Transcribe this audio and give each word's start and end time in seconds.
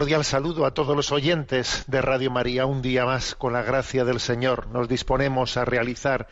Cordial 0.00 0.24
saludo 0.24 0.64
a 0.64 0.72
todos 0.72 0.96
los 0.96 1.12
oyentes 1.12 1.84
de 1.86 2.00
Radio 2.00 2.30
María. 2.30 2.64
Un 2.64 2.80
día 2.80 3.04
más, 3.04 3.34
con 3.34 3.52
la 3.52 3.60
gracia 3.60 4.02
del 4.02 4.18
Señor, 4.18 4.66
nos 4.68 4.88
disponemos 4.88 5.58
a 5.58 5.66
realizar 5.66 6.26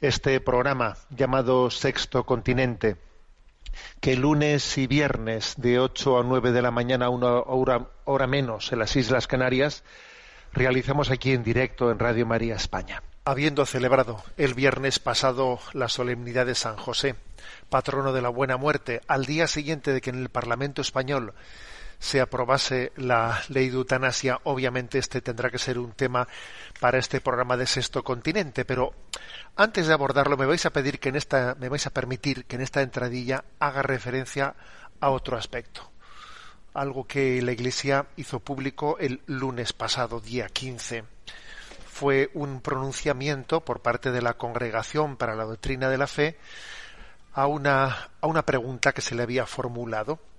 este 0.00 0.40
programa 0.40 0.96
llamado 1.10 1.70
Sexto 1.70 2.24
Continente, 2.24 2.96
que 4.00 4.16
lunes 4.16 4.78
y 4.78 4.86
viernes 4.86 5.56
de 5.58 5.78
8 5.78 6.20
a 6.20 6.22
9 6.22 6.52
de 6.52 6.62
la 6.62 6.70
mañana, 6.70 7.10
una 7.10 7.34
hora, 7.34 7.86
hora 8.06 8.26
menos 8.26 8.72
en 8.72 8.78
las 8.78 8.96
Islas 8.96 9.26
Canarias, 9.26 9.84
realizamos 10.54 11.10
aquí 11.10 11.32
en 11.32 11.44
directo 11.44 11.90
en 11.90 11.98
Radio 11.98 12.24
María 12.24 12.54
España. 12.54 13.02
Habiendo 13.26 13.66
celebrado 13.66 14.24
el 14.38 14.54
viernes 14.54 15.00
pasado 15.00 15.58
la 15.74 15.90
solemnidad 15.90 16.46
de 16.46 16.54
San 16.54 16.78
José, 16.78 17.16
patrono 17.68 18.14
de 18.14 18.22
la 18.22 18.30
buena 18.30 18.56
muerte, 18.56 19.02
al 19.06 19.26
día 19.26 19.48
siguiente 19.48 19.92
de 19.92 20.00
que 20.00 20.08
en 20.08 20.22
el 20.22 20.30
Parlamento 20.30 20.80
español 20.80 21.34
se 22.02 22.20
aprobase 22.20 22.90
la 22.96 23.40
ley 23.48 23.68
de 23.68 23.76
eutanasia, 23.76 24.40
obviamente 24.42 24.98
este 24.98 25.20
tendrá 25.20 25.50
que 25.50 25.58
ser 25.58 25.78
un 25.78 25.92
tema 25.92 26.26
para 26.80 26.98
este 26.98 27.20
programa 27.20 27.56
de 27.56 27.64
Sexto 27.64 28.02
Continente, 28.02 28.64
pero 28.64 28.92
antes 29.54 29.86
de 29.86 29.94
abordarlo 29.94 30.36
me 30.36 30.44
vais 30.44 30.66
a 30.66 30.72
pedir 30.72 30.98
que 30.98 31.10
en 31.10 31.16
esta 31.16 31.54
me 31.60 31.68
vais 31.68 31.86
a 31.86 31.90
permitir 31.90 32.44
que 32.46 32.56
en 32.56 32.62
esta 32.62 32.82
entradilla 32.82 33.44
haga 33.60 33.82
referencia 33.82 34.56
a 34.98 35.10
otro 35.10 35.36
aspecto. 35.36 35.92
Algo 36.74 37.06
que 37.06 37.40
la 37.40 37.52
Iglesia 37.52 38.06
hizo 38.16 38.40
público 38.40 38.98
el 38.98 39.22
lunes 39.26 39.72
pasado, 39.72 40.18
día 40.18 40.48
15. 40.48 41.04
Fue 41.86 42.32
un 42.34 42.62
pronunciamiento 42.62 43.64
por 43.64 43.80
parte 43.80 44.10
de 44.10 44.22
la 44.22 44.34
Congregación 44.34 45.16
para 45.16 45.36
la 45.36 45.44
Doctrina 45.44 45.88
de 45.88 45.98
la 45.98 46.08
Fe 46.08 46.36
a 47.32 47.46
una, 47.46 48.10
a 48.20 48.26
una 48.26 48.44
pregunta 48.44 48.92
que 48.92 49.02
se 49.02 49.14
le 49.14 49.22
había 49.22 49.46
formulado 49.46 50.31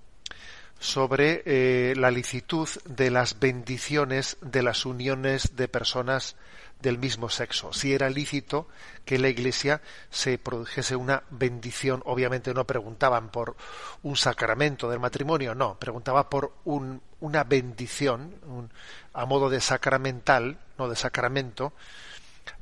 sobre 0.84 1.42
eh, 1.46 1.94
la 1.96 2.10
licitud 2.10 2.68
de 2.84 3.10
las 3.10 3.40
bendiciones 3.40 4.36
de 4.42 4.62
las 4.62 4.84
uniones 4.84 5.56
de 5.56 5.66
personas 5.66 6.36
del 6.82 6.98
mismo 6.98 7.30
sexo. 7.30 7.72
Si 7.72 7.94
era 7.94 8.10
lícito 8.10 8.68
que 9.06 9.18
la 9.18 9.30
Iglesia 9.30 9.80
se 10.10 10.36
produjese 10.36 10.94
una 10.94 11.22
bendición, 11.30 12.02
obviamente 12.04 12.52
no 12.52 12.66
preguntaban 12.66 13.30
por 13.30 13.56
un 14.02 14.14
sacramento 14.16 14.90
del 14.90 15.00
matrimonio, 15.00 15.54
no, 15.54 15.78
preguntaba 15.78 16.28
por 16.28 16.52
un, 16.64 17.00
una 17.20 17.44
bendición 17.44 18.34
un- 18.46 18.70
a 19.14 19.24
modo 19.24 19.48
de 19.48 19.62
sacramental, 19.62 20.58
no 20.76 20.90
de 20.90 20.96
sacramento, 20.96 21.72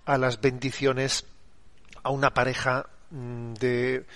a 0.06 0.16
las 0.16 0.40
bendiciones 0.40 1.24
a 2.04 2.10
una 2.10 2.32
pareja 2.34 2.86
mm, 3.10 3.54
de, 3.54 4.06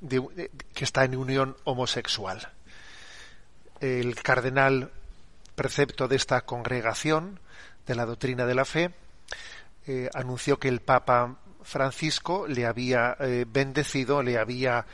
de- 0.00 0.50
que 0.74 0.82
está 0.82 1.04
en 1.04 1.14
unión 1.16 1.56
homosexual 1.62 2.48
el 3.82 4.14
cardenal 4.22 4.90
precepto 5.54 6.08
de 6.08 6.16
esta 6.16 6.40
congregación 6.42 7.38
de 7.86 7.94
la 7.94 8.06
doctrina 8.06 8.46
de 8.46 8.54
la 8.54 8.64
fe 8.64 8.94
eh, 9.86 10.08
anunció 10.14 10.58
que 10.58 10.68
el 10.68 10.80
Papa 10.80 11.36
Francisco 11.62 12.46
le 12.48 12.64
había 12.66 13.16
eh, 13.20 13.44
bendecido, 13.48 14.22
le 14.22 14.38
había 14.38 14.86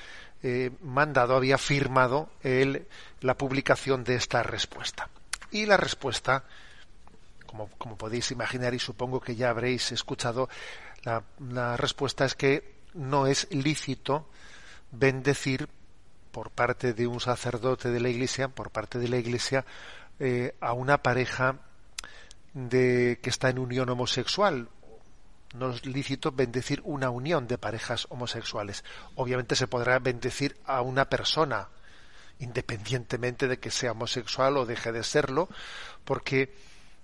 eh, 0.42 0.70
mandado, 0.82 1.36
había 1.36 1.58
firmado 1.58 2.30
el- 2.42 2.86
la 3.20 3.36
publicación 3.36 4.04
de 4.04 4.14
esta 4.16 4.42
respuesta. 4.42 5.08
Y 5.50 5.66
la 5.66 5.76
respuesta, 5.76 6.44
como, 7.46 7.68
como 7.78 7.96
podéis 7.96 8.30
imaginar 8.30 8.72
y 8.74 8.78
supongo 8.78 9.20
que 9.20 9.36
ya 9.36 9.50
habréis 9.50 9.92
escuchado, 9.92 10.48
la, 11.04 11.22
la 11.50 11.76
respuesta 11.76 12.24
es 12.24 12.34
que 12.34 12.74
no 12.94 13.26
es 13.26 13.48
lícito 13.50 14.28
bendecir 14.92 15.68
por 16.30 16.50
parte 16.50 16.92
de 16.92 17.06
un 17.06 17.20
sacerdote 17.20 17.90
de 17.90 18.00
la 18.00 18.08
Iglesia, 18.08 18.48
por 18.48 18.70
parte 18.70 18.98
de 18.98 19.08
la 19.08 19.16
Iglesia, 19.16 19.64
eh, 20.20 20.54
a 20.60 20.72
una 20.72 21.02
pareja 21.02 21.56
de 22.54 23.18
que 23.22 23.30
está 23.30 23.50
en 23.50 23.58
unión 23.58 23.88
homosexual. 23.88 24.68
No 25.54 25.70
es 25.70 25.86
lícito 25.86 26.32
bendecir 26.32 26.82
una 26.84 27.10
unión 27.10 27.46
de 27.46 27.58
parejas 27.58 28.06
homosexuales. 28.10 28.84
Obviamente 29.14 29.56
se 29.56 29.66
podrá 29.66 29.98
bendecir 29.98 30.56
a 30.66 30.82
una 30.82 31.08
persona, 31.08 31.68
independientemente 32.38 33.48
de 33.48 33.58
que 33.58 33.70
sea 33.70 33.92
homosexual 33.92 34.56
o 34.56 34.66
deje 34.66 34.92
de 34.92 35.02
serlo, 35.04 35.48
porque 36.04 36.54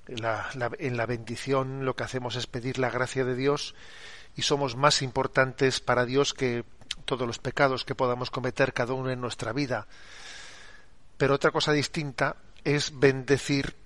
en 0.07 0.97
la 0.97 1.07
bendición 1.07 1.87
lo 1.87 1.97
que 1.97 2.05
hacemos 2.05 2.37
es 2.37 2.47
pedir 2.47 2.79
la 2.79 2.91
gracia 2.91 3.25
de 3.25 3.35
Dios 3.35 3.75
y 4.37 4.43
somos 4.43 4.77
más 4.77 5.03
importantes 5.03 5.81
para 5.81 6.05
Dios 6.05 6.35
que 6.35 6.65
todos 7.05 7.27
los 7.27 7.39
pecados 7.39 7.85
que 7.85 7.95
podamos 7.95 8.31
cometer 8.31 8.73
cada 8.73 8.95
uno 8.95 9.11
en 9.11 9.21
nuestra 9.21 9.53
vida. 9.53 9.87
Pero 11.17 11.35
otra 11.35 11.51
cosa 11.51 11.73
distinta 11.73 12.37
es 12.65 12.99
bendecir 12.99 13.77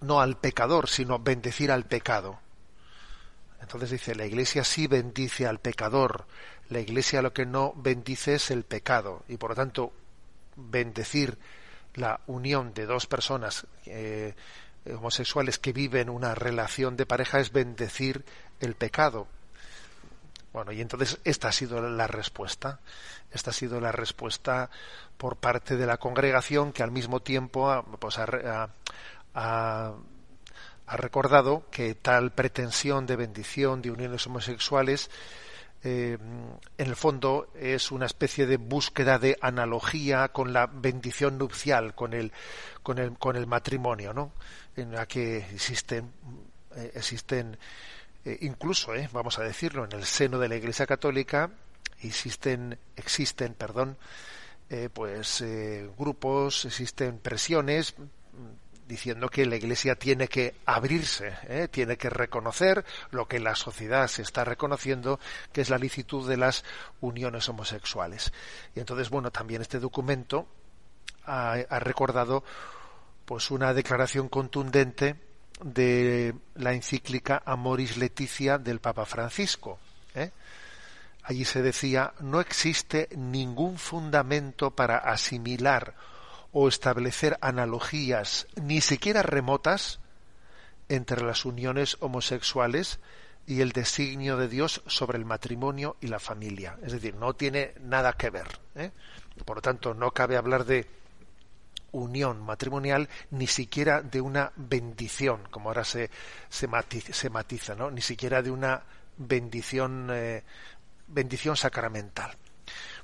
no 0.00 0.20
al 0.20 0.38
pecador, 0.38 0.88
sino 0.88 1.18
bendecir 1.18 1.70
al 1.70 1.86
pecado. 1.86 2.40
Entonces 3.60 3.90
dice, 3.90 4.14
la 4.14 4.26
iglesia 4.26 4.64
sí 4.64 4.86
bendice 4.86 5.46
al 5.46 5.58
pecador, 5.58 6.26
la 6.68 6.80
iglesia 6.80 7.22
lo 7.22 7.32
que 7.32 7.46
no 7.46 7.72
bendice 7.76 8.34
es 8.34 8.50
el 8.50 8.64
pecado, 8.64 9.24
y 9.28 9.36
por 9.36 9.50
lo 9.50 9.56
tanto 9.56 9.92
bendecir 10.56 11.38
la 11.94 12.20
unión 12.26 12.72
de 12.74 12.86
dos 12.86 13.06
personas 13.06 13.66
eh, 13.86 14.34
homosexuales 14.86 15.58
que 15.58 15.72
viven 15.72 16.08
una 16.08 16.34
relación 16.34 16.96
de 16.96 17.06
pareja 17.06 17.40
es 17.40 17.52
bendecir 17.52 18.24
el 18.60 18.74
pecado. 18.74 19.26
Bueno, 20.58 20.72
y 20.72 20.80
entonces 20.80 21.20
esta 21.22 21.46
ha 21.46 21.52
sido 21.52 21.80
la 21.80 22.08
respuesta. 22.08 22.80
Esta 23.30 23.50
ha 23.50 23.52
sido 23.52 23.80
la 23.80 23.92
respuesta 23.92 24.70
por 25.16 25.36
parte 25.36 25.76
de 25.76 25.86
la 25.86 25.98
congregación 25.98 26.72
que 26.72 26.82
al 26.82 26.90
mismo 26.90 27.20
tiempo 27.20 27.70
ha, 27.70 27.84
pues, 27.84 28.18
ha, 28.18 29.94
recordado 30.88 31.62
que 31.70 31.94
tal 31.94 32.32
pretensión 32.32 33.06
de 33.06 33.14
bendición 33.14 33.82
de 33.82 33.92
uniones 33.92 34.26
homosexuales 34.26 35.12
eh, 35.84 36.18
en 36.76 36.86
el 36.88 36.96
fondo 36.96 37.52
es 37.54 37.92
una 37.92 38.06
especie 38.06 38.44
de 38.46 38.56
búsqueda 38.56 39.20
de 39.20 39.38
analogía 39.40 40.26
con 40.30 40.52
la 40.52 40.66
bendición 40.66 41.38
nupcial, 41.38 41.94
con 41.94 42.14
el, 42.14 42.32
con 42.82 42.98
el, 42.98 43.16
con 43.16 43.36
el 43.36 43.46
matrimonio, 43.46 44.12
¿no? 44.12 44.32
En 44.74 44.90
la 44.90 45.06
que 45.06 45.36
existen, 45.36 46.10
eh, 46.74 46.90
existen 46.96 47.56
eh, 48.24 48.38
incluso, 48.42 48.92
vamos 49.12 49.38
a 49.38 49.42
decirlo, 49.42 49.84
en 49.84 49.92
el 49.92 50.04
seno 50.04 50.38
de 50.38 50.48
la 50.48 50.56
Iglesia 50.56 50.86
Católica 50.86 51.50
existen, 52.00 52.78
existen, 52.96 53.54
perdón, 53.54 53.96
pues 54.92 55.42
grupos, 55.96 56.66
existen 56.66 57.18
presiones 57.20 57.94
diciendo 58.88 59.28
que 59.28 59.44
la 59.44 59.56
Iglesia 59.56 59.94
tiene 59.94 60.28
que 60.28 60.54
abrirse, 60.64 61.34
¿eh? 61.46 61.68
tiene 61.70 61.98
que 61.98 62.08
reconocer 62.08 62.84
lo 63.10 63.28
que 63.28 63.38
la 63.38 63.54
sociedad 63.54 64.08
se 64.08 64.22
está 64.22 64.44
reconociendo, 64.44 65.20
que 65.52 65.60
es 65.60 65.68
la 65.68 65.78
licitud 65.78 66.26
de 66.26 66.38
las 66.38 66.64
uniones 67.00 67.48
homosexuales. 67.50 68.32
Y 68.74 68.80
entonces, 68.80 69.10
bueno, 69.10 69.30
también 69.30 69.60
este 69.60 69.78
documento 69.78 70.48
ha, 71.24 71.78
recordado 71.78 72.42
pues 73.26 73.50
una 73.50 73.74
declaración 73.74 74.30
contundente 74.30 75.16
de 75.62 76.34
la 76.54 76.72
encíclica 76.72 77.42
Amoris 77.44 77.96
Leticia 77.96 78.58
del 78.58 78.80
Papa 78.80 79.06
Francisco. 79.06 79.78
¿eh? 80.14 80.30
Allí 81.22 81.44
se 81.44 81.62
decía, 81.62 82.14
no 82.20 82.40
existe 82.40 83.08
ningún 83.16 83.78
fundamento 83.78 84.70
para 84.70 84.98
asimilar 84.98 85.94
o 86.52 86.68
establecer 86.68 87.36
analogías, 87.40 88.46
ni 88.56 88.80
siquiera 88.80 89.22
remotas, 89.22 90.00
entre 90.88 91.22
las 91.22 91.44
uniones 91.44 91.98
homosexuales 92.00 92.98
y 93.46 93.60
el 93.60 93.72
designio 93.72 94.36
de 94.36 94.48
Dios 94.48 94.82
sobre 94.86 95.18
el 95.18 95.24
matrimonio 95.24 95.96
y 96.00 96.08
la 96.08 96.18
familia. 96.18 96.78
Es 96.82 96.92
decir, 96.92 97.14
no 97.14 97.34
tiene 97.34 97.74
nada 97.80 98.12
que 98.14 98.30
ver. 98.30 98.46
¿eh? 98.74 98.90
Por 99.44 99.56
lo 99.56 99.62
tanto, 99.62 99.94
no 99.94 100.10
cabe 100.10 100.36
hablar 100.36 100.64
de 100.64 100.86
unión 101.92 102.40
matrimonial, 102.42 103.08
ni 103.30 103.46
siquiera 103.46 104.02
de 104.02 104.20
una 104.20 104.52
bendición, 104.56 105.42
como 105.50 105.70
ahora 105.70 105.84
se, 105.84 106.10
se, 106.48 106.68
matiza, 106.68 107.74
¿no? 107.74 107.90
ni 107.90 108.00
siquiera 108.00 108.42
de 108.42 108.50
una 108.50 108.82
bendición, 109.16 110.08
eh, 110.12 110.44
bendición 111.06 111.56
sacramental. 111.56 112.36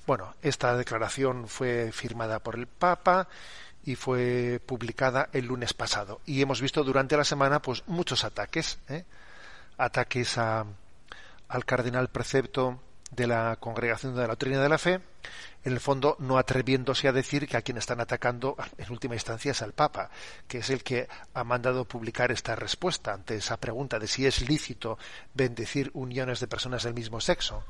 Bueno, 0.07 0.35
esta 0.43 0.77
declaración 0.77 1.49
fue 1.49 1.91
firmada 1.93 2.39
por 2.41 2.57
el 2.57 2.67
Papa 2.67 3.29
y 3.85 3.95
fue 3.95 4.61
publicada 4.65 5.29
el 5.33 5.47
lunes 5.47 5.73
pasado. 5.73 6.21
Y 6.27 6.43
hemos 6.43 6.61
visto 6.61 6.85
durante 6.85 7.17
la 7.17 7.25
semana 7.25 7.61
pues 7.61 7.85
muchos 7.87 8.25
ataques, 8.25 8.79
¿eh? 8.89 9.05
ataques 9.79 10.37
a, 10.39 10.67
al 11.49 11.65
cardenal 11.65 12.09
precepto 12.09 12.81
de 13.15 13.27
la 13.27 13.57
Congregación 13.61 14.15
de 14.15 14.23
la 14.23 14.29
Doctrina 14.29 14.63
de 14.63 14.69
la 14.69 14.79
Fe, 14.79 15.01
en 15.65 15.73
el 15.73 15.81
fondo 15.81 16.17
no 16.19 16.37
atreviéndose 16.37 17.09
a 17.09 17.13
decir 17.13 17.49
que 17.49 17.57
a 17.57 17.63
quien 17.63 17.79
están 17.79 18.01
atacando 18.01 18.57
en 18.77 18.91
última 18.91 19.15
instancia 19.15 19.53
es 19.53 19.63
al 19.63 19.73
Papa, 19.73 20.11
que 20.47 20.59
es 20.59 20.71
el 20.71 20.83
que 20.83 21.09
ha 21.33 21.45
mandado 21.45 21.85
publicar 21.87 22.31
esta 22.31 22.55
respuesta 22.55 23.13
ante 23.13 23.37
esa 23.37 23.57
pregunta 23.57 23.99
de 23.99 24.09
si 24.09 24.27
es 24.27 24.49
lícito 24.49 24.99
bendecir 25.33 25.91
uniones 25.95 26.41
de 26.41 26.49
personas 26.49 26.83
del 26.83 26.95
mismo 26.95 27.21
sexo 27.21 27.65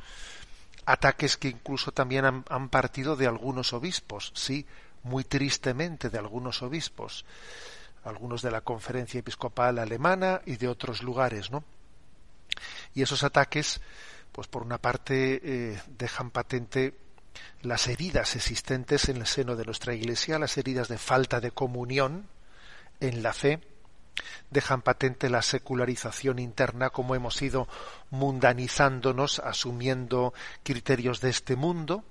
ataques 0.87 1.37
que 1.37 1.49
incluso 1.49 1.93
también 1.93 2.25
han, 2.25 2.69
partido 2.69 3.17
de 3.17 3.27
algunos 3.27 3.73
obispos, 3.73 4.33
sí, 4.35 4.67
muy 5.03 5.25
tristemente 5.25 6.11
de 6.11 6.19
algunos 6.19 6.63
obispos, 6.63 7.25
algunos 8.05 8.43
de 8.43 8.51
la 8.51 8.61
conferencia 8.61 9.21
episcopal 9.21 9.79
alemana 9.79 10.43
y 10.47 10.57
de 10.57 10.69
otros 10.69 11.03
lugares, 11.03 11.51
¿no? 11.51 11.65
Y 12.95 13.03
esos 13.03 13.25
ataques, 13.25 13.81
pues 14.35 14.49
por 14.49 14.65
una 14.65 14.79
parte, 14.79 15.41
eh, 15.45 15.81
dejan 15.97 16.33
patente 16.33 16.93
las 17.63 17.87
heridas 17.87 18.35
existentes 18.35 19.09
en 19.09 19.19
el 19.19 19.29
seno 19.29 19.55
de 19.55 19.65
nuestra 19.65 19.95
Iglesia, 19.95 20.41
las 20.41 20.59
heridas 20.59 20.89
de 20.89 20.99
falta 20.99 21.41
de 21.41 21.53
comunión 21.53 22.27
en 22.99 23.23
la 23.23 23.33
fe, 23.33 23.61
dejan 24.51 24.83
patente 24.83 25.31
la 25.31 25.41
secularización 25.41 26.41
interna, 26.41 26.91
como 26.91 27.15
hemos 27.15 27.41
ido 27.43 27.69
mundanizándonos, 28.11 29.39
asumiendo 29.39 30.35
criterios 30.65 31.21
de 31.21 31.31
este 31.31 31.55
mundo. 31.55 32.03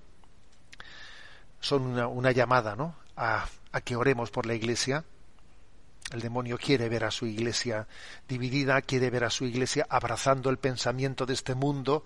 Son 1.60 2.00
una, 2.00 2.32
llamada 2.32 2.78
¿no? 2.78 2.96
a, 3.18 3.48
a 3.74 3.82
que 3.82 3.98
oremos 3.98 4.32
por 4.32 4.46
la 4.46 4.54
Iglesia. 4.54 5.04
El 6.14 6.22
demonio 6.22 6.58
quiere 6.58 6.88
ver 6.88 7.04
a 7.04 7.12
su 7.12 7.26
Iglesia 7.26 7.88
dividida, 8.28 8.82
quiere 8.82 9.10
ver 9.10 9.26
a 9.26 9.30
su 9.30 9.46
Iglesia 9.46 9.86
abrazando 9.90 10.50
el 10.50 10.58
pensamiento 10.58 11.26
de 11.26 11.34
este 11.34 11.56
mundo 11.56 12.06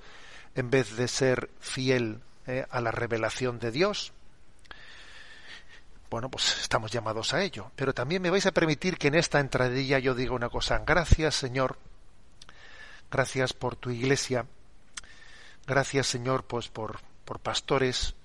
en 0.56 0.70
vez 0.70 0.96
de 0.96 1.08
ser 1.08 1.52
fiel 1.60 2.22
eh, 2.48 2.66
a 2.70 2.82
la 2.82 2.92
revelación 2.92 3.60
de 3.60 3.72
Dios 3.72 4.14
bueno, 6.10 6.30
pues 6.30 6.58
estamos 6.62 6.92
llamados 6.92 7.34
a 7.34 7.44
ello. 7.44 7.72
Pero 7.76 7.94
también 7.94 8.22
me 8.22 8.30
vais 8.30 8.46
a 8.46 8.52
permitir 8.52 8.98
que 8.98 9.10
en 9.10 9.16
esta 9.16 9.40
entradilla 9.40 10.00
yo 10.00 10.16
diga 10.16 10.34
una 10.34 10.50
cosa. 10.50 10.82
Gracias, 10.86 11.36
Señor. 11.36 11.78
Gracias 13.12 13.54
por 13.54 13.76
tu 13.76 13.90
iglesia. 13.90 14.46
Gracias, 15.66 16.08
Señor, 16.08 16.46
pues 16.46 16.70
por, 16.70 17.00
por 17.26 17.40
pastores 17.40 18.16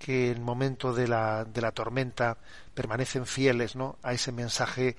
que 0.00 0.30
en 0.30 0.38
el 0.38 0.40
momento 0.40 0.94
de 0.94 1.06
la, 1.06 1.44
de 1.44 1.60
la 1.60 1.72
tormenta 1.72 2.38
permanecen 2.74 3.26
fieles 3.26 3.76
¿no? 3.76 3.98
a 4.02 4.14
ese 4.14 4.32
mensaje 4.32 4.96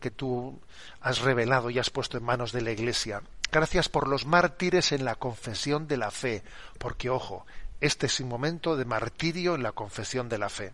que 0.00 0.10
tú 0.10 0.60
has 1.00 1.20
revelado 1.20 1.70
y 1.70 1.78
has 1.78 1.90
puesto 1.90 2.18
en 2.18 2.24
manos 2.24 2.50
de 2.50 2.60
la 2.60 2.72
Iglesia. 2.72 3.22
Gracias 3.52 3.88
por 3.88 4.08
los 4.08 4.26
mártires 4.26 4.90
en 4.90 5.04
la 5.04 5.14
confesión 5.14 5.86
de 5.86 5.96
la 5.96 6.10
fe, 6.10 6.42
porque 6.78 7.10
ojo, 7.10 7.46
este 7.80 8.06
es 8.06 8.18
un 8.18 8.28
momento 8.28 8.76
de 8.76 8.84
martirio 8.84 9.54
en 9.54 9.62
la 9.62 9.70
confesión 9.70 10.28
de 10.28 10.38
la 10.38 10.48
fe. 10.48 10.72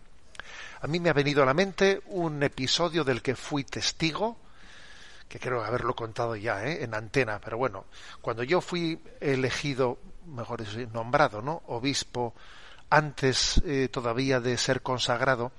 A 0.81 0.87
mí 0.87 0.99
me 0.99 1.11
ha 1.11 1.13
venido 1.13 1.43
a 1.43 1.45
la 1.45 1.53
mente 1.53 2.01
un 2.07 2.41
episodio 2.41 3.03
del 3.03 3.21
que 3.21 3.35
fui 3.35 3.63
testigo, 3.63 4.37
que 5.29 5.39
creo 5.39 5.63
haberlo 5.63 5.95
contado 5.95 6.35
ya 6.35 6.65
¿eh? 6.65 6.83
en 6.83 6.95
antena, 6.95 7.39
pero 7.39 7.59
bueno, 7.59 7.85
cuando 8.21 8.41
yo 8.41 8.59
fui 8.59 8.99
elegido, 9.19 9.99
mejor 10.25 10.63
decir, 10.65 10.89
nombrado, 10.91 11.43
¿no? 11.43 11.61
Obispo, 11.67 12.33
antes 12.91 13.61
eh, 13.65 13.87
todavía 13.87 14.39
de 14.41 14.57
ser 14.57 14.81
consagrado, 14.81 15.51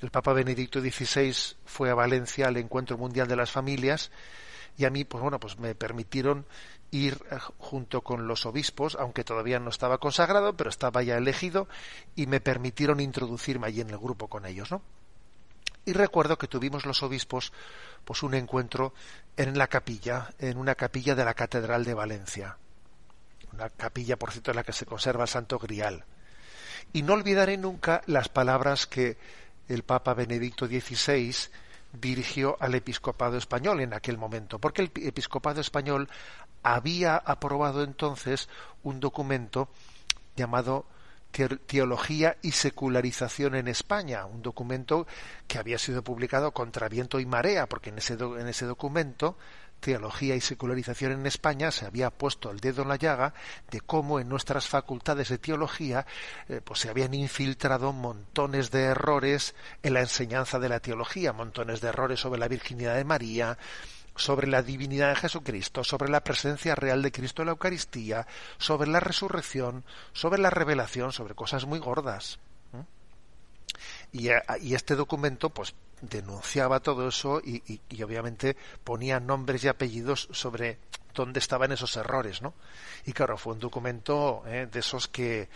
el 0.00 0.10
Papa 0.10 0.32
Benedicto 0.32 0.80
XVI 0.80 1.34
fue 1.66 1.90
a 1.90 1.94
Valencia 1.94 2.48
al 2.48 2.56
Encuentro 2.56 2.98
Mundial 2.98 3.28
de 3.28 3.36
las 3.36 3.52
Familias 3.52 4.10
y 4.78 4.86
a 4.86 4.90
mí, 4.90 5.04
pues 5.04 5.22
bueno, 5.22 5.38
pues 5.38 5.58
me 5.58 5.74
permitieron 5.74 6.46
ir 6.90 7.22
eh, 7.30 7.36
junto 7.58 8.00
con 8.00 8.26
los 8.26 8.46
obispos, 8.46 8.96
aunque 8.98 9.22
todavía 9.22 9.58
no 9.58 9.68
estaba 9.68 9.98
consagrado, 9.98 10.56
pero 10.56 10.70
estaba 10.70 11.02
ya 11.02 11.16
elegido, 11.16 11.68
y 12.14 12.26
me 12.26 12.40
permitieron 12.40 13.00
introducirme 13.00 13.66
allí 13.66 13.82
en 13.82 13.90
el 13.90 13.98
grupo 13.98 14.28
con 14.28 14.46
ellos, 14.46 14.70
¿no? 14.70 14.82
Y 15.84 15.92
recuerdo 15.92 16.36
que 16.38 16.48
tuvimos 16.48 16.84
los 16.84 17.02
obispos 17.02 17.52
pues 18.04 18.22
un 18.22 18.34
encuentro 18.34 18.92
en 19.36 19.56
la 19.56 19.68
capilla, 19.68 20.30
en 20.38 20.58
una 20.58 20.74
capilla 20.74 21.14
de 21.14 21.24
la 21.24 21.34
Catedral 21.34 21.84
de 21.84 21.94
Valencia. 21.94 22.56
Una 23.52 23.68
capilla, 23.70 24.18
por 24.18 24.32
cierto, 24.32 24.50
en 24.50 24.56
la 24.56 24.64
que 24.64 24.72
se 24.72 24.86
conserva 24.86 25.24
el 25.24 25.28
Santo 25.28 25.58
Grial. 25.58 26.04
Y 26.92 27.02
no 27.02 27.14
olvidaré 27.14 27.56
nunca 27.56 28.02
las 28.06 28.28
palabras 28.28 28.86
que 28.86 29.16
el 29.68 29.82
Papa 29.82 30.14
Benedicto 30.14 30.66
XVI 30.66 31.34
dirigió 31.92 32.56
al 32.60 32.74
episcopado 32.74 33.36
español 33.36 33.80
en 33.80 33.94
aquel 33.94 34.18
momento, 34.18 34.58
porque 34.58 34.82
el 34.82 34.90
episcopado 34.96 35.60
español 35.60 36.08
había 36.62 37.16
aprobado 37.16 37.82
entonces 37.82 38.48
un 38.82 39.00
documento 39.00 39.68
llamado 40.36 40.86
Teología 41.66 42.38
y 42.40 42.52
Secularización 42.52 43.56
en 43.56 43.68
España, 43.68 44.24
un 44.24 44.42
documento 44.42 45.06
que 45.46 45.58
había 45.58 45.78
sido 45.78 46.02
publicado 46.02 46.52
contra 46.52 46.88
viento 46.88 47.20
y 47.20 47.26
marea, 47.26 47.68
porque 47.68 47.90
en 47.90 47.98
ese, 47.98 48.14
en 48.14 48.48
ese 48.48 48.64
documento 48.64 49.36
Teología 49.80 50.34
y 50.34 50.40
Secularización 50.40 51.12
en 51.12 51.26
España 51.26 51.70
se 51.70 51.86
había 51.86 52.10
puesto 52.10 52.50
el 52.50 52.60
dedo 52.60 52.82
en 52.82 52.88
la 52.88 52.96
llaga 52.96 53.34
de 53.70 53.80
cómo 53.80 54.20
en 54.20 54.28
nuestras 54.28 54.66
facultades 54.68 55.28
de 55.28 55.38
teología 55.38 56.06
eh, 56.48 56.60
pues 56.64 56.80
se 56.80 56.88
habían 56.88 57.14
infiltrado 57.14 57.92
montones 57.92 58.70
de 58.70 58.82
errores 58.82 59.54
en 59.82 59.94
la 59.94 60.00
enseñanza 60.00 60.58
de 60.58 60.68
la 60.68 60.80
teología, 60.80 61.32
montones 61.32 61.80
de 61.80 61.88
errores 61.88 62.20
sobre 62.20 62.40
la 62.40 62.48
virginidad 62.48 62.96
de 62.96 63.04
María, 63.04 63.58
sobre 64.16 64.46
la 64.46 64.62
divinidad 64.62 65.10
de 65.10 65.16
Jesucristo, 65.16 65.84
sobre 65.84 66.10
la 66.10 66.24
presencia 66.24 66.74
real 66.74 67.02
de 67.02 67.12
Cristo 67.12 67.42
en 67.42 67.46
la 67.46 67.52
Eucaristía, 67.52 68.26
sobre 68.58 68.90
la 68.90 69.00
resurrección, 69.00 69.84
sobre 70.12 70.40
la 70.40 70.50
revelación, 70.50 71.12
sobre 71.12 71.34
cosas 71.34 71.66
muy 71.66 71.78
gordas. 71.78 72.38
Y, 74.16 74.30
y, 74.62 74.74
este 74.74 74.96
documento, 74.96 75.50
pues, 75.50 75.74
denunciaba 76.00 76.80
todo 76.80 77.08
eso 77.08 77.40
y, 77.44 77.80
y, 77.88 78.02
obviamente 78.02 78.56
ponía 78.82 79.20
nombres 79.20 79.64
y 79.64 79.68
apellidos 79.68 80.28
sobre 80.32 80.78
dónde 81.14 81.38
estaban 81.38 81.72
esos 81.72 81.96
errores, 81.96 82.40
¿no? 82.40 82.54
Y 83.04 83.12
claro, 83.12 83.36
fue 83.36 83.52
un 83.52 83.60
documento 83.60 84.42
eh, 84.46 84.68
de 84.70 84.80
esos 84.80 85.08
que 85.08 85.48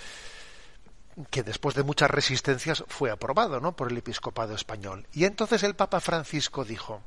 que 1.30 1.42
después 1.42 1.74
de 1.74 1.82
muchas 1.82 2.10
resistencias 2.10 2.84
fue 2.88 3.10
aprobado, 3.10 3.60
¿no? 3.60 3.72
por 3.72 3.90
el 3.90 3.98
episcopado 3.98 4.54
español. 4.54 5.06
Y 5.12 5.24
entonces 5.24 5.62
el 5.64 5.74
Papa 5.74 6.00
Francisco 6.00 6.64
dijo, 6.64 7.02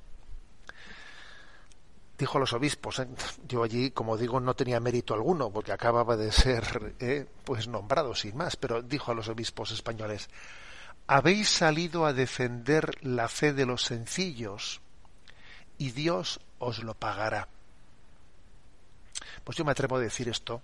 dijo 2.18 2.38
a 2.38 2.42
los 2.42 2.54
obispos, 2.54 3.00
¿eh? 3.00 3.08
yo 3.48 3.64
allí, 3.64 3.92
como 3.92 4.18
digo, 4.18 4.40
no 4.40 4.56
tenía 4.56 4.80
mérito 4.80 5.14
alguno, 5.14 5.50
porque 5.50 5.72
acababa 5.72 6.16
de 6.16 6.32
ser 6.32 6.96
¿eh? 7.00 7.26
pues 7.44 7.68
nombrado 7.68 8.14
sin 8.14 8.38
más, 8.38 8.56
pero 8.56 8.82
dijo 8.82 9.12
a 9.12 9.16
los 9.16 9.30
obispos 9.30 9.72
españoles, 9.72 10.30
habéis 11.08 11.50
salido 11.50 12.06
a 12.06 12.14
defender 12.14 13.04
la 13.06 13.28
fe 13.28 13.54
de 13.54 13.66
los 13.66 13.84
sencillos 13.84 14.82
y 15.78 15.92
Dios 15.92 16.40
os 16.60 16.84
lo 16.84 16.94
pagará. 16.94 17.48
Pues 19.44 19.58
yo 19.58 19.66
me 19.66 19.72
atrevo 19.72 19.98
a 19.98 20.02
decir 20.02 20.30
esto 20.30 20.62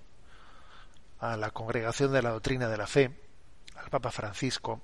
a 1.20 1.36
la 1.36 1.52
congregación 1.52 2.14
de 2.14 2.22
la 2.22 2.32
doctrina 2.32 2.70
de 2.70 2.78
la 2.78 2.88
fe, 2.88 3.12
al 3.76 3.90
Papa 3.90 4.12
Francisco, 4.12 4.82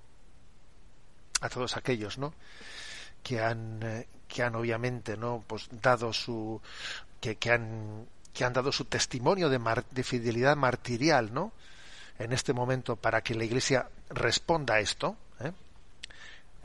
a 1.42 1.50
todos 1.50 1.78
aquellos, 1.78 2.18
¿no? 2.18 2.34
que 3.26 3.42
han 3.42 3.82
eh, 3.82 4.08
que 4.28 4.44
han 4.44 4.56
obviamente 4.56 5.18
no 5.18 5.44
pues 5.46 5.68
dado 5.72 6.14
su 6.14 6.62
que, 7.20 7.38
han 7.52 8.06
que 8.34 8.46
han 8.46 8.54
dado 8.54 8.72
su 8.72 8.86
testimonio 8.86 9.50
de, 9.50 9.60
de 9.90 10.04
fidelidad 10.04 10.56
martirial 10.56 11.34
no 11.34 11.52
en 12.20 12.34
este 12.34 12.54
momento 12.54 12.96
para 12.96 13.22
que 13.22 13.34
la 13.34 13.44
iglesia 13.44 13.90
responda 14.10 14.76
a 14.76 14.80
esto 14.80 15.18
¿eh? 15.40 15.52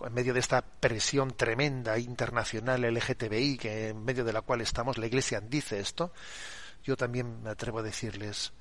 en 0.05 0.15
medio 0.15 0.33
de 0.33 0.41
esta 0.41 0.62
presión 0.62 1.33
tremenda 1.33 1.99
internacional 1.99 2.83
LGTBI 2.83 3.59
que 3.59 3.89
en 3.89 4.05
medio 4.05 4.25
de 4.25 4.33
la 4.33 4.43
cual 4.43 4.61
estamos 4.61 4.99
la 4.99 5.07
iglesia 5.07 5.41
dice 5.41 5.81
esto 5.81 6.12
yo 6.85 6.97
también 6.97 7.43
me 7.43 7.50
atrevo 7.50 7.81
a 7.81 7.83
decirles 7.83 8.53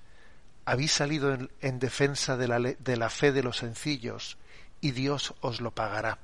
habéis 0.66 0.92
salido 0.92 1.34
en, 1.34 1.50
en 1.62 1.80
defensa 1.80 2.38
de 2.38 2.48
la, 2.48 2.60
de 2.60 2.98
la 2.98 3.10
fe 3.10 3.32
de 3.32 3.44
los 3.44 3.58
sencillos 3.58 4.38
y 4.82 4.92
Dios 4.92 5.34
os 5.42 5.62
lo 5.62 5.72
pagará 5.72 6.20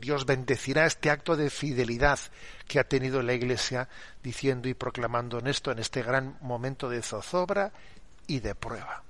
Dios 0.00 0.24
bendecirá 0.24 0.86
este 0.86 1.10
acto 1.10 1.36
de 1.36 1.50
fidelidad 1.50 2.18
que 2.66 2.80
ha 2.80 2.84
tenido 2.84 3.22
la 3.22 3.34
Iglesia 3.34 3.88
diciendo 4.22 4.68
y 4.68 4.74
proclamando 4.74 5.38
en 5.38 5.46
esto, 5.46 5.70
en 5.70 5.78
este 5.78 6.02
gran 6.02 6.38
momento 6.40 6.88
de 6.88 7.02
zozobra 7.02 7.72
y 8.26 8.40
de 8.40 8.54
prueba. 8.54 9.02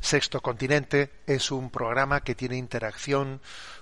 Sexto 0.00 0.40
Continente 0.40 1.10
es 1.26 1.50
un 1.50 1.70
programa 1.70 2.20
que 2.20 2.34
tiene 2.34 2.56
interacción 2.56 3.40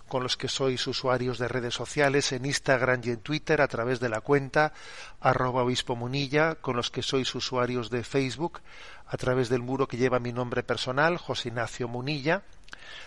con 0.09 0.23
los 0.23 0.37
que 0.37 0.49
sois 0.49 0.87
usuarios 0.87 1.39
de 1.39 1.49
redes 1.49 1.75
sociales 1.75 2.33
en 2.33 2.45
Instagram 2.45 3.01
y 3.05 3.11
en 3.11 3.21
Twitter 3.21 3.61
a 3.61 3.69
través 3.69 4.01
de 4.01 4.09
la 4.09 4.21
cuenta 4.21 4.73
arroba 5.21 5.63
obispo 5.63 5.97
munilla, 5.97 6.57
con 6.57 6.77
los 6.77 6.91
que 6.91 7.03
sois 7.03 7.35
usuarios 7.35 7.89
de 7.91 8.03
Facebook 8.05 8.61
a 9.07 9.17
través 9.17 9.49
del 9.49 9.63
muro 9.63 9.87
que 9.87 9.97
lleva 9.97 10.19
mi 10.19 10.33
nombre 10.33 10.63
personal, 10.63 11.19
José 11.19 11.49
Ignacio 11.49 11.89
Munilla, 11.89 12.43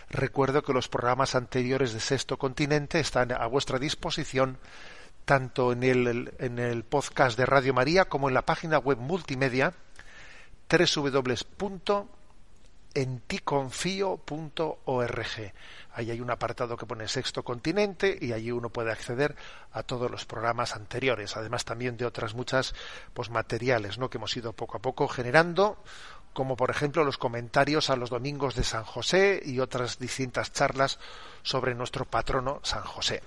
Recuerdo 0.10 0.62
que 0.62 0.74
los 0.74 0.88
programas 0.88 1.36
anteriores 1.36 1.94
de 1.94 2.00
Sexto 2.00 2.38
Continente 2.38 3.00
están 3.00 3.32
a 3.32 3.46
vuestra 3.48 3.80
disposición 3.80 4.58
tanto 5.25 5.72
en 5.72 5.84
el, 5.84 6.34
en 6.39 6.60
el 6.60 6.84
podcast 6.84 7.38
de 7.38 7.46
Radio 7.46 7.74
María 7.74 8.06
como 8.06 8.27
en 8.27 8.34
la 8.34 8.46
página 8.46 8.77
web 8.77 8.98
multimedia 8.98 9.74
www.enticonfio.org. 12.93 15.53
Ahí 15.93 16.12
hay 16.12 16.21
un 16.21 16.31
apartado 16.31 16.77
que 16.77 16.86
pone 16.86 17.07
Sexto 17.07 17.43
Continente 17.43 18.17
y 18.19 18.33
allí 18.33 18.51
uno 18.51 18.69
puede 18.69 18.91
acceder 18.91 19.36
a 19.71 19.83
todos 19.83 20.10
los 20.10 20.25
programas 20.25 20.75
anteriores, 20.75 21.38
además 21.38 21.65
también 21.65 21.98
de 21.98 22.05
otras 22.05 22.33
muchas 22.33 22.74
pues 23.13 23.29
materiales, 23.29 23.98
¿no? 23.98 24.10
que 24.10 24.17
hemos 24.17 24.36
ido 24.38 24.53
poco 24.53 24.77
a 24.77 24.81
poco 24.81 25.07
generando 25.07 25.83
como 26.33 26.55
por 26.55 26.69
ejemplo 26.69 27.03
los 27.03 27.17
comentarios 27.17 27.89
a 27.89 27.98
los 27.98 28.10
domingos 28.10 28.55
de 28.55 28.63
San 28.63 28.86
José 28.86 29.41
y 29.43 29.60
otras 29.60 30.00
distintas 30.00 30.53
charlas 30.53 30.98
sobre 31.43 31.75
nuestro 31.75 32.05
patrono 32.05 32.62
San 32.63 32.83
José. 32.83 33.21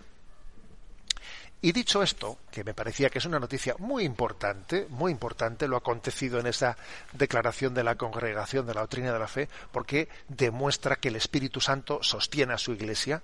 Y 1.64 1.72
dicho 1.72 2.02
esto, 2.02 2.40
que 2.50 2.62
me 2.62 2.74
parecía 2.74 3.08
que 3.08 3.16
es 3.16 3.24
una 3.24 3.40
noticia 3.40 3.74
muy 3.78 4.04
importante, 4.04 4.86
muy 4.90 5.10
importante 5.10 5.66
lo 5.66 5.78
acontecido 5.78 6.38
en 6.38 6.46
esa 6.46 6.76
declaración 7.14 7.72
de 7.72 7.82
la 7.82 7.94
Congregación 7.94 8.66
de 8.66 8.74
la 8.74 8.82
Doctrina 8.82 9.14
de 9.14 9.18
la 9.18 9.26
Fe, 9.26 9.48
porque 9.72 10.10
demuestra 10.28 10.96
que 10.96 11.08
el 11.08 11.16
Espíritu 11.16 11.62
Santo 11.62 12.02
sostiene 12.02 12.52
a 12.52 12.58
su 12.58 12.72
Iglesia, 12.72 13.22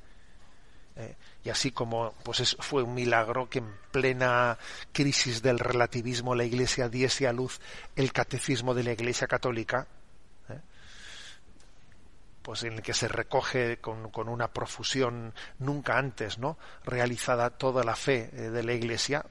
eh, 0.97 1.16
y 1.44 1.50
así 1.50 1.70
como 1.70 2.14
pues 2.23 2.56
fue 2.61 2.82
un 2.82 2.94
milagro 2.94 3.50
que 3.50 3.59
en 3.59 3.75
plena 3.92 4.56
crisis 4.90 5.42
del 5.42 5.59
relativismo 5.59 6.35
la 6.35 6.44
Iglesia 6.44 6.88
diese 6.88 7.28
a 7.28 7.35
luz 7.35 7.61
el 7.94 8.11
catecismo 8.11 8.73
de 8.73 8.85
la 8.85 8.92
Iglesia 8.92 9.26
católica. 9.26 9.87
Pues 12.42 12.62
en 12.64 12.75
el 12.75 12.82
que 12.82 12.94
se 12.94 13.09
recoge 13.09 13.78
con, 13.78 14.11
una 14.28 14.49
profusión 14.49 15.35
nunca 15.59 15.99
antes 15.99 16.38
no 16.38 16.59
realizada 16.85 17.50
toda 17.50 17.85
la 17.85 17.97
fe 17.97 18.30
eh, 18.32 18.50
de 18.50 18.62
la 18.62 18.73
Iglesia, 18.73 19.25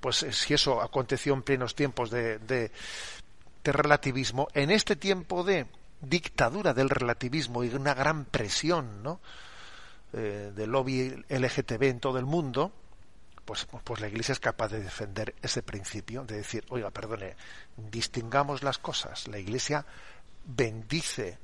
pues 0.00 0.26
si 0.30 0.54
eso 0.54 0.80
aconteció 0.80 1.34
en 1.34 1.42
plenos 1.42 1.74
tiempos 1.74 2.10
de, 2.10 2.38
de 2.38 2.70
relativismo, 3.64 4.48
en 4.54 4.70
este 4.70 4.96
tiempo 4.96 5.44
de 5.44 5.66
dictadura 6.00 6.72
del 6.72 6.90
relativismo 6.90 7.62
y 7.62 7.74
una 7.74 7.94
gran 7.94 8.24
presión, 8.24 9.02
¿no? 9.02 9.20
eh, 10.12 10.52
del 10.54 10.70
lobby 10.70 11.24
LGTB 11.28 11.82
en 11.84 12.00
todo 12.00 12.18
el 12.18 12.26
mundo, 12.26 12.72
pues, 13.44 13.66
pues 13.84 14.00
la 14.00 14.08
Iglesia 14.08 14.32
es 14.32 14.40
capaz 14.40 14.68
de 14.68 14.80
defender 14.80 15.34
ese 15.42 15.62
principio, 15.62 16.24
de 16.24 16.36
decir, 16.36 16.64
oiga, 16.68 16.90
perdone, 16.90 17.36
distingamos 17.76 18.62
las 18.62 18.78
cosas. 18.78 19.28
La 19.28 19.38
Iglesia 19.38 19.84
bendice 20.44 21.38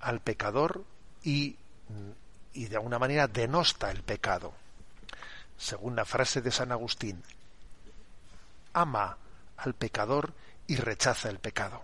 al 0.00 0.20
pecador 0.20 0.84
y, 1.22 1.56
y 2.52 2.66
de 2.66 2.76
alguna 2.76 2.98
manera 2.98 3.28
denosta 3.28 3.90
el 3.90 4.02
pecado. 4.02 4.52
Según 5.56 5.96
la 5.96 6.04
frase 6.04 6.42
de 6.42 6.50
San 6.50 6.72
Agustín, 6.72 7.22
ama 8.72 9.16
al 9.56 9.74
pecador 9.74 10.32
y 10.66 10.76
rechaza 10.76 11.30
el 11.30 11.38
pecado. 11.38 11.82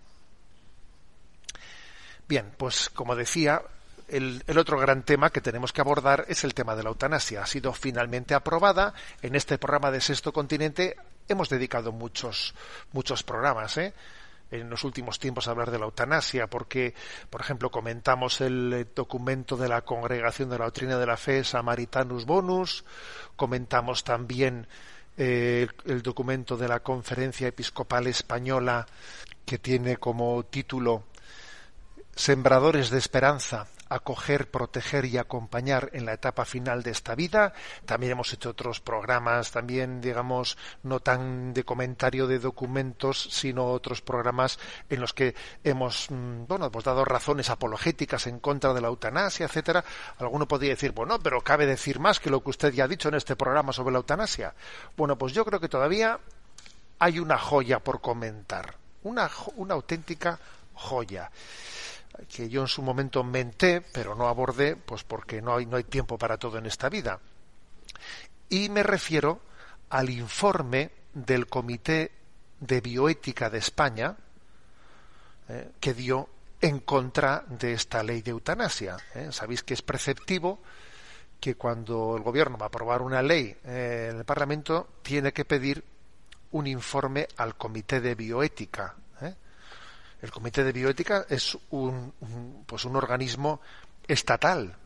Bien, 2.28 2.52
pues 2.56 2.90
como 2.90 3.16
decía, 3.16 3.62
el, 4.08 4.42
otro 4.58 4.78
gran 4.78 5.02
tema 5.02 5.30
que 5.30 5.40
tenemos 5.40 5.72
que 5.72 5.80
abordar 5.80 6.26
es 6.28 6.44
el 6.44 6.54
tema 6.54 6.76
de 6.76 6.82
la 6.82 6.90
eutanasia. 6.90 7.42
Ha 7.42 7.46
sido 7.46 7.72
finalmente 7.72 8.34
aprobada. 8.34 8.94
En 9.22 9.34
este 9.34 9.58
programa 9.58 9.90
de 9.90 10.00
Sexto 10.00 10.32
Continente 10.32 10.96
hemos 11.28 11.48
dedicado 11.48 11.92
muchos, 11.92 12.54
muchos 12.92 13.22
programas, 13.22 13.76
¿eh? 13.78 13.94
En 14.52 14.70
los 14.70 14.84
últimos 14.84 15.18
tiempos 15.18 15.48
hablar 15.48 15.70
de 15.70 15.78
la 15.78 15.86
eutanasia, 15.86 16.46
porque, 16.46 16.94
por 17.30 17.40
ejemplo, 17.40 17.70
comentamos 17.70 18.40
el 18.40 18.88
documento 18.94 19.56
de 19.56 19.68
la 19.68 19.82
Congregación 19.82 20.50
de 20.50 20.58
la 20.58 20.66
Doctrina 20.66 20.98
de 20.98 21.06
la 21.06 21.16
Fe, 21.16 21.42
Samaritanus 21.42 22.26
Bonus, 22.26 22.84
comentamos 23.34 24.04
también 24.04 24.66
eh, 25.16 25.66
el 25.86 26.02
documento 26.02 26.56
de 26.56 26.68
la 26.68 26.80
Conferencia 26.80 27.48
Episcopal 27.48 28.06
Española, 28.06 28.86
que 29.44 29.58
tiene 29.58 29.96
como 29.96 30.44
título 30.44 31.04
Sembradores 32.14 32.90
de 32.90 32.98
Esperanza, 32.98 33.66
acoger, 33.94 34.50
proteger 34.50 35.04
y 35.04 35.18
acompañar 35.18 35.90
en 35.92 36.06
la 36.06 36.14
etapa 36.14 36.44
final 36.44 36.82
de 36.82 36.90
esta 36.90 37.14
vida. 37.14 37.52
También 37.84 38.12
hemos 38.12 38.32
hecho 38.32 38.50
otros 38.50 38.80
programas, 38.80 39.52
también, 39.52 40.00
digamos, 40.00 40.56
no 40.82 41.00
tan 41.00 41.52
de 41.52 41.64
comentario 41.64 42.26
de 42.26 42.38
documentos, 42.38 43.28
sino 43.30 43.66
otros 43.66 44.00
programas 44.00 44.58
en 44.88 45.00
los 45.00 45.12
que 45.12 45.34
hemos, 45.62 46.10
mm, 46.10 46.46
bueno, 46.46 46.66
hemos 46.66 46.84
dado 46.84 47.04
razones 47.04 47.50
apologéticas 47.50 48.26
en 48.26 48.40
contra 48.40 48.72
de 48.72 48.80
la 48.80 48.88
eutanasia, 48.88 49.46
etcétera. 49.46 49.84
Alguno 50.18 50.48
podría 50.48 50.70
decir, 50.70 50.92
bueno, 50.92 51.18
pero 51.18 51.42
cabe 51.42 51.66
decir 51.66 52.00
más 52.00 52.18
que 52.18 52.30
lo 52.30 52.42
que 52.42 52.50
usted 52.50 52.72
ya 52.72 52.84
ha 52.84 52.88
dicho 52.88 53.08
en 53.08 53.14
este 53.14 53.36
programa 53.36 53.72
sobre 53.72 53.92
la 53.92 53.98
eutanasia. 53.98 54.54
Bueno, 54.96 55.16
pues 55.18 55.32
yo 55.32 55.44
creo 55.44 55.60
que 55.60 55.68
todavía 55.68 56.18
hay 56.98 57.18
una 57.18 57.38
joya 57.38 57.80
por 57.80 58.00
comentar, 58.00 58.76
una, 59.02 59.30
una 59.56 59.74
auténtica 59.74 60.38
joya 60.74 61.30
que 62.28 62.48
yo 62.48 62.62
en 62.62 62.68
su 62.68 62.82
momento 62.82 63.24
menté, 63.24 63.80
pero 63.80 64.14
no 64.14 64.28
abordé, 64.28 64.76
pues 64.76 65.04
porque 65.04 65.40
no 65.40 65.56
hay, 65.56 65.66
no 65.66 65.76
hay 65.76 65.84
tiempo 65.84 66.18
para 66.18 66.38
todo 66.38 66.58
en 66.58 66.66
esta 66.66 66.88
vida. 66.88 67.20
Y 68.48 68.68
me 68.68 68.82
refiero 68.82 69.40
al 69.90 70.10
informe 70.10 70.90
del 71.14 71.46
Comité 71.46 72.12
de 72.60 72.80
Bioética 72.80 73.50
de 73.50 73.58
España, 73.58 74.16
eh, 75.48 75.72
que 75.80 75.94
dio 75.94 76.28
en 76.60 76.80
contra 76.80 77.44
de 77.48 77.72
esta 77.72 78.02
ley 78.02 78.22
de 78.22 78.30
eutanasia. 78.30 78.96
Eh. 79.14 79.28
Sabéis 79.32 79.62
que 79.62 79.74
es 79.74 79.82
preceptivo 79.82 80.60
que 81.40 81.56
cuando 81.56 82.16
el 82.16 82.22
gobierno 82.22 82.56
va 82.56 82.66
a 82.66 82.68
aprobar 82.68 83.02
una 83.02 83.20
ley 83.20 83.56
eh, 83.64 84.10
en 84.12 84.18
el 84.18 84.24
Parlamento 84.24 84.88
tiene 85.02 85.32
que 85.32 85.44
pedir 85.44 85.84
un 86.52 86.68
informe 86.68 87.26
al 87.36 87.56
Comité 87.56 88.00
de 88.00 88.14
Bioética 88.14 88.94
el 90.22 90.30
Comité 90.30 90.64
de 90.64 90.72
Bioética 90.72 91.26
es 91.28 91.58
un, 91.70 92.14
pues 92.66 92.84
un 92.84 92.96
organismo 92.96 93.60
estatal, 94.08 94.76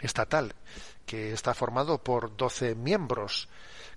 estatal, 0.00 0.54
que 1.04 1.32
está 1.32 1.54
formado 1.54 1.98
por 1.98 2.36
12 2.36 2.74
miembros 2.74 3.48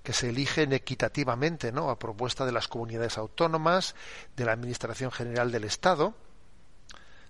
que 0.03 0.13
se 0.13 0.29
eligen 0.29 0.73
equitativamente, 0.73 1.71
¿no? 1.71 1.89
A 1.89 1.99
propuesta 1.99 2.45
de 2.45 2.51
las 2.51 2.67
comunidades 2.67 3.17
autónomas, 3.17 3.95
de 4.35 4.45
la 4.45 4.53
Administración 4.53 5.11
General 5.11 5.51
del 5.51 5.65
Estado. 5.65 6.13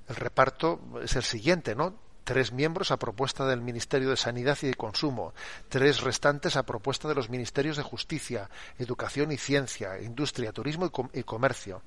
El 0.07 0.15
reparto 0.15 0.79
es 1.03 1.15
el 1.15 1.23
siguiente, 1.23 1.75
¿no? 1.75 1.95
Tres 2.23 2.51
miembros 2.51 2.91
a 2.91 2.97
propuesta 2.97 3.45
del 3.45 3.61
Ministerio 3.61 4.09
de 4.11 4.17
Sanidad 4.17 4.57
y 4.61 4.67
de 4.67 4.75
Consumo, 4.75 5.33
tres 5.67 6.01
restantes 6.01 6.55
a 6.57 6.63
propuesta 6.63 7.07
de 7.07 7.15
los 7.15 7.29
Ministerios 7.29 7.77
de 7.77 7.83
Justicia, 7.83 8.49
Educación 8.77 9.31
y 9.31 9.37
Ciencia, 9.37 9.99
Industria, 9.99 10.51
Turismo 10.51 10.91
y, 11.13 11.23
Comercio. 11.23 11.81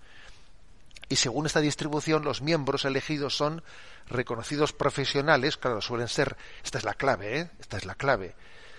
Y 1.13 1.17
según 1.17 1.45
esta 1.45 1.61
distribución, 1.61 2.25
los 2.25 2.41
miembros 2.41 2.87
elegidos 2.87 3.37
son 3.37 3.63
reconocidos 4.09 4.73
profesionales, 4.73 5.59
claro, 5.59 5.83
suelen 5.83 6.09
ser, 6.09 6.39
esta 6.65 6.79
es 6.79 6.85
la 6.85 6.95
clave, 6.95 7.39
¿eh? 7.39 7.51
esta 7.61 7.77
es 7.77 7.85
la 7.85 7.97
clave, 7.97 8.35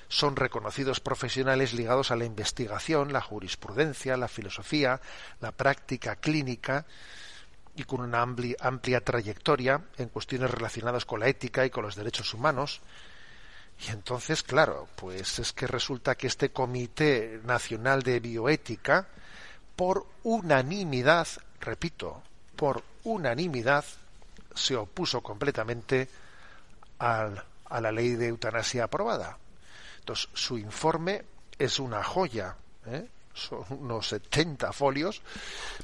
son 0.07 0.35
reconocidos 0.35 0.99
profesionales 0.99 1.73
ligados 1.73 2.09
a 2.09 2.15
la 2.15 2.25
investigación, 2.25 3.13
la 3.13 3.21
jurisprudencia, 3.21 4.17
la 4.17 4.27
filosofía, 4.27 4.99
la 5.41 5.51
práctica 5.51 6.15
clínica 6.15 6.87
y 7.75 7.83
con 7.83 8.01
una 8.01 8.23
amplia, 8.23 8.55
amplia 8.61 9.01
trayectoria 9.01 9.83
en 9.99 10.09
cuestiones 10.09 10.49
relacionadas 10.49 11.05
con 11.05 11.19
la 11.19 11.27
ética 11.27 11.67
y 11.67 11.69
con 11.69 11.83
los 11.83 11.95
derechos 11.95 12.33
humanos. 12.33 12.81
Y 13.87 13.91
entonces, 13.91 14.41
claro, 14.41 14.87
pues 14.95 15.37
es 15.37 15.53
que 15.53 15.67
resulta 15.67 16.15
que 16.15 16.25
este 16.25 16.49
Comité 16.49 17.41
Nacional 17.43 18.01
de 18.01 18.19
Bioética, 18.19 19.07
por 19.75 20.07
unanimidad, 20.23 21.27
repito, 21.63 22.21
por 22.55 22.83
unanimidad, 23.03 23.85
se 24.53 24.75
opuso 24.75 25.21
completamente 25.21 26.07
al, 26.99 27.43
a 27.65 27.81
la 27.81 27.91
ley 27.91 28.09
de 28.15 28.27
eutanasia 28.27 28.85
aprobada. 28.85 29.37
Entonces, 29.99 30.29
su 30.33 30.57
informe 30.57 31.23
es 31.57 31.79
una 31.79 32.03
joya, 32.03 32.55
¿eh? 32.85 33.07
son 33.33 33.65
unos 33.69 34.09
70 34.09 34.71
folios, 34.73 35.21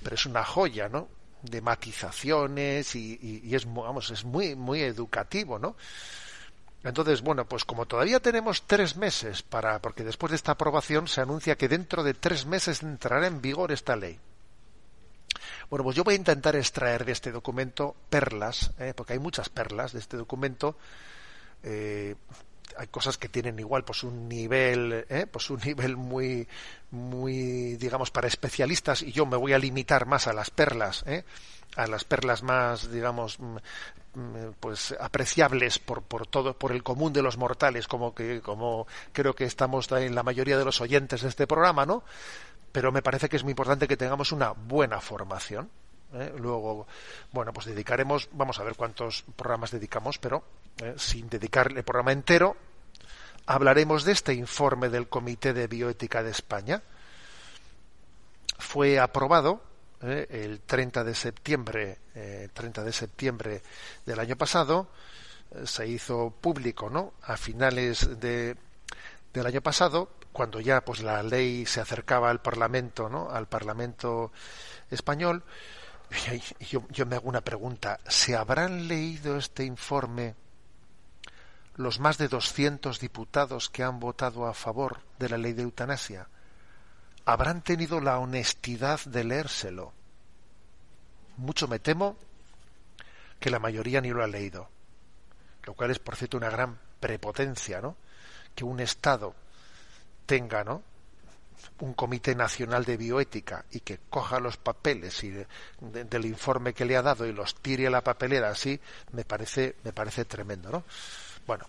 pero 0.03 0.15
es 0.15 0.25
una 0.25 0.43
joya, 0.43 0.89
¿no? 0.89 1.07
De 1.41 1.61
matizaciones 1.61 2.95
y, 2.95 3.41
y, 3.43 3.55
es, 3.55 3.65
vamos, 3.65 4.11
es 4.11 4.23
muy, 4.25 4.55
muy 4.55 4.81
educativo, 4.81 5.57
¿no? 5.57 5.75
Entonces, 6.83 7.21
bueno, 7.21 7.45
pues 7.45 7.65
como 7.65 7.85
todavía 7.85 8.19
tenemos 8.19 8.63
tres 8.63 8.95
meses 8.95 9.41
para, 9.41 9.79
porque 9.79 10.03
después 10.03 10.31
de 10.31 10.37
esta 10.37 10.53
aprobación 10.53 11.07
se 11.07 11.21
anuncia 11.21 11.57
que 11.57 11.67
dentro 11.67 12.03
de 12.03 12.13
tres 12.13 12.45
meses 12.45 12.83
entrará 12.83 13.27
en 13.27 13.41
vigor 13.41 13.71
esta 13.71 13.95
ley. 13.95 14.19
Bueno, 15.69 15.83
pues 15.83 15.95
yo 15.95 16.03
voy 16.03 16.13
a 16.15 16.17
intentar 16.17 16.55
extraer 16.55 17.05
de 17.05 17.11
este 17.11 17.31
documento 17.31 17.95
perlas, 18.09 18.71
¿eh? 18.79 18.93
porque 18.95 19.13
hay 19.13 19.19
muchas 19.19 19.49
perlas 19.49 19.93
de 19.93 19.99
este 19.99 20.17
documento, 20.17 20.77
eh, 21.63 22.15
hay 22.77 22.87
cosas 22.87 23.17
que 23.17 23.29
tienen 23.29 23.59
igual 23.59 23.83
pues 23.83 24.03
un 24.03 24.29
nivel 24.29 25.05
¿eh? 25.09 25.27
pues 25.29 25.49
un 25.49 25.59
nivel 25.59 25.97
muy 25.97 26.47
muy 26.91 27.75
digamos 27.77 28.11
para 28.11 28.27
especialistas 28.27 29.01
y 29.01 29.11
yo 29.11 29.25
me 29.25 29.37
voy 29.37 29.53
a 29.53 29.59
limitar 29.59 30.05
más 30.05 30.27
a 30.27 30.33
las 30.33 30.49
perlas 30.49 31.03
¿eh? 31.05 31.23
a 31.75 31.87
las 31.87 32.03
perlas 32.03 32.43
más 32.43 32.91
digamos 32.91 33.39
mm, 33.39 33.57
mm, 34.13 34.53
pues 34.59 34.95
apreciables 34.99 35.79
por, 35.79 36.03
por 36.03 36.25
todo 36.27 36.57
por 36.57 36.71
el 36.71 36.83
común 36.83 37.11
de 37.11 37.21
los 37.21 37.37
mortales 37.37 37.87
como 37.87 38.13
que 38.13 38.41
como 38.41 38.87
creo 39.11 39.35
que 39.35 39.45
estamos 39.45 39.91
en 39.91 40.15
la 40.15 40.23
mayoría 40.23 40.57
de 40.57 40.65
los 40.65 40.81
oyentes 40.81 41.21
de 41.21 41.29
este 41.29 41.47
programa 41.47 41.85
no 41.85 42.03
pero 42.71 42.91
me 42.91 43.01
parece 43.01 43.29
que 43.29 43.37
es 43.37 43.43
muy 43.43 43.51
importante 43.51 43.87
que 43.87 43.97
tengamos 43.97 44.31
una 44.31 44.51
buena 44.51 44.99
formación 45.01 45.69
¿eh? 46.13 46.33
luego 46.37 46.87
bueno 47.31 47.53
pues 47.53 47.65
dedicaremos 47.65 48.29
vamos 48.31 48.59
a 48.59 48.63
ver 48.63 48.75
cuántos 48.75 49.23
programas 49.35 49.71
dedicamos 49.71 50.17
pero 50.17 50.43
sin 50.97 51.29
dedicar 51.29 51.71
el 51.75 51.83
programa 51.83 52.11
entero 52.11 52.55
hablaremos 53.49 54.03
de 54.03 54.11
este 54.11 54.35
informe 54.35 54.89
del 54.89 55.07
Comité 55.07 55.53
de 55.53 55.65
Bioética 55.65 56.21
de 56.21 56.29
España. 56.29 56.83
Fue 58.59 58.99
aprobado 58.99 59.63
eh, 60.03 60.27
el 60.29 60.59
30 60.61 61.03
de 61.03 61.15
septiembre, 61.15 61.97
30 62.53 62.81
eh, 62.81 62.83
de 62.83 62.93
septiembre 62.93 63.63
del 64.05 64.19
año 64.19 64.35
pasado. 64.35 64.89
Eh, 65.49 65.65
se 65.65 65.87
hizo 65.87 66.29
público, 66.29 66.91
¿no? 66.91 67.13
A 67.23 67.37
finales 67.37 68.19
de, 68.19 68.55
del 69.33 69.45
año 69.47 69.61
pasado, 69.61 70.11
cuando 70.39 70.61
ya 70.61 70.79
pues 70.79 71.01
la 71.01 71.21
ley 71.21 71.65
se 71.65 71.81
acercaba 71.81 72.29
al 72.29 72.41
Parlamento, 72.41 73.09
¿no? 73.09 73.29
Al 73.29 73.49
Parlamento 73.49 74.31
español. 74.89 75.43
yo, 76.61 76.87
yo 76.89 77.05
me 77.05 77.17
hago 77.17 77.27
una 77.27 77.41
pregunta: 77.41 77.99
¿se 78.07 78.37
habrán 78.37 78.87
leído 78.87 79.35
este 79.35 79.65
informe? 79.65 80.35
los 81.75 81.99
más 81.99 82.17
de 82.17 82.29
200 82.29 83.01
diputados 83.01 83.69
que 83.69 83.83
han 83.83 83.99
votado 83.99 84.47
a 84.47 84.53
favor 84.53 85.01
de 85.17 85.27
la 85.27 85.37
ley 85.37 85.51
de 85.51 85.63
eutanasia 85.63 86.29
habrán 87.25 87.61
tenido 87.61 87.99
la 87.99 88.17
honestidad 88.17 89.01
de 89.03 89.25
leérselo. 89.25 89.91
Mucho 91.35 91.67
me 91.67 91.79
temo 91.79 92.15
que 93.41 93.49
la 93.49 93.59
mayoría 93.59 93.99
ni 93.99 94.11
lo 94.11 94.23
ha 94.23 94.27
leído, 94.27 94.69
lo 95.63 95.73
cual 95.73 95.91
es, 95.91 95.99
por 95.99 96.15
cierto, 96.15 96.37
una 96.37 96.49
gran 96.49 96.79
prepotencia, 97.01 97.81
¿no? 97.81 97.97
Que 98.55 98.63
un 98.63 98.79
Estado 98.79 99.35
tenga, 100.29 100.63
¿no? 100.63 100.83
un 101.79 101.93
comité 101.93 102.35
nacional 102.35 102.85
de 102.85 102.97
bioética 102.97 103.65
y 103.71 103.79
que 103.79 103.99
coja 104.09 104.39
los 104.39 104.57
papeles 104.57 105.23
y 105.23 105.33
del 105.81 106.25
informe 106.25 106.73
que 106.73 106.85
le 106.85 106.95
ha 106.95 107.01
dado 107.01 107.25
y 107.25 107.33
los 107.33 107.55
tire 107.55 107.87
a 107.87 107.89
la 107.89 108.01
papelera 108.01 108.49
así 108.49 108.79
me 109.11 109.25
parece 109.25 109.75
me 109.83 109.91
parece 109.91 110.23
tremendo 110.23 110.69
no 110.71 110.83
bueno, 111.45 111.65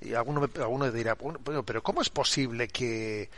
y 0.00 0.14
alguno, 0.14 0.48
alguno 0.56 0.92
dirá, 0.92 1.14
bueno, 1.14 1.62
pero 1.64 1.82
¿cómo 1.82 2.02
es 2.02 2.10
posible 2.10 2.68
que, 2.68 3.30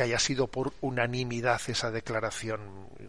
haya 0.00 0.18
sido 0.18 0.46
por 0.46 0.72
unanimidad 0.80 1.60
esa 1.66 1.90
declaración? 1.90 2.60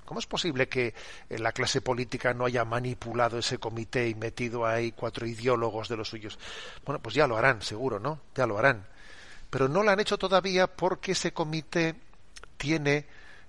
¿Cómo 0.06 0.19
es 0.19 0.26
posible 0.26 0.67
que 0.67 0.93
la 1.30 1.52
clase 1.52 1.82
política 1.82 2.34
no 2.34 2.45
haya 2.45 2.65
manipulado 2.65 3.38
ese 3.38 3.60
comité 3.60 4.10
y 4.10 4.15
metido 4.15 4.65
ahí 4.65 4.91
cuatro 4.91 5.28
ideólogos 5.28 5.88
de 5.88 5.98
los 5.98 6.10
suyos? 6.10 6.39
Bueno, 6.84 7.00
pues 7.00 7.13
ya 7.13 7.28
lo 7.28 7.38
harán, 7.38 7.62
seguro, 7.62 8.00
¿no? 8.00 8.21
Ya 8.36 8.48
lo 8.48 8.58
harán. 8.58 8.88
Pero 9.56 9.70
no 9.70 9.84
lo 9.84 9.91
han 9.91 10.02
hecho 10.02 10.18
todavía 10.18 10.68
porque 10.68 11.13
ese 11.13 11.32
comité 11.32 11.96
tiene 12.58 13.06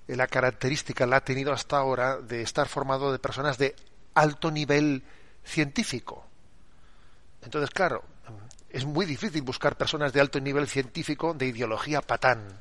la 0.06 0.28
característica, 0.28 1.04
la 1.04 1.16
ha 1.16 1.24
tenido 1.24 1.52
hasta 1.52 1.78
ahora, 1.78 2.18
de 2.18 2.42
estar 2.42 2.68
formado 2.68 3.10
de 3.10 3.18
personas 3.18 3.58
de 3.58 3.74
alto 4.14 4.52
nivel 4.52 5.02
científico 5.42 6.26
entonces, 7.46 7.70
claro, 7.70 8.02
es 8.70 8.84
muy 8.84 9.06
difícil 9.06 9.40
buscar 9.42 9.76
personas 9.76 10.12
de 10.12 10.20
alto 10.20 10.40
nivel 10.40 10.66
científico 10.66 11.32
de 11.32 11.46
ideología 11.46 12.02
patán. 12.02 12.60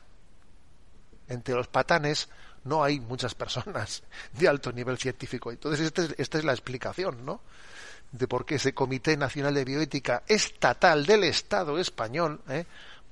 Entre 1.27 1.55
los 1.55 1.67
patanes 1.67 2.29
no 2.63 2.84
hay 2.84 2.99
muchas 2.99 3.34
personas 3.34 4.03
de 4.34 4.47
alto 4.47 4.71
nivel 4.71 4.99
científico. 4.99 5.51
Entonces, 5.51 5.88
esta 5.88 6.03
es, 6.03 6.15
esta 6.19 6.38
es 6.38 6.45
la 6.45 6.53
explicación, 6.53 7.25
¿no? 7.25 7.41
De 8.12 8.27
por 8.27 8.45
qué 8.45 8.55
ese 8.55 8.75
Comité 8.75 9.17
Nacional 9.17 9.55
de 9.55 9.65
Bioética 9.65 10.21
Estatal 10.27 11.05
del 11.05 11.23
Estado 11.23 11.79
español, 11.79 12.41
¿eh? 12.47 12.65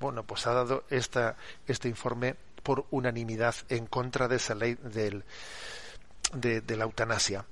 Bueno, 0.04 0.22
pues 0.24 0.46
ha 0.46 0.54
dado 0.54 0.84
este 0.90 1.88
informe 1.88 2.36
por 2.62 2.86
unanimidad 2.90 3.54
en 3.68 3.86
contra 3.86 4.28
de 4.28 4.36
esa 4.36 4.54
ley 4.54 4.74
del, 4.74 5.24
de, 6.32 6.60
de 6.60 6.76
la 6.76 6.84
eutanasia 6.84 7.44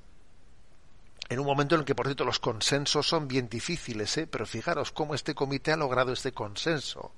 en 1.32 1.40
un 1.40 1.46
momento 1.46 1.74
en 1.74 1.80
el 1.80 1.84
que, 1.86 1.94
por 1.94 2.06
cierto, 2.06 2.24
los 2.24 2.38
consensos 2.38 3.06
son 3.06 3.26
bien 3.26 3.48
difíciles, 3.48 4.18
¿eh? 4.18 4.26
pero 4.26 4.44
fijaros 4.44 4.92
cómo 4.92 5.14
este 5.14 5.34
comité 5.34 5.72
ha 5.72 5.76
logrado 5.76 6.12
este 6.12 6.32
consenso, 6.32 7.12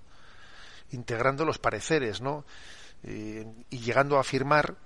integrando 0.93 1.45
los 1.45 1.59
pareceres, 1.59 2.21
¿no? 2.21 2.45
Eh, 3.03 3.45
y 3.71 3.79
llegando 3.81 4.17
a 4.17 4.21
afirmar 4.21 4.77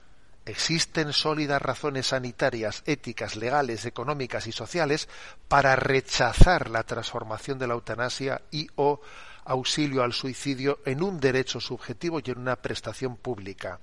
existen 0.47 1.13
sólidas 1.13 1.61
razones 1.61 2.07
sanitarias, 2.07 2.83
éticas, 2.87 3.37
legales, 3.37 3.85
económicas 3.85 4.47
y 4.47 4.53
sociales 4.53 5.11
para 5.47 5.77
rechazar 5.77 6.71
la 6.71 6.85
transformación 6.85 7.59
de 7.59 7.67
la 7.67 7.75
eutanasia 7.75 8.41
y 8.51 8.69
o 8.77 9.03
auxilio 9.49 10.03
al 10.03 10.13
suicidio 10.13 10.81
en 10.85 11.03
un 11.03 11.19
derecho 11.21 11.61
subjetivo 11.61 12.21
y 12.21 12.31
en 12.31 12.39
una 12.39 12.57
prestación 12.57 13.17
pública 13.17 13.81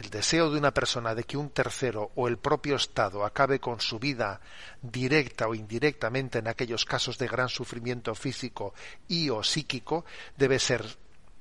el 0.00 0.10
deseo 0.10 0.50
de 0.50 0.58
una 0.58 0.72
persona 0.72 1.14
de 1.14 1.24
que 1.24 1.36
un 1.36 1.50
tercero 1.50 2.10
o 2.16 2.28
el 2.28 2.36
propio 2.36 2.76
Estado 2.76 3.24
acabe 3.24 3.60
con 3.60 3.80
su 3.80 3.98
vida 3.98 4.40
directa 4.82 5.48
o 5.48 5.54
indirectamente 5.54 6.38
en 6.38 6.48
aquellos 6.48 6.84
casos 6.84 7.16
de 7.18 7.28
gran 7.28 7.48
sufrimiento 7.48 8.14
físico 8.14 8.74
y 9.08 9.30
o 9.30 9.42
psíquico 9.42 10.04
debe 10.36 10.58
ser 10.58 10.84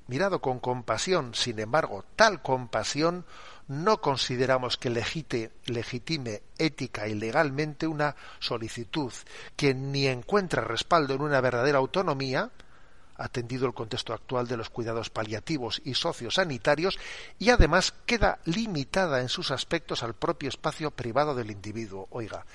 mirado 0.08 0.39
con 0.39 0.60
compasión. 0.60 1.36
Sin 1.36 1.60
embargo, 1.60 2.06
tal 2.15 2.41
compasión 2.41 3.26
no 3.68 4.00
consideramos 4.00 4.78
que 4.78 4.89
legitime 4.89 6.44
ética 6.58 7.08
y 7.08 7.15
legalmente 7.15 7.88
una 7.88 8.15
solicitud 8.39 9.12
que 9.58 9.74
ni 9.74 10.08
encuentra 10.08 10.63
respaldo 10.63 11.13
en 11.13 11.22
una 11.22 11.41
verdadera 11.41 11.80
autonomía, 11.80 12.52
atendido 13.17 13.65
el 13.65 13.73
contexto 13.73 14.13
actual 14.13 14.47
de 14.47 14.58
los 14.58 14.69
cuidados 14.69 15.10
paliativos 15.10 15.82
y 15.86 15.93
sociosanitarios 15.93 16.97
y 17.39 17.49
además 17.49 17.93
queda 18.06 18.39
limitada 18.45 19.21
en 19.21 19.30
sus 19.30 19.51
aspectos 19.51 20.04
al 20.04 20.15
propio 20.15 20.49
espacio 20.49 20.91
privado 20.91 21.36
del 21.36 21.51
individuo. 21.51 22.08
Oiga, 22.12 22.45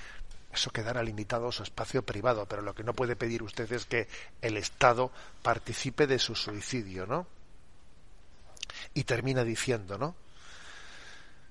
eso 0.52 0.70
quedará 0.70 1.02
limitado 1.02 1.48
a 1.48 1.52
su 1.52 1.62
espacio 1.62 2.02
privado, 2.02 2.46
pero 2.46 2.62
lo 2.62 2.74
que 2.74 2.84
no 2.84 2.92
puede 2.92 3.16
pedir 3.16 3.42
usted 3.42 3.72
es 3.72 3.86
que 3.86 4.08
el 4.42 4.56
Estado 4.56 5.10
participe 5.42 6.06
de 6.06 6.18
su 6.18 6.34
suicidio, 6.34 7.06
¿no? 7.06 7.26
Y 8.94 9.04
termina 9.04 9.44
diciendo, 9.44 9.96
¿no? 9.96 10.14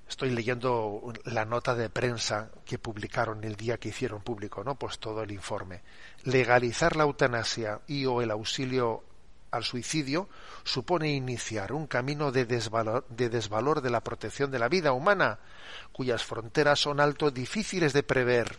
Estoy 0.10 0.32
leyendo 0.32 1.14
la 1.26 1.46
nota 1.46 1.76
de 1.76 1.88
prensa 1.92 2.50
que 2.66 2.80
publicaron 2.80 3.44
el 3.44 3.56
día 3.56 3.78
que 3.78 3.90
hicieron 3.90 4.24
público, 4.24 4.64
¿no? 4.64 4.74
Pues 4.74 4.98
todo 4.98 5.22
el 5.22 5.30
informe. 5.30 5.84
Legalizar 6.24 6.96
la 6.96 7.04
eutanasia 7.04 7.80
y 7.86 8.08
o 8.08 8.24
el 8.24 8.32
auxilio 8.32 9.04
al 9.52 9.64
suicidio 9.64 10.28
supone 10.64 11.12
iniciar 11.12 11.74
un 11.74 11.86
camino 11.86 12.32
de 12.32 12.46
desvalor, 12.46 13.82
de 13.82 13.90
la 13.92 14.04
protección 14.04 14.50
de 14.50 14.58
la 14.58 14.68
vida 14.68 14.94
humana, 14.94 15.38
cuyas 15.92 16.24
fronteras 16.24 16.80
son 16.80 17.00
alto 17.00 17.30
difíciles 17.30 17.94
de 17.94 18.02
prever 18.02 18.58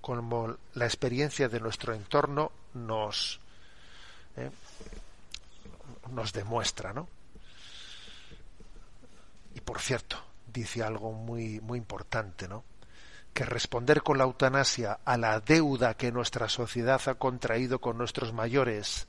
como 0.00 0.56
la 0.74 0.84
experiencia 0.84 1.48
de 1.48 1.60
nuestro 1.60 1.94
entorno 1.94 2.50
nos, 2.74 3.40
eh, 4.36 4.50
nos 6.10 6.32
demuestra, 6.32 6.92
¿no? 6.92 7.08
Y 9.54 9.60
por 9.60 9.80
cierto, 9.80 10.16
dice 10.46 10.82
algo 10.82 11.12
muy, 11.12 11.60
muy 11.60 11.78
importante, 11.78 12.48
¿no? 12.48 12.64
Que 13.32 13.44
responder 13.44 14.02
con 14.02 14.18
la 14.18 14.24
eutanasia 14.24 15.00
a 15.04 15.16
la 15.16 15.40
deuda 15.40 15.94
que 15.94 16.12
nuestra 16.12 16.48
sociedad 16.48 17.00
ha 17.06 17.14
contraído 17.14 17.80
con 17.80 17.98
nuestros 17.98 18.32
mayores 18.32 19.08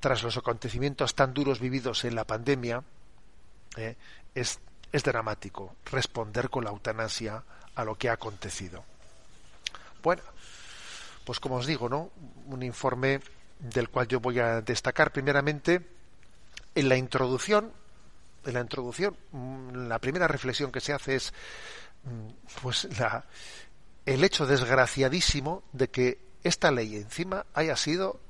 tras 0.00 0.22
los 0.22 0.36
acontecimientos 0.36 1.14
tan 1.14 1.34
duros 1.34 1.60
vividos 1.60 2.04
en 2.04 2.14
la 2.14 2.24
pandemia 2.24 2.82
eh, 3.76 3.96
es, 4.34 4.60
es 4.92 5.02
dramático. 5.02 5.76
Responder 5.86 6.50
con 6.50 6.64
la 6.64 6.70
eutanasia 6.70 7.42
a 7.74 7.84
lo 7.84 7.96
que 7.96 8.08
ha 8.08 8.14
acontecido. 8.14 8.84
Bueno, 10.02 10.22
pues 11.24 11.40
como 11.40 11.56
os 11.56 11.66
digo, 11.66 11.88
¿no? 11.88 12.10
Un 12.46 12.62
informe 12.62 13.20
del 13.58 13.88
cual 13.88 14.08
yo 14.08 14.20
voy 14.20 14.38
a 14.38 14.60
destacar 14.60 15.12
primeramente 15.12 15.86
en 16.74 16.88
la 16.88 16.96
introducción, 16.96 17.72
en 18.48 18.54
la 18.54 18.60
introducción, 18.60 19.16
mm, 19.32 19.88
la 19.88 19.98
primera 19.98 20.26
reflexión 20.26 20.72
que 20.72 20.80
se 20.80 20.92
hace 20.92 21.16
es 21.16 21.32
mm, 22.04 22.60
pues 22.62 22.88
la, 22.98 23.24
el 24.06 24.24
hecho 24.24 24.46
desgraciadísimo 24.46 25.62
de 25.72 25.88
que 25.88 26.18
esta 26.42 26.70
ley 26.70 26.96
encima 26.96 27.44
haya 27.54 27.76
sido 27.76 28.20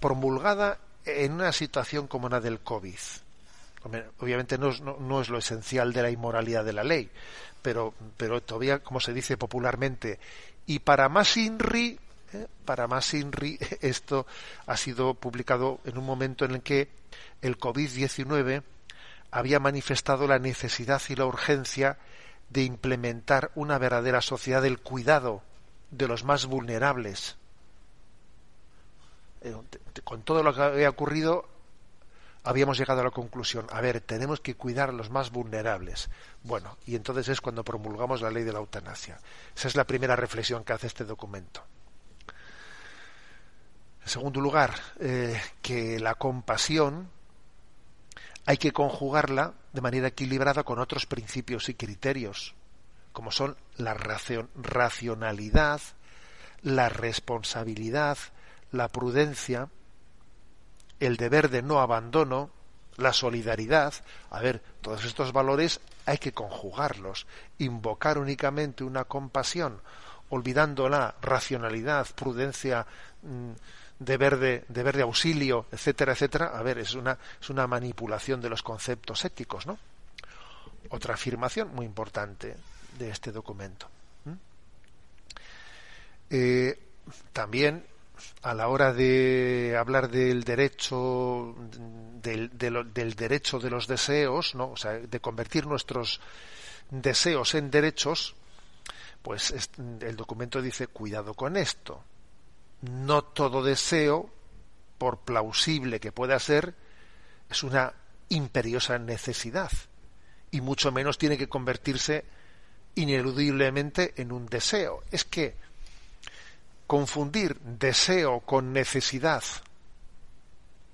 promulgada 0.00 0.78
en 1.04 1.32
una 1.32 1.52
situación 1.52 2.08
como 2.08 2.28
la 2.28 2.40
del 2.40 2.60
COVID. 2.60 2.98
Obviamente 4.18 4.58
no 4.58 4.70
es, 4.70 4.80
no 4.80 5.20
es, 5.20 5.28
lo 5.28 5.38
esencial 5.38 5.92
de 5.92 6.02
la 6.02 6.10
inmoralidad 6.10 6.64
de 6.64 6.72
la 6.72 6.82
ley, 6.82 7.08
pero, 7.62 7.94
pero 8.16 8.42
todavía, 8.42 8.80
como 8.80 8.98
se 8.98 9.12
dice 9.12 9.36
popularmente, 9.36 10.18
y 10.66 10.80
para 10.80 11.08
más 11.08 11.36
INRI, 11.36 12.00
¿eh? 12.32 12.46
para 12.64 12.88
más 12.88 13.14
INRI, 13.14 13.58
esto 13.80 14.26
ha 14.66 14.76
sido 14.76 15.14
publicado 15.14 15.78
en 15.84 15.98
un 15.98 16.04
momento 16.04 16.44
en 16.44 16.56
el 16.56 16.62
que 16.62 16.88
el 17.42 17.58
COVID-19 17.58 18.62
había 19.30 19.60
manifestado 19.60 20.26
la 20.26 20.38
necesidad 20.38 21.02
y 21.08 21.16
la 21.16 21.26
urgencia 21.26 21.98
de 22.50 22.62
implementar 22.62 23.50
una 23.54 23.78
verdadera 23.78 24.20
sociedad 24.20 24.62
del 24.62 24.78
cuidado 24.78 25.42
de 25.90 26.08
los 26.08 26.24
más 26.24 26.46
vulnerables. 26.46 27.36
Eh, 29.42 29.54
con 30.04 30.22
todo 30.22 30.42
lo 30.42 30.54
que 30.54 30.62
había 30.62 30.90
ocurrido, 30.90 31.48
habíamos 32.44 32.78
llegado 32.78 33.00
a 33.00 33.04
la 33.04 33.10
conclusión, 33.10 33.66
a 33.70 33.80
ver, 33.80 34.00
tenemos 34.00 34.40
que 34.40 34.54
cuidar 34.54 34.90
a 34.90 34.92
los 34.92 35.10
más 35.10 35.30
vulnerables. 35.30 36.08
Bueno, 36.44 36.78
y 36.86 36.94
entonces 36.94 37.28
es 37.28 37.40
cuando 37.40 37.64
promulgamos 37.64 38.22
la 38.22 38.30
ley 38.30 38.44
de 38.44 38.52
la 38.52 38.60
eutanasia. 38.60 39.18
Esa 39.54 39.68
es 39.68 39.74
la 39.74 39.84
primera 39.84 40.14
reflexión 40.14 40.62
que 40.62 40.72
hace 40.72 40.86
este 40.86 41.04
documento. 41.04 41.64
En 44.02 44.08
segundo 44.08 44.40
lugar, 44.40 44.72
eh, 45.00 45.40
que 45.60 45.98
la 45.98 46.14
compasión 46.14 47.10
hay 48.46 48.56
que 48.56 48.72
conjugarla 48.72 49.54
de 49.72 49.80
manera 49.80 50.08
equilibrada 50.08 50.62
con 50.62 50.78
otros 50.78 51.04
principios 51.06 51.68
y 51.68 51.74
criterios, 51.74 52.54
como 53.12 53.32
son 53.32 53.56
la 53.76 53.94
racionalidad, 53.94 55.80
la 56.62 56.88
responsabilidad, 56.88 58.18
la 58.70 58.88
prudencia, 58.88 59.68
el 61.00 61.16
deber 61.16 61.50
de 61.50 61.62
no 61.62 61.80
abandono, 61.80 62.50
la 62.96 63.12
solidaridad, 63.12 63.92
a 64.30 64.40
ver, 64.40 64.62
todos 64.80 65.04
estos 65.04 65.32
valores 65.32 65.80
hay 66.06 66.18
que 66.18 66.32
conjugarlos, 66.32 67.26
invocar 67.58 68.16
únicamente 68.16 68.84
una 68.84 69.04
compasión, 69.04 69.82
olvidando 70.30 70.88
la 70.88 71.14
racionalidad, 71.20 72.06
prudencia, 72.14 72.86
mm, 73.22 73.50
deber 73.98 74.38
de, 74.38 74.64
deber 74.68 74.96
de 74.96 75.02
auxilio, 75.02 75.66
etcétera, 75.72 76.12
etcétera, 76.12 76.46
a 76.54 76.62
ver, 76.62 76.78
es 76.78 76.94
una, 76.94 77.18
es 77.40 77.50
una 77.50 77.66
manipulación 77.66 78.40
de 78.40 78.50
los 78.50 78.62
conceptos 78.62 79.24
éticos, 79.24 79.66
¿no? 79.66 79.78
Otra 80.90 81.14
afirmación 81.14 81.74
muy 81.74 81.86
importante 81.86 82.56
de 82.98 83.10
este 83.10 83.32
documento. 83.32 83.88
Eh, 86.28 86.78
también 87.32 87.84
a 88.42 88.54
la 88.54 88.68
hora 88.68 88.92
de 88.92 89.76
hablar 89.78 90.10
del 90.10 90.42
derecho 90.42 91.54
del, 92.22 92.50
derecho 93.14 93.58
de 93.60 93.70
los 93.70 93.86
deseos, 93.86 94.54
¿no? 94.54 94.70
O 94.70 94.76
sea, 94.76 94.92
de 94.92 95.20
convertir 95.20 95.66
nuestros 95.66 96.20
deseos 96.90 97.54
en 97.54 97.70
derechos, 97.70 98.34
pues 99.22 99.54
el 100.00 100.16
documento 100.16 100.62
dice 100.62 100.86
cuidado 100.88 101.34
con 101.34 101.56
esto. 101.56 102.02
No 102.90 103.22
todo 103.22 103.62
deseo, 103.62 104.30
por 104.98 105.18
plausible 105.20 106.00
que 106.00 106.12
pueda 106.12 106.38
ser, 106.38 106.74
es 107.50 107.62
una 107.62 107.92
imperiosa 108.28 108.98
necesidad 108.98 109.70
y 110.50 110.60
mucho 110.60 110.90
menos 110.92 111.18
tiene 111.18 111.38
que 111.38 111.48
convertirse 111.48 112.24
ineludiblemente 112.94 114.14
en 114.16 114.32
un 114.32 114.46
deseo. 114.46 115.02
Es 115.10 115.24
que 115.24 115.54
confundir 116.86 117.58
deseo 117.60 118.40
con 118.40 118.72
necesidad 118.72 119.42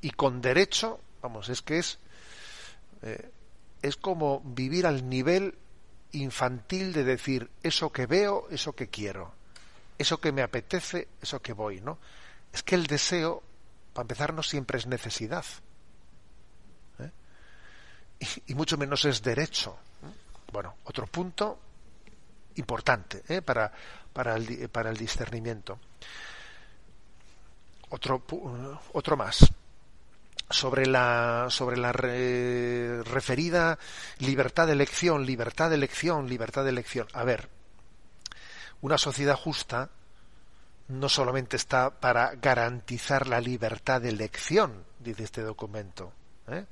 y 0.00 0.10
con 0.10 0.40
derecho, 0.40 1.00
vamos, 1.20 1.48
es 1.48 1.62
que 1.62 1.78
es, 1.78 1.98
eh, 3.02 3.30
es 3.82 3.96
como 3.96 4.40
vivir 4.40 4.86
al 4.86 5.08
nivel 5.08 5.54
infantil 6.12 6.92
de 6.92 7.04
decir 7.04 7.50
eso 7.62 7.92
que 7.92 8.06
veo, 8.06 8.48
eso 8.50 8.72
que 8.74 8.88
quiero, 8.88 9.32
eso 10.02 10.20
que 10.20 10.32
me 10.32 10.42
apetece, 10.42 11.08
eso 11.20 11.40
que 11.40 11.52
voy, 11.52 11.80
¿no? 11.80 11.98
Es 12.52 12.62
que 12.62 12.74
el 12.74 12.86
deseo, 12.86 13.42
para 13.92 14.04
empezar, 14.04 14.34
no 14.34 14.42
siempre 14.42 14.78
es 14.78 14.86
necesidad. 14.86 15.44
¿eh? 16.98 17.10
Y, 18.46 18.54
mucho 18.54 18.76
menos 18.76 19.04
es 19.04 19.22
derecho. 19.22 19.78
Bueno, 20.52 20.76
otro 20.84 21.06
punto 21.06 21.58
importante 22.56 23.22
¿eh? 23.28 23.40
para, 23.40 23.72
para 24.12 24.36
el 24.36 24.96
discernimiento. 24.96 25.78
Otro, 27.88 28.22
otro 28.92 29.16
más 29.16 29.50
sobre 30.52 30.86
la 30.86 31.46
sobre 31.48 31.78
la 31.78 31.92
referida 31.92 33.78
libertad 34.18 34.66
de 34.66 34.74
elección, 34.74 35.24
libertad 35.24 35.70
de 35.70 35.76
elección, 35.76 36.28
libertad 36.28 36.64
de 36.64 36.70
elección. 36.70 37.06
A 37.14 37.24
ver, 37.24 37.48
una 38.82 38.98
sociedad 38.98 39.36
justa 39.36 39.90
no 40.88 41.08
solamente 41.08 41.56
está 41.56 41.90
para 41.90 42.34
garantizar 42.34 43.26
la 43.26 43.40
libertad 43.40 44.02
de 44.02 44.10
elección, 44.10 44.84
dice 44.98 45.24
este 45.24 45.40
documento. 45.40 46.12
¿eh? 46.48 46.66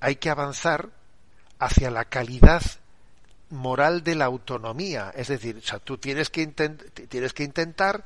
Hay 0.00 0.16
que 0.16 0.30
avanzar 0.30 0.90
hacia 1.58 1.90
la 1.90 2.04
calidad 2.04 2.62
moral 3.50 4.04
de 4.04 4.14
la 4.14 4.26
autonomía. 4.26 5.12
Es 5.16 5.28
decir, 5.28 5.62
tú 5.82 5.98
tienes 5.98 6.30
que, 6.30 6.46
tienes 6.46 7.32
que 7.32 7.44
intentar 7.44 8.04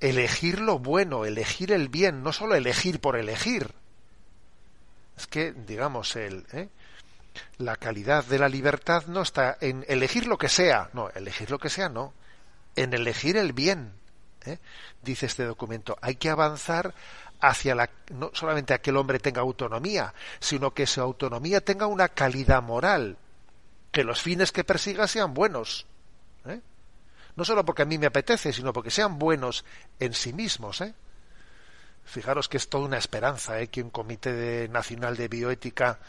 elegir 0.00 0.60
lo 0.60 0.78
bueno, 0.80 1.24
elegir 1.24 1.72
el 1.72 1.88
bien, 1.88 2.22
no 2.22 2.32
solo 2.32 2.56
elegir 2.56 3.00
por 3.00 3.16
elegir. 3.16 3.72
Es 5.16 5.28
que, 5.28 5.52
digamos, 5.52 6.16
el, 6.16 6.44
¿eh? 6.52 6.68
La 7.58 7.76
calidad 7.76 8.24
de 8.24 8.38
la 8.38 8.48
libertad 8.48 9.06
no 9.06 9.22
está 9.22 9.56
en 9.60 9.84
elegir 9.88 10.26
lo 10.26 10.38
que 10.38 10.48
sea, 10.48 10.90
no, 10.92 11.10
elegir 11.10 11.50
lo 11.50 11.58
que 11.58 11.70
sea 11.70 11.88
no, 11.88 12.12
en 12.76 12.94
elegir 12.94 13.36
el 13.36 13.52
bien. 13.52 13.92
¿eh? 14.44 14.58
Dice 15.02 15.26
este 15.26 15.44
documento, 15.44 15.96
hay 16.00 16.16
que 16.16 16.30
avanzar 16.30 16.94
hacia 17.40 17.74
la, 17.74 17.90
no 18.10 18.30
solamente 18.32 18.74
a 18.74 18.80
que 18.80 18.90
el 18.90 18.96
hombre 18.96 19.18
tenga 19.18 19.42
autonomía, 19.42 20.14
sino 20.40 20.72
que 20.72 20.86
su 20.86 21.00
autonomía 21.00 21.60
tenga 21.60 21.86
una 21.86 22.08
calidad 22.08 22.62
moral 22.62 23.18
que 23.94 24.04
los 24.04 24.20
fines 24.20 24.50
que 24.50 24.64
persiga 24.64 25.06
sean 25.06 25.34
buenos. 25.34 25.86
¿eh? 26.46 26.60
No 27.36 27.44
solo 27.44 27.64
porque 27.64 27.82
a 27.82 27.86
mí 27.86 27.96
me 27.96 28.06
apetece, 28.06 28.52
sino 28.52 28.72
porque 28.72 28.90
sean 28.90 29.18
buenos 29.18 29.64
en 30.00 30.14
sí 30.14 30.32
mismos. 30.32 30.80
¿eh? 30.80 30.94
Fijaros 32.04 32.48
que 32.48 32.56
es 32.56 32.68
toda 32.68 32.84
una 32.84 32.98
esperanza 32.98 33.60
¿eh? 33.60 33.68
que 33.68 33.82
un 33.82 33.90
comité 33.90 34.68
nacional 34.68 35.16
de 35.16 35.28
bioética 35.28 36.00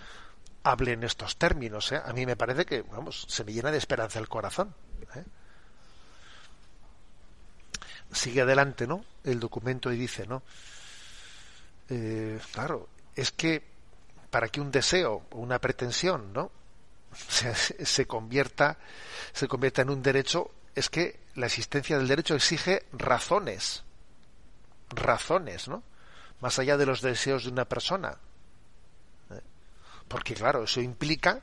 hable 0.66 0.94
en 0.94 1.04
estos 1.04 1.38
términos. 1.38 1.92
¿eh? 1.92 2.02
A 2.04 2.12
mí 2.12 2.26
me 2.26 2.36
parece 2.36 2.66
que, 2.66 2.82
vamos, 2.82 3.26
se 3.30 3.44
me 3.44 3.54
llena 3.54 3.72
de 3.72 3.78
esperanza 3.78 4.20
el 4.20 4.28
corazón. 4.28 4.74
¿eh? 5.16 5.24
sigue 8.12 8.42
adelante, 8.42 8.88
¿no? 8.88 9.06
El 9.24 9.40
documento 9.40 9.92
y 9.92 9.98
dice, 9.98 10.26
¿no? 10.26 10.42
Eh, 11.90 12.40
claro, 12.52 12.90
es 13.16 13.32
que 13.32 13.64
para 14.32 14.48
que 14.48 14.60
un 14.60 14.72
deseo 14.72 15.28
o 15.32 15.38
una 15.38 15.60
pretensión, 15.60 16.34
¿no? 16.34 16.52
Se, 17.16 17.54
se, 17.86 18.06
convierta, 18.06 18.78
se 19.32 19.48
convierta 19.48 19.84
en 19.84 19.90
un 19.90 20.02
derecho, 20.02 20.52
es 20.74 20.90
que 20.90 21.22
la 21.36 21.46
existencia 21.46 21.98
del 21.98 22.10
derecho 22.10 22.36
exige 22.36 22.86
razones, 22.92 23.84
razones, 24.90 25.70
¿no? 25.70 25.84
Más 26.42 26.60
allá 26.60 26.76
de 26.76 26.86
los 26.86 27.02
deseos 27.02 27.46
de 27.46 27.52
una 27.52 27.66
persona. 27.66 28.18
Porque 30.08 30.34
claro, 30.34 30.64
eso 30.64 30.82
implica, 30.82 31.42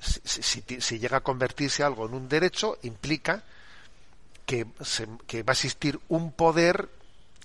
si, 0.00 0.62
si, 0.80 0.98
llega 0.98 1.18
a 1.18 1.22
convertirse 1.22 1.82
algo 1.82 2.06
en 2.06 2.14
un 2.14 2.28
derecho, 2.28 2.78
implica 2.82 3.42
que, 4.44 4.66
que 5.26 5.42
va 5.42 5.52
a 5.52 5.54
existir 5.54 5.98
un 6.08 6.32
poder 6.32 6.88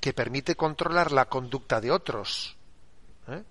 que 0.02 0.13
permite 0.13 0.56
controlar 0.56 1.12
la 1.12 1.26
conducta 1.26 1.82
de 1.82 1.91
otros. 1.91 2.56
¿eh? 3.28 3.43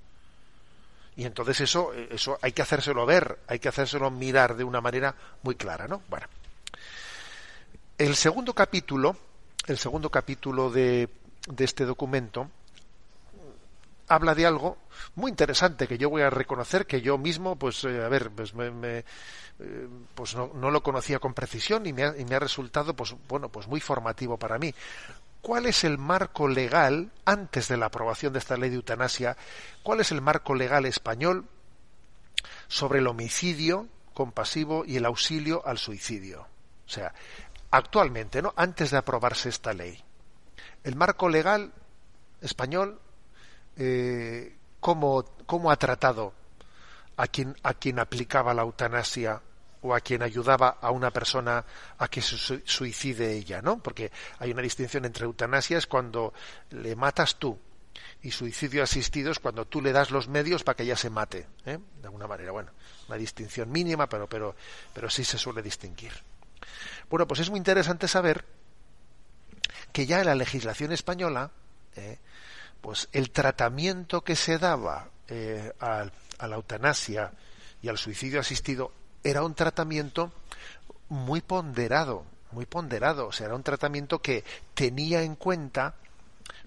Y 1.16 1.24
entonces 1.24 1.60
eso, 1.60 1.92
eso 1.92 2.38
hay 2.42 2.52
que 2.52 2.62
hacérselo 2.62 3.04
ver, 3.06 3.38
hay 3.46 3.58
que 3.58 3.68
hacérselo 3.68 4.10
mirar 4.10 4.56
de 4.56 4.64
una 4.64 4.80
manera 4.80 5.14
muy 5.42 5.54
clara, 5.54 5.86
¿no? 5.86 6.02
Bueno. 6.08 6.26
El 7.98 8.14
segundo 8.14 8.54
capítulo, 8.54 9.16
el 9.66 9.76
segundo 9.76 10.10
capítulo 10.10 10.70
de, 10.70 11.08
de 11.48 11.64
este 11.64 11.84
documento, 11.84 12.48
habla 14.08 14.34
de 14.34 14.46
algo 14.46 14.78
muy 15.14 15.30
interesante 15.30 15.86
que 15.86 15.98
yo 15.98 16.10
voy 16.10 16.22
a 16.22 16.30
reconocer 16.30 16.86
que 16.86 17.00
yo 17.00 17.18
mismo, 17.18 17.56
pues, 17.56 17.84
eh, 17.84 18.02
a 18.02 18.08
ver, 18.08 18.30
pues, 18.30 18.54
me, 18.54 19.04
eh, 19.60 19.88
pues 20.14 20.34
no, 20.34 20.50
no, 20.54 20.70
lo 20.70 20.82
conocía 20.82 21.18
con 21.18 21.34
precisión 21.34 21.86
y 21.86 21.92
me, 21.92 22.04
ha, 22.04 22.16
y 22.16 22.24
me 22.24 22.34
ha 22.34 22.38
resultado, 22.38 22.94
pues, 22.94 23.14
bueno, 23.28 23.48
pues 23.48 23.66
muy 23.66 23.80
formativo 23.80 24.38
para 24.38 24.58
mí. 24.58 24.74
¿Cuál 25.40 25.66
es 25.66 25.84
el 25.84 25.98
marco 25.98 26.48
legal, 26.48 27.10
antes 27.24 27.68
de 27.68 27.76
la 27.76 27.86
aprobación 27.86 28.32
de 28.32 28.40
esta 28.40 28.56
ley 28.56 28.70
de 28.70 28.76
eutanasia, 28.76 29.36
cuál 29.82 30.00
es 30.00 30.10
el 30.10 30.20
marco 30.20 30.54
legal 30.54 30.84
español 30.84 31.46
sobre 32.66 32.98
el 32.98 33.06
homicidio 33.06 33.86
compasivo 34.14 34.84
y 34.84 34.96
el 34.96 35.06
auxilio 35.06 35.62
al 35.64 35.78
suicidio? 35.78 36.42
O 36.86 36.90
sea, 36.90 37.12
actualmente, 37.70 38.42
¿no? 38.42 38.52
Antes 38.56 38.90
de 38.90 38.96
aprobarse 38.96 39.48
esta 39.48 39.72
ley. 39.72 40.02
El 40.84 40.96
marco 40.96 41.28
legal 41.28 41.72
español, 42.40 43.00
eh, 43.78 44.56
¿cómo, 44.80 45.24
¿cómo, 45.46 45.70
ha 45.70 45.76
tratado 45.76 46.34
a 47.16 47.26
quien, 47.28 47.56
a 47.62 47.74
quien 47.74 47.98
aplicaba 47.98 48.52
la 48.52 48.62
eutanasia 48.62 49.40
o 49.82 49.94
a 49.94 50.00
quien 50.00 50.22
ayudaba 50.22 50.78
a 50.80 50.90
una 50.90 51.10
persona 51.10 51.64
a 51.98 52.08
que 52.08 52.20
se 52.20 52.62
suicide 52.66 53.32
ella, 53.32 53.62
¿no? 53.62 53.78
Porque 53.78 54.10
hay 54.38 54.50
una 54.50 54.62
distinción 54.62 55.04
entre 55.04 55.24
eutanasia 55.24 55.78
es 55.78 55.86
cuando 55.86 56.34
le 56.70 56.96
matas 56.96 57.36
tú 57.36 57.58
y 58.22 58.32
suicidio 58.32 58.82
asistido 58.82 59.30
es 59.30 59.38
cuando 59.38 59.66
tú 59.66 59.80
le 59.80 59.92
das 59.92 60.10
los 60.10 60.28
medios 60.28 60.64
para 60.64 60.76
que 60.76 60.82
ella 60.82 60.96
se 60.96 61.10
mate, 61.10 61.46
¿eh? 61.64 61.78
de 62.00 62.06
alguna 62.06 62.26
manera. 62.26 62.50
Bueno, 62.50 62.72
una 63.06 63.16
distinción 63.16 63.70
mínima, 63.70 64.08
pero, 64.08 64.28
pero, 64.28 64.56
pero 64.92 65.08
sí 65.08 65.24
se 65.24 65.38
suele 65.38 65.62
distinguir. 65.62 66.12
Bueno, 67.08 67.26
pues 67.26 67.40
es 67.40 67.50
muy 67.50 67.58
interesante 67.58 68.08
saber 68.08 68.44
que 69.92 70.06
ya 70.06 70.20
en 70.20 70.26
la 70.26 70.34
legislación 70.34 70.92
española, 70.92 71.50
¿eh? 71.94 72.18
Pues 72.80 73.08
el 73.12 73.30
tratamiento 73.30 74.22
que 74.22 74.36
se 74.36 74.58
daba 74.58 75.08
eh, 75.28 75.72
a, 75.80 76.06
a 76.38 76.46
la 76.46 76.56
eutanasia 76.56 77.32
y 77.82 77.88
al 77.88 77.98
suicidio 77.98 78.40
asistido 78.40 78.92
era 79.22 79.42
un 79.42 79.54
tratamiento 79.54 80.32
muy 81.08 81.40
ponderado, 81.40 82.24
muy 82.52 82.66
ponderado, 82.66 83.28
o 83.28 83.32
sea, 83.32 83.46
era 83.46 83.54
un 83.54 83.62
tratamiento 83.62 84.20
que 84.20 84.44
tenía 84.74 85.22
en 85.22 85.36
cuenta, 85.36 85.94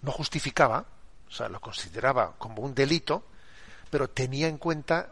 no 0.01 0.11
justificaba, 0.11 0.85
o 1.27 1.31
sea, 1.31 1.49
lo 1.49 1.59
consideraba 1.59 2.33
como 2.37 2.61
un 2.61 2.75
delito, 2.75 3.23
pero 3.89 4.09
tenía 4.09 4.47
en 4.47 4.57
cuenta 4.57 5.11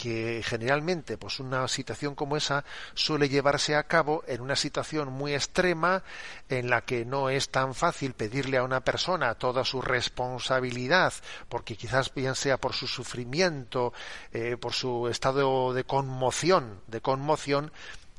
que 0.00 0.42
generalmente 0.42 1.18
pues 1.18 1.40
una 1.40 1.68
situación 1.68 2.14
como 2.14 2.38
esa 2.38 2.64
suele 2.94 3.28
llevarse 3.28 3.76
a 3.76 3.82
cabo 3.82 4.24
en 4.26 4.40
una 4.40 4.56
situación 4.56 5.12
muy 5.12 5.34
extrema 5.34 6.02
en 6.48 6.70
la 6.70 6.80
que 6.80 7.04
no 7.04 7.28
es 7.28 7.50
tan 7.50 7.74
fácil 7.74 8.14
pedirle 8.14 8.56
a 8.56 8.62
una 8.62 8.80
persona 8.80 9.34
toda 9.34 9.62
su 9.62 9.82
responsabilidad 9.82 11.12
porque 11.50 11.76
quizás 11.76 12.14
bien 12.14 12.34
sea 12.34 12.56
por 12.56 12.72
su 12.72 12.86
sufrimiento 12.86 13.92
eh, 14.32 14.56
por 14.56 14.72
su 14.72 15.06
estado 15.08 15.74
de 15.74 15.84
conmoción 15.84 16.80
de 16.86 17.02
conmoción 17.02 17.70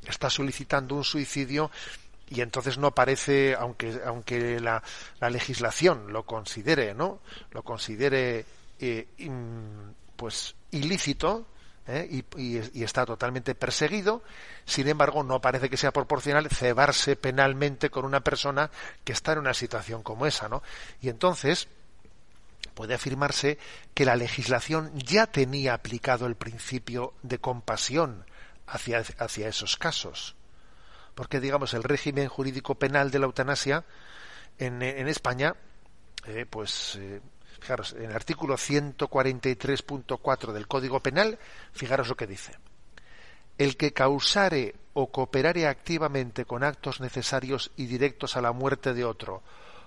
está 0.06 0.30
solicitando 0.30 0.94
un 0.94 1.02
suicidio 1.02 1.72
y 2.30 2.42
entonces 2.42 2.78
no 2.78 2.94
parece 2.94 3.56
aunque 3.56 4.00
aunque 4.06 4.60
la, 4.60 4.84
la 5.18 5.30
legislación 5.30 6.12
lo 6.12 6.22
considere 6.26 6.94
no 6.94 7.18
lo 7.50 7.64
considere 7.64 8.46
eh, 8.78 9.08
pues 10.14 10.54
ilícito 10.70 11.46
¿eh? 11.86 12.22
y, 12.36 12.82
está 12.82 13.04
totalmente 13.04 13.54
perseguido, 13.54 14.22
sin 14.64 14.88
embargo 14.88 15.22
no 15.22 15.40
parece 15.40 15.68
que 15.68 15.76
sea 15.76 15.92
proporcional 15.92 16.48
cebarse 16.48 17.16
penalmente 17.16 17.90
con 17.90 18.04
una 18.04 18.20
persona 18.20 18.70
que 19.04 19.12
está 19.12 19.32
en 19.32 19.40
una 19.40 19.54
situación 19.54 20.02
como 20.02 20.26
esa, 20.26 20.48
¿no? 20.48 20.62
Y 21.00 21.08
entonces 21.08 21.68
puede 22.74 22.94
afirmarse 22.94 23.58
que 23.94 24.04
la 24.04 24.16
legislación 24.16 24.96
ya 24.98 25.26
tenía 25.26 25.74
aplicado 25.74 26.26
el 26.26 26.36
principio 26.36 27.14
de 27.22 27.38
compasión 27.38 28.24
hacia, 28.66 29.02
hacia 29.18 29.48
esos 29.48 29.76
casos. 29.76 30.36
Porque, 31.14 31.40
digamos, 31.40 31.74
el 31.74 31.82
régimen 31.82 32.28
jurídico 32.28 32.76
penal 32.76 33.10
de 33.10 33.18
la 33.18 33.26
eutanasia 33.26 33.84
en, 34.58 34.80
en 34.80 35.08
España, 35.08 35.54
eh, 36.26 36.46
pues 36.48 36.96
eh, 36.96 37.20
Fijaros, 37.62 37.92
en 37.92 38.10
el 38.10 38.16
artículo 38.16 38.56
143.4 38.56 40.52
del 40.52 40.66
Código 40.66 40.98
Penal, 40.98 41.38
fijaros 41.72 42.08
lo 42.08 42.16
que 42.16 42.26
dice. 42.26 42.58
El 43.56 43.76
que 43.76 43.92
causare 43.92 44.74
o 44.94 45.12
cooperare 45.12 45.68
activamente 45.68 46.44
con 46.44 46.64
actos 46.64 47.00
necesarios 47.00 47.70
y 47.76 47.86
directos 47.86 48.36
a 48.36 48.40
la 48.40 48.50
muerte 48.50 48.94
de 48.94 49.04
otro, 49.04 49.44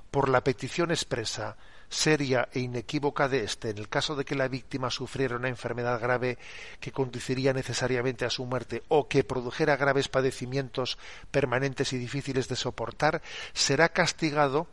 por 0.09 0.29
la 0.29 0.41
petición 0.41 0.89
expresa, 0.91 1.57
seria 1.89 2.47
e 2.53 2.61
inequívoca 2.61 3.27
de 3.27 3.43
éste, 3.43 3.71
en 3.71 3.77
el 3.77 3.89
caso 3.89 4.15
de 4.15 4.23
que 4.23 4.35
la 4.35 4.47
víctima 4.47 4.89
sufriera 4.89 5.35
una 5.35 5.49
enfermedad 5.49 5.99
grave 5.99 6.37
que 6.79 6.93
conduciría 6.93 7.51
necesariamente 7.51 8.23
a 8.23 8.29
su 8.29 8.45
muerte 8.45 8.83
o 8.87 9.09
que 9.09 9.25
produjera 9.25 9.75
graves 9.75 10.07
padecimientos 10.07 10.97
permanentes 11.29 11.91
y 11.91 11.97
difíciles 11.97 12.47
de 12.47 12.55
soportar, 12.55 13.21
será 13.51 13.89
castigado 13.89 14.67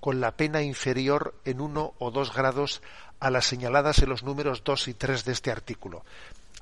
con 0.00 0.20
la 0.20 0.32
pena 0.32 0.62
inferior 0.62 1.34
en 1.44 1.60
uno 1.60 1.94
o 1.98 2.10
dos 2.10 2.32
grados 2.32 2.82
a 3.20 3.30
las 3.30 3.46
señaladas 3.46 3.98
en 4.00 4.08
los 4.08 4.22
números 4.22 4.62
dos 4.64 4.88
y 4.88 4.94
tres 4.94 5.24
de 5.24 5.32
este 5.32 5.50
artículo. 5.50 6.04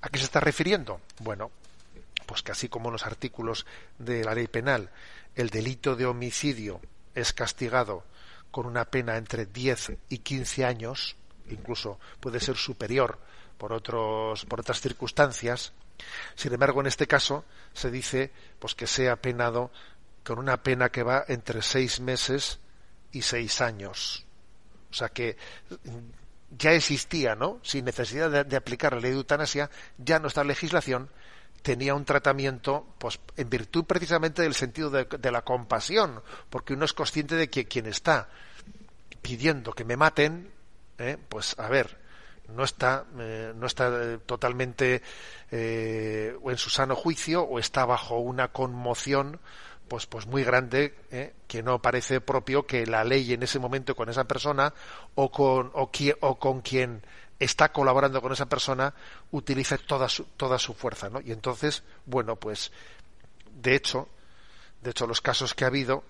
¿A 0.00 0.08
qué 0.08 0.18
se 0.18 0.24
está 0.24 0.40
refiriendo? 0.40 1.00
Bueno, 1.20 1.50
pues 2.26 2.42
que 2.42 2.52
así 2.52 2.68
como 2.68 2.88
en 2.88 2.94
los 2.94 3.06
artículos 3.06 3.66
de 3.98 4.24
la 4.24 4.34
ley 4.34 4.46
penal 4.46 4.90
el 5.34 5.50
delito 5.50 5.96
de 5.96 6.06
homicidio 6.06 6.80
es 7.14 7.32
castigado 7.32 8.04
con 8.50 8.66
una 8.66 8.86
pena 8.86 9.16
entre 9.16 9.46
10 9.46 9.92
y 10.08 10.18
15 10.18 10.64
años, 10.64 11.16
incluso 11.50 11.98
puede 12.20 12.40
ser 12.40 12.56
superior 12.56 13.18
por 13.58 13.70
por 13.82 14.60
otras 14.60 14.80
circunstancias. 14.80 15.72
Sin 16.34 16.52
embargo, 16.52 16.80
en 16.80 16.86
este 16.86 17.06
caso 17.06 17.44
se 17.72 17.90
dice 17.90 18.32
pues 18.58 18.74
que 18.74 18.86
sea 18.86 19.16
penado 19.16 19.70
con 20.24 20.38
una 20.38 20.62
pena 20.62 20.90
que 20.90 21.02
va 21.02 21.24
entre 21.28 21.62
seis 21.62 22.00
meses 22.00 22.58
y 23.12 23.22
seis 23.22 23.60
años. 23.60 24.24
O 24.90 24.94
sea 24.94 25.08
que 25.08 25.36
ya 26.56 26.72
existía, 26.72 27.34
¿no? 27.34 27.58
Sin 27.62 27.84
necesidad 27.84 28.44
de, 28.44 28.56
aplicar 28.56 28.92
la 28.94 29.00
ley 29.00 29.10
de 29.10 29.16
eutanasia, 29.18 29.70
ya 29.98 30.18
nuestra 30.18 30.44
legislación 30.44 31.10
tenía 31.62 31.94
un 31.94 32.04
tratamiento, 32.04 32.86
pues, 32.98 33.18
en 33.36 33.50
virtud 33.50 33.84
precisamente 33.84 34.42
del 34.42 34.54
sentido 34.54 34.90
de, 34.90 35.30
la 35.30 35.42
compasión, 35.42 36.22
porque 36.48 36.74
uno 36.74 36.84
es 36.84 36.92
consciente 36.92 37.34
de 37.34 37.50
que 37.50 37.66
quien 37.66 37.86
está 37.86 38.28
pidiendo 39.20 39.72
que 39.72 39.84
me 39.84 39.96
maten, 39.96 40.52
¿eh? 40.98 41.18
pues, 41.28 41.58
a 41.58 41.68
ver, 41.68 41.98
no 42.48 42.64
está, 42.64 43.04
eh, 43.18 43.52
no 43.56 43.66
está 43.66 43.88
eh, 43.88 44.18
totalmente 44.24 45.02
eh, 45.50 46.36
o 46.42 46.50
en 46.50 46.56
su 46.56 46.70
sano 46.70 46.94
juicio 46.94 47.42
o 47.42 47.58
está 47.58 47.84
bajo 47.84 48.18
una 48.18 48.48
conmoción 48.48 49.40
pues, 49.88 50.06
pues 50.06 50.26
muy 50.26 50.44
grande 50.44 50.94
¿eh? 51.10 51.34
que 51.46 51.62
no 51.62 51.80
parece 51.80 52.20
propio 52.20 52.66
que 52.66 52.86
la 52.86 53.04
ley 53.04 53.32
en 53.32 53.42
ese 53.42 53.58
momento 53.58 53.94
con 53.94 54.08
esa 54.08 54.24
persona 54.24 54.72
o 55.14 55.30
con, 55.30 55.70
o, 55.74 55.90
o 56.20 56.38
con 56.38 56.60
quien 56.60 57.02
está 57.38 57.72
colaborando 57.72 58.22
con 58.22 58.32
esa 58.32 58.46
persona 58.46 58.94
utilice 59.30 59.78
toda 59.78 60.08
su, 60.08 60.24
toda 60.36 60.58
su 60.58 60.74
fuerza, 60.74 61.10
¿no? 61.10 61.20
Y 61.20 61.32
entonces, 61.32 61.82
bueno, 62.06 62.36
pues 62.36 62.72
de 63.54 63.74
hecho, 63.74 64.08
de 64.82 64.90
hecho 64.90 65.06
los 65.06 65.20
casos 65.20 65.54
que 65.54 65.64
ha 65.64 65.68
habido 65.68 66.04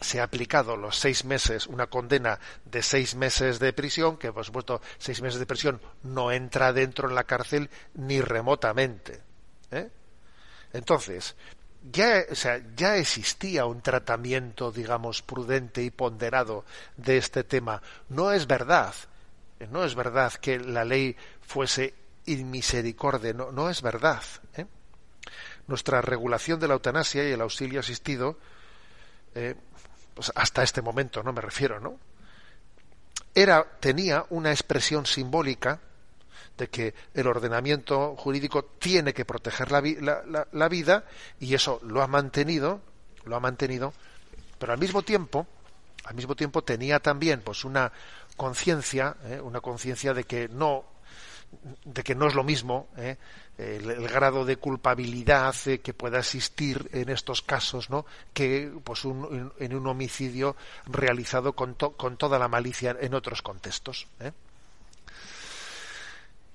se 0.00 0.20
ha 0.20 0.24
aplicado 0.24 0.76
los 0.76 0.96
seis 0.96 1.24
meses, 1.24 1.66
una 1.66 1.88
condena 1.88 2.38
de 2.64 2.82
seis 2.82 3.14
meses 3.14 3.58
de 3.58 3.72
prisión, 3.72 4.16
que 4.16 4.32
por 4.32 4.44
supuesto 4.44 4.80
seis 4.98 5.20
meses 5.22 5.40
de 5.40 5.46
prisión 5.46 5.80
no 6.02 6.30
entra 6.30 6.72
dentro 6.72 7.08
en 7.08 7.14
la 7.14 7.24
cárcel 7.24 7.68
ni 7.94 8.20
remotamente. 8.20 9.22
¿eh? 9.70 9.90
Entonces, 10.72 11.34
ya, 11.92 12.24
o 12.30 12.34
sea, 12.34 12.60
ya 12.76 12.96
existía 12.96 13.66
un 13.66 13.80
tratamiento, 13.80 14.70
digamos, 14.72 15.22
prudente 15.22 15.82
y 15.82 15.90
ponderado 15.90 16.64
de 16.96 17.18
este 17.18 17.44
tema. 17.44 17.82
No 18.08 18.32
es 18.32 18.46
verdad, 18.46 18.94
no 19.70 19.84
es 19.84 19.94
verdad 19.94 20.32
que 20.34 20.58
la 20.58 20.84
ley 20.84 21.16
fuese 21.40 21.94
inmisericordia, 22.26 23.32
no, 23.32 23.52
no 23.52 23.70
es 23.70 23.82
verdad. 23.82 24.22
¿eh? 24.56 24.66
Nuestra 25.66 26.00
regulación 26.00 26.60
de 26.60 26.68
la 26.68 26.74
eutanasia 26.74 27.28
y 27.28 27.32
el 27.32 27.40
auxilio 27.40 27.80
asistido, 27.80 28.38
eh, 29.34 29.54
pues 30.14 30.32
hasta 30.34 30.62
este 30.62 30.82
momento, 30.82 31.22
no 31.22 31.32
me 31.32 31.40
refiero, 31.40 31.80
¿no? 31.80 31.98
Era, 33.34 33.64
tenía 33.80 34.24
una 34.30 34.50
expresión 34.50 35.06
simbólica 35.06 35.80
de 36.56 36.68
que 36.68 36.94
el 37.14 37.26
ordenamiento 37.26 38.16
jurídico 38.16 38.64
tiene 38.64 39.14
que 39.14 39.24
proteger 39.24 39.70
la, 39.70 40.46
la, 40.52 40.68
vida 40.68 41.04
y 41.40 41.54
eso 41.54 41.80
lo 41.82 42.02
ha 42.02 42.06
mantenido, 42.06 42.80
lo 43.24 43.36
ha 43.36 43.40
mantenido, 43.40 43.92
pero 44.58 44.72
al 44.72 44.78
mismo 44.78 45.02
tiempo, 45.02 45.46
al 46.04 46.14
mismo 46.14 46.34
tiempo 46.34 46.62
tenía 46.62 47.00
también 47.00 47.40
pues 47.42 47.64
una 47.64 47.92
conciencia, 48.36 49.16
¿eh? 49.24 49.40
una 49.40 49.60
conciencia 49.60 50.14
de 50.14 50.24
que 50.24 50.48
no 50.48 50.84
de 51.84 52.02
que 52.02 52.14
no 52.14 52.26
es 52.26 52.34
lo 52.34 52.44
mismo 52.44 52.88
¿eh? 52.98 53.16
el, 53.56 54.06
grado 54.08 54.44
de 54.44 54.56
culpabilidad 54.56 55.54
eh, 55.66 55.80
que 55.80 55.94
pueda 55.94 56.18
existir 56.18 56.88
en 56.92 57.08
estos 57.08 57.42
casos, 57.42 57.90
¿no? 57.90 58.06
Que 58.32 58.70
pues 58.84 59.04
en 59.04 59.74
un 59.74 59.86
homicidio 59.86 60.56
realizado 60.86 61.54
con, 61.54 61.74
con 61.74 62.16
toda 62.16 62.38
la 62.38 62.48
malicia 62.48 62.96
en 63.00 63.14
otros 63.14 63.42
contextos. 63.42 64.06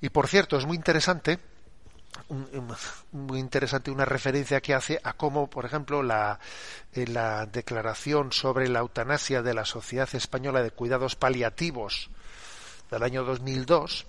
Y 0.04 0.10
por 0.10 0.28
cierto, 0.28 0.58
es 0.58 0.66
muy 0.66 0.76
interesante, 0.76 1.40
muy 3.14 3.40
interesante 3.40 3.90
una 3.90 4.04
referencia 4.04 4.60
que 4.60 4.74
hace 4.74 5.00
a 5.02 5.14
cómo, 5.14 5.50
por 5.50 5.64
ejemplo, 5.64 6.04
la, 6.04 6.42
la 6.94 7.46
declaración 7.46 8.34
sobre 8.34 8.68
la 8.68 8.80
eutanasia 8.80 9.42
de 9.42 9.54
la 9.54 9.64
Sociedad 9.64 10.14
Española 10.14 10.62
de 10.62 10.72
Cuidados 10.72 11.16
Paliativos 11.16 12.10
del 12.92 13.02
año 13.02 13.24
2002 13.24 14.06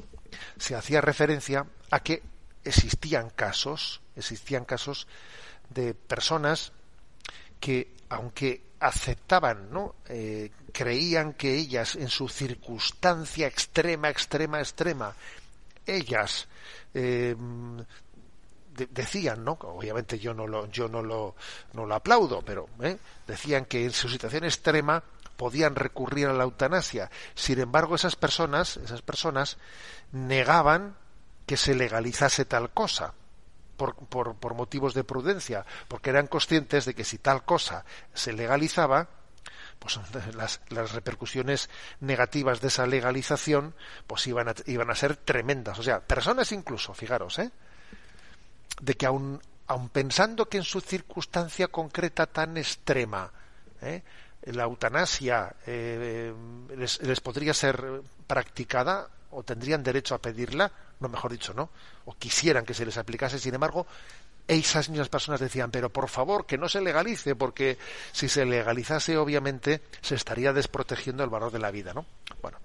se 0.58 0.74
hacía 0.74 1.00
referencia 1.00 1.64
a 1.92 2.00
que 2.00 2.24
existían 2.64 3.30
casos, 3.30 4.00
existían 4.16 4.64
casos 4.64 5.06
de 5.70 5.94
personas 5.94 6.72
que, 7.60 7.94
aunque 8.08 8.64
aceptaban, 8.80 9.70
¿no? 9.70 9.94
Eh, 10.08 10.50
creían 10.72 11.34
que 11.34 11.54
ellas, 11.54 11.94
en 11.94 12.08
su 12.08 12.28
circunstancia 12.28 13.46
extrema, 13.46 14.10
extrema, 14.10 14.58
extrema, 14.58 15.14
ellas 15.86 16.46
eh, 16.92 17.36
decían, 18.90 19.44
¿no? 19.44 19.52
Obviamente 19.60 20.18
yo 20.18 20.34
no 20.34 20.46
lo, 20.46 20.66
yo 20.70 20.88
no 20.88 21.02
lo, 21.02 21.34
no 21.72 21.86
lo 21.86 21.94
aplaudo, 21.94 22.42
pero 22.42 22.68
¿eh? 22.82 22.98
decían 23.26 23.64
que 23.66 23.84
en 23.84 23.92
su 23.92 24.08
situación 24.08 24.44
extrema 24.44 25.02
podían 25.36 25.74
recurrir 25.74 26.26
a 26.28 26.32
la 26.32 26.44
eutanasia. 26.44 27.10
Sin 27.34 27.60
embargo, 27.60 27.94
esas 27.94 28.16
personas, 28.16 28.76
esas 28.76 29.02
personas 29.02 29.58
negaban 30.12 30.96
que 31.46 31.56
se 31.56 31.74
legalizase 31.74 32.44
tal 32.44 32.70
cosa. 32.70 33.14
Por, 33.76 33.96
por, 33.96 34.36
por 34.36 34.54
motivos 34.54 34.94
de 34.94 35.02
prudencia, 35.02 35.66
porque 35.88 36.10
eran 36.10 36.28
conscientes 36.28 36.84
de 36.84 36.94
que 36.94 37.02
si 37.02 37.18
tal 37.18 37.44
cosa 37.44 37.84
se 38.12 38.32
legalizaba, 38.32 39.08
pues 39.84 40.00
las, 40.70 40.92
repercusiones 40.92 41.68
negativas 42.00 42.62
de 42.62 42.68
esa 42.68 42.86
legalización 42.86 43.74
pues 44.06 44.26
iban 44.26 44.48
a, 44.48 44.54
iban 44.64 44.90
a 44.90 44.94
ser 44.94 45.16
tremendas. 45.16 45.78
O 45.78 45.82
sea, 45.82 46.00
personas 46.00 46.52
incluso, 46.52 46.94
fijaros, 46.94 47.38
¿eh? 47.38 47.50
de 48.80 48.94
que 48.94 49.04
aun, 49.04 49.42
aun 49.66 49.88
pensando 49.90 50.48
que 50.48 50.56
en 50.56 50.64
su 50.64 50.80
circunstancia 50.80 51.68
concreta 51.68 52.26
tan 52.26 52.56
extrema, 52.56 53.30
¿eh? 53.82 54.02
la 54.44 54.64
eutanasia 54.64 55.54
eh, 55.66 56.32
les, 56.76 57.02
les, 57.02 57.20
podría 57.20 57.52
ser 57.52 58.02
practicada 58.26 59.08
o 59.30 59.42
tendrían 59.42 59.82
derecho 59.82 60.14
a 60.14 60.18
pedirla, 60.18 60.72
no 61.00 61.08
mejor 61.08 61.32
dicho, 61.32 61.52
¿no? 61.52 61.70
O 62.06 62.14
quisieran 62.14 62.64
que 62.64 62.74
se 62.74 62.86
les 62.86 62.96
aplicase, 62.96 63.38
sin 63.38 63.54
embargo, 63.54 63.86
esas 64.46 64.88
mismas 64.90 65.08
personas 65.08 65.40
decían, 65.40 65.70
pero 65.70 65.90
por 65.90 66.08
favor, 66.08 66.46
que 66.46 66.58
no 66.58 66.68
se 66.68 66.80
legalice, 66.80 67.34
porque 67.34 67.78
si 68.12 68.28
se 68.28 68.44
legalizase, 68.44 69.16
obviamente, 69.16 69.82
se 70.00 70.14
estaría 70.14 70.52
desprotegiendo 70.52 71.24
el 71.24 71.30
valor 71.30 71.50
de 71.50 71.58
la 71.58 71.70
vida, 71.70 71.94
¿no? 71.94 72.04
Bueno, 72.42 72.58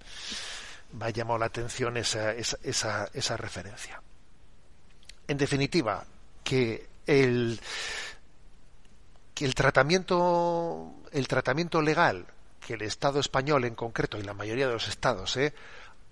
me 0.93 1.05
ha 1.05 1.09
llamado 1.09 1.39
la 1.39 1.45
atención 1.45 1.97
esa, 1.97 2.33
esa, 2.33 3.09
esa, 3.13 3.37
referencia. 3.37 4.01
En 5.27 5.37
definitiva, 5.37 6.05
que 6.43 6.87
el, 7.05 7.59
que 9.33 9.45
el 9.45 9.55
tratamiento, 9.55 10.95
el 11.11 11.27
tratamiento 11.27 11.81
legal 11.81 12.25
que 12.59 12.73
el 12.73 12.81
Estado 12.81 13.19
español 13.19 13.63
en 13.65 13.73
concreto 13.73 14.17
y 14.17 14.23
la 14.23 14.33
mayoría 14.33 14.67
de 14.67 14.73
los 14.73 14.87
estados 14.89 15.37
¿eh? 15.37 15.53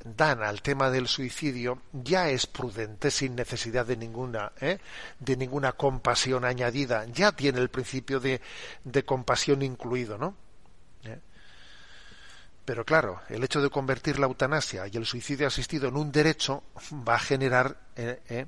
Dan 0.04 0.44
al 0.44 0.62
tema 0.62 0.90
del 0.90 1.08
suicidio 1.08 1.82
ya 1.92 2.30
es 2.30 2.46
prudente 2.46 3.12
sin 3.12 3.36
necesidad 3.36 3.86
de 3.86 3.98
ninguna 3.98 4.52
¿eh? 4.62 4.80
de 5.20 5.36
ninguna 5.36 5.74
compasión 5.74 6.46
añadida 6.46 7.06
ya 7.06 7.32
tiene 7.32 7.60
el 7.60 7.70
principio 7.70 8.20
de, 8.20 8.42
de 8.84 9.06
compasión 9.06 9.62
incluido 9.62 10.18
no 10.18 10.36
¿Eh? 11.04 11.20
pero 12.64 12.86
claro 12.86 13.22
el 13.30 13.44
hecho 13.44 13.62
de 13.62 13.70
convertir 13.70 14.20
la 14.20 14.28
eutanasia 14.28 14.88
y 14.88 14.98
el 14.98 15.06
suicidio 15.06 15.48
asistido 15.48 15.90
en 15.90 15.98
un 15.98 16.12
derecho 16.12 16.64
va 17.08 17.16
a 17.16 17.20
generar 17.20 17.78
¿eh? 17.96 18.46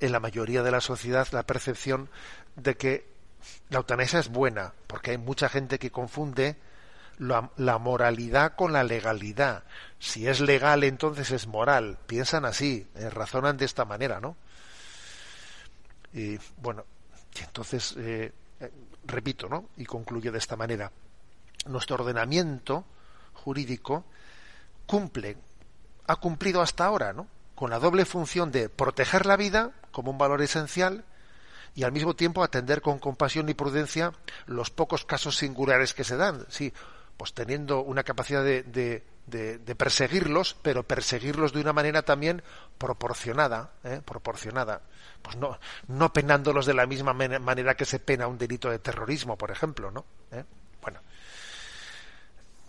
en 0.00 0.12
la 0.12 0.20
mayoría 0.20 0.62
de 0.62 0.70
la 0.70 0.80
sociedad 0.80 1.26
la 1.32 1.44
percepción 1.44 2.10
de 2.56 2.76
que 2.76 3.14
la 3.70 3.78
eutanasia 3.78 4.20
es 4.20 4.28
buena 4.28 4.74
porque 4.86 5.12
hay 5.12 5.18
mucha 5.18 5.48
gente 5.48 5.78
que 5.78 5.90
confunde 5.90 6.56
la, 7.18 7.78
moralidad 7.78 8.54
con 8.54 8.72
la 8.72 8.84
legalidad. 8.84 9.64
Si 9.98 10.26
es 10.26 10.40
legal, 10.40 10.84
entonces 10.84 11.30
es 11.30 11.46
moral. 11.46 11.98
Piensan 12.06 12.44
así, 12.44 12.86
eh, 12.94 13.10
razonan 13.10 13.56
de 13.56 13.64
esta 13.64 13.84
manera, 13.84 14.20
¿no? 14.20 14.36
Y 16.12 16.38
bueno, 16.58 16.84
entonces, 17.40 17.94
eh, 17.96 18.32
eh, 18.60 18.70
repito, 19.04 19.48
¿no? 19.48 19.68
Y 19.76 19.84
concluyo 19.84 20.32
de 20.32 20.38
esta 20.38 20.56
manera. 20.56 20.92
Nuestro 21.66 21.96
ordenamiento 21.96 22.84
jurídico 23.32 24.04
cumple, 24.86 25.36
ha 26.06 26.16
cumplido 26.16 26.60
hasta 26.60 26.84
ahora, 26.84 27.12
¿no? 27.12 27.26
Con 27.54 27.70
la 27.70 27.78
doble 27.78 28.04
función 28.04 28.50
de 28.50 28.68
proteger 28.68 29.26
la 29.26 29.36
vida 29.36 29.72
como 29.90 30.10
un 30.10 30.18
valor 30.18 30.42
esencial 30.42 31.04
y 31.74 31.82
al 31.82 31.92
mismo 31.92 32.14
tiempo 32.14 32.42
atender 32.42 32.80
con 32.82 32.98
compasión 32.98 33.48
y 33.48 33.54
prudencia 33.54 34.12
los 34.46 34.70
pocos 34.70 35.04
casos 35.04 35.36
singulares 35.36 35.94
que 35.94 36.04
se 36.04 36.16
dan. 36.16 36.46
Sí, 36.48 36.72
pues 37.16 37.32
teniendo 37.32 37.80
una 37.80 38.02
capacidad 38.02 38.42
de, 38.44 38.62
de, 39.26 39.74
perseguirlos, 39.76 40.56
pero 40.62 40.82
perseguirlos 40.82 41.52
de 41.52 41.60
una 41.60 41.72
manera 41.72 42.02
también 42.02 42.42
proporcionada, 42.78 43.72
¿eh? 43.84 44.00
proporcionada, 44.04 44.82
pues 45.22 45.36
no, 45.36 45.58
no 45.88 46.12
penándolos 46.12 46.66
de 46.66 46.74
la 46.74 46.86
misma 46.86 47.12
manera 47.12 47.74
que 47.74 47.84
se 47.84 47.98
pena 47.98 48.26
un 48.26 48.38
delito 48.38 48.70
de 48.70 48.78
terrorismo, 48.78 49.36
por 49.36 49.50
ejemplo, 49.50 49.90
¿no? 49.90 50.04
¿Eh? 50.30 50.44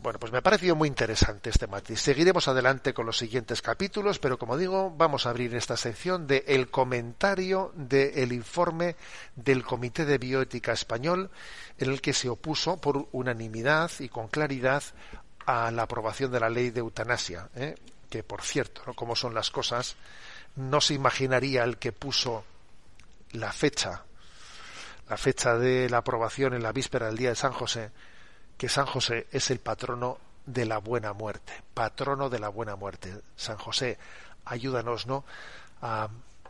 Bueno, 0.06 0.20
pues 0.20 0.32
me 0.32 0.38
ha 0.38 0.44
parecido 0.44 0.76
muy 0.76 0.88
interesante 0.88 1.50
este 1.50 1.66
matiz. 1.66 2.00
Seguiremos 2.00 2.48
adelante 2.48 2.94
con 2.94 3.08
los 3.08 3.18
siguientes 3.18 3.64
capítulos, 3.64 4.20
pero 4.20 4.38
como 4.38 4.56
digo, 4.56 4.94
vamos 4.96 5.26
a 5.26 5.32
abrir 5.32 5.56
esta 5.56 5.78
sección 5.78 6.28
de 6.28 6.44
el 6.46 6.70
comentario 6.70 7.72
del 7.74 8.32
informe 8.32 8.98
del 9.36 9.64
Comité 9.64 10.06
de 10.06 10.20
Bioética 10.20 10.74
Español, 10.74 11.32
en 11.80 11.90
el 11.90 12.02
que 12.02 12.14
se 12.14 12.30
opuso 12.30 12.78
por 12.78 13.08
unanimidad 13.14 13.90
y 13.98 14.08
con 14.08 14.28
claridad 14.28 14.84
a 15.48 15.72
la 15.72 15.82
aprobación 15.82 16.32
de 16.32 16.40
la 16.40 16.52
ley 16.52 16.70
de 16.70 16.82
eutanasia, 16.82 17.50
¿eh? 17.56 17.74
que 18.08 18.22
por 18.22 18.44
cierto, 18.44 18.84
¿no? 18.86 18.94
como 18.94 19.16
son 19.16 19.34
las 19.34 19.50
cosas, 19.50 19.96
no 20.56 20.82
se 20.82 20.94
imaginaría 20.94 21.64
el 21.64 21.78
que 21.80 21.94
puso 21.94 22.44
la 23.32 23.52
fecha, 23.52 24.04
la 25.10 25.18
fecha 25.18 25.58
de 25.58 25.90
la 25.90 25.98
aprobación 25.98 26.54
en 26.54 26.62
la 26.62 26.74
víspera 26.74 27.08
del 27.08 27.18
día 27.18 27.30
de 27.30 27.36
San 27.36 27.54
José, 27.54 27.90
que 28.58 28.70
San 28.70 28.86
José 28.86 29.28
es 29.32 29.52
el 29.52 29.60
patrono 29.60 30.18
de 30.46 30.66
la 30.66 30.78
buena 30.78 31.14
muerte, 31.14 31.54
patrono 31.74 32.30
de 32.30 32.40
la 32.40 32.50
buena 32.50 32.76
muerte. 32.76 33.22
San 33.36 33.58
José, 33.58 33.98
ayúdanos, 34.46 35.08
¿no? 35.08 35.26
A, 35.82 36.10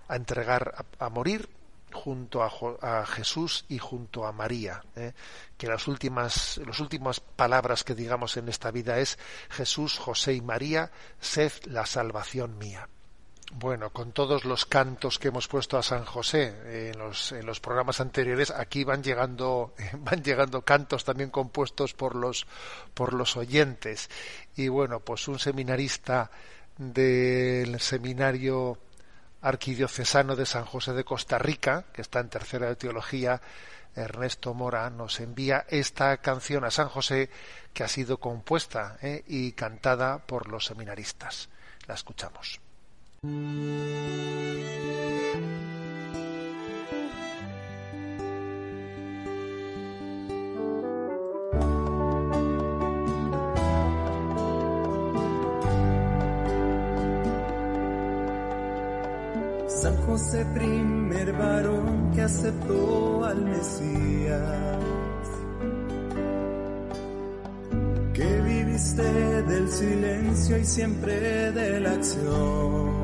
entregar, 0.10 0.86
a, 1.00 1.10
morir 1.10 1.50
junto 1.92 2.44
a, 2.44 3.06
Jesús 3.06 3.66
y 3.70 3.80
junto 3.80 4.26
a 4.26 4.32
María. 4.32 4.84
¿eh? 4.96 5.14
Que 5.58 5.68
las 5.68 5.88
últimas, 5.88 6.60
las 6.66 6.80
últimas 6.80 7.20
palabras 7.20 7.84
que 7.84 7.96
digamos 7.96 8.38
en 8.38 8.50
esta 8.50 8.72
vida 8.72 9.00
es 9.00 9.18
Jesús, 9.50 9.98
José 9.98 10.34
y 10.34 10.42
María, 10.42 10.92
sed 11.20 11.52
la 11.66 11.86
salvación 11.86 12.58
mía. 12.58 12.88
Bueno, 13.54 13.92
con 13.92 14.12
todos 14.12 14.44
los 14.44 14.66
cantos 14.66 15.20
que 15.20 15.30
hemos 15.30 15.48
puesto 15.48 15.78
a 15.78 15.84
San 15.84 16.04
José 16.04 16.90
en 16.90 16.98
los, 16.98 17.32
en 17.32 17.46
los 17.46 17.60
programas 17.60 18.02
anteriores, 18.02 18.52
aquí 18.52 18.84
van 18.84 19.04
llegando, 19.04 19.74
van 20.00 20.24
llegando 20.24 20.64
cantos 20.64 21.06
también 21.06 21.30
compuestos 21.30 21.94
por 21.94 22.16
los, 22.16 22.48
por 22.94 23.14
los 23.14 23.38
oyentes. 23.38 24.10
Y 24.56 24.68
bueno, 24.68 25.00
pues 25.00 25.28
un 25.28 25.40
seminarista 25.40 26.32
del 26.78 27.80
seminario 27.80 28.80
arquidiocesano 29.42 30.36
de 30.36 30.46
San 30.46 30.66
José 30.66 30.94
de 30.94 31.04
Costa 31.04 31.38
Rica, 31.38 31.86
que 31.94 32.02
está 32.02 32.20
en 32.20 32.30
tercera 32.30 32.68
de 32.68 32.76
teología, 32.76 33.42
Ernesto 33.96 34.54
Mora, 34.54 34.90
nos 34.90 35.20
envía 35.20 35.66
esta 35.70 36.18
canción 36.18 36.66
a 36.66 36.72
San 36.72 36.90
José 36.90 37.30
que 37.74 37.84
ha 37.84 37.88
sido 37.88 38.20
compuesta 38.20 38.98
¿eh? 39.02 39.24
y 39.28 39.54
cantada 39.54 40.26
por 40.26 40.50
los 40.50 40.66
seminaristas. 40.66 41.50
La 41.88 41.94
escuchamos. 41.94 42.65
San 59.68 59.98
José, 60.06 60.46
primer 60.54 61.34
varón 61.34 62.12
que 62.14 62.22
aceptó 62.22 63.26
al 63.26 63.44
Mesías, 63.44 64.80
que 68.14 68.42
viviste 68.42 69.04
del 69.44 69.68
silencio 69.70 70.58
y 70.60 70.66
siempre 70.66 71.52
de 71.52 71.80
la 71.80 71.92
acción. 71.92 72.95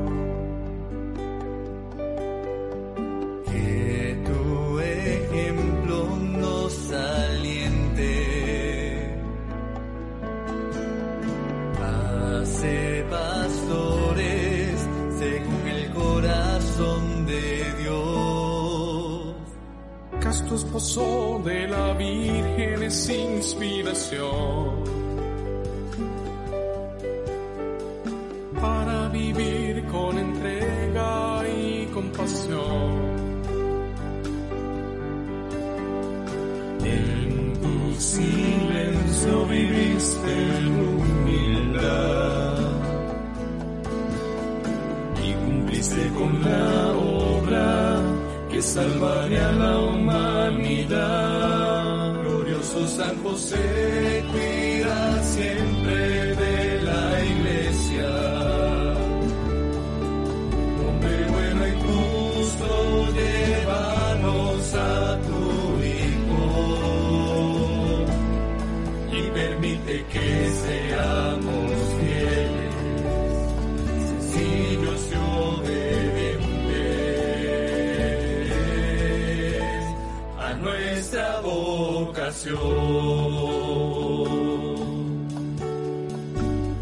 Say. 53.42 53.81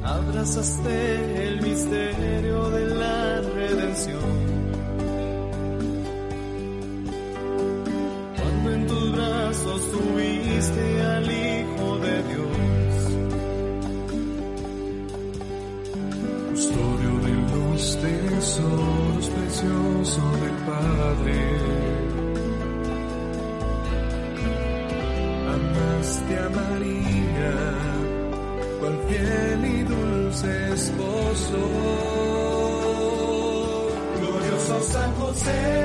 Abrazaste 0.04 1.48
el 1.48 1.60
misterio 1.60 2.70
de 2.70 2.86
la 2.94 3.40
redención. 3.40 4.39
você. 35.20 35.79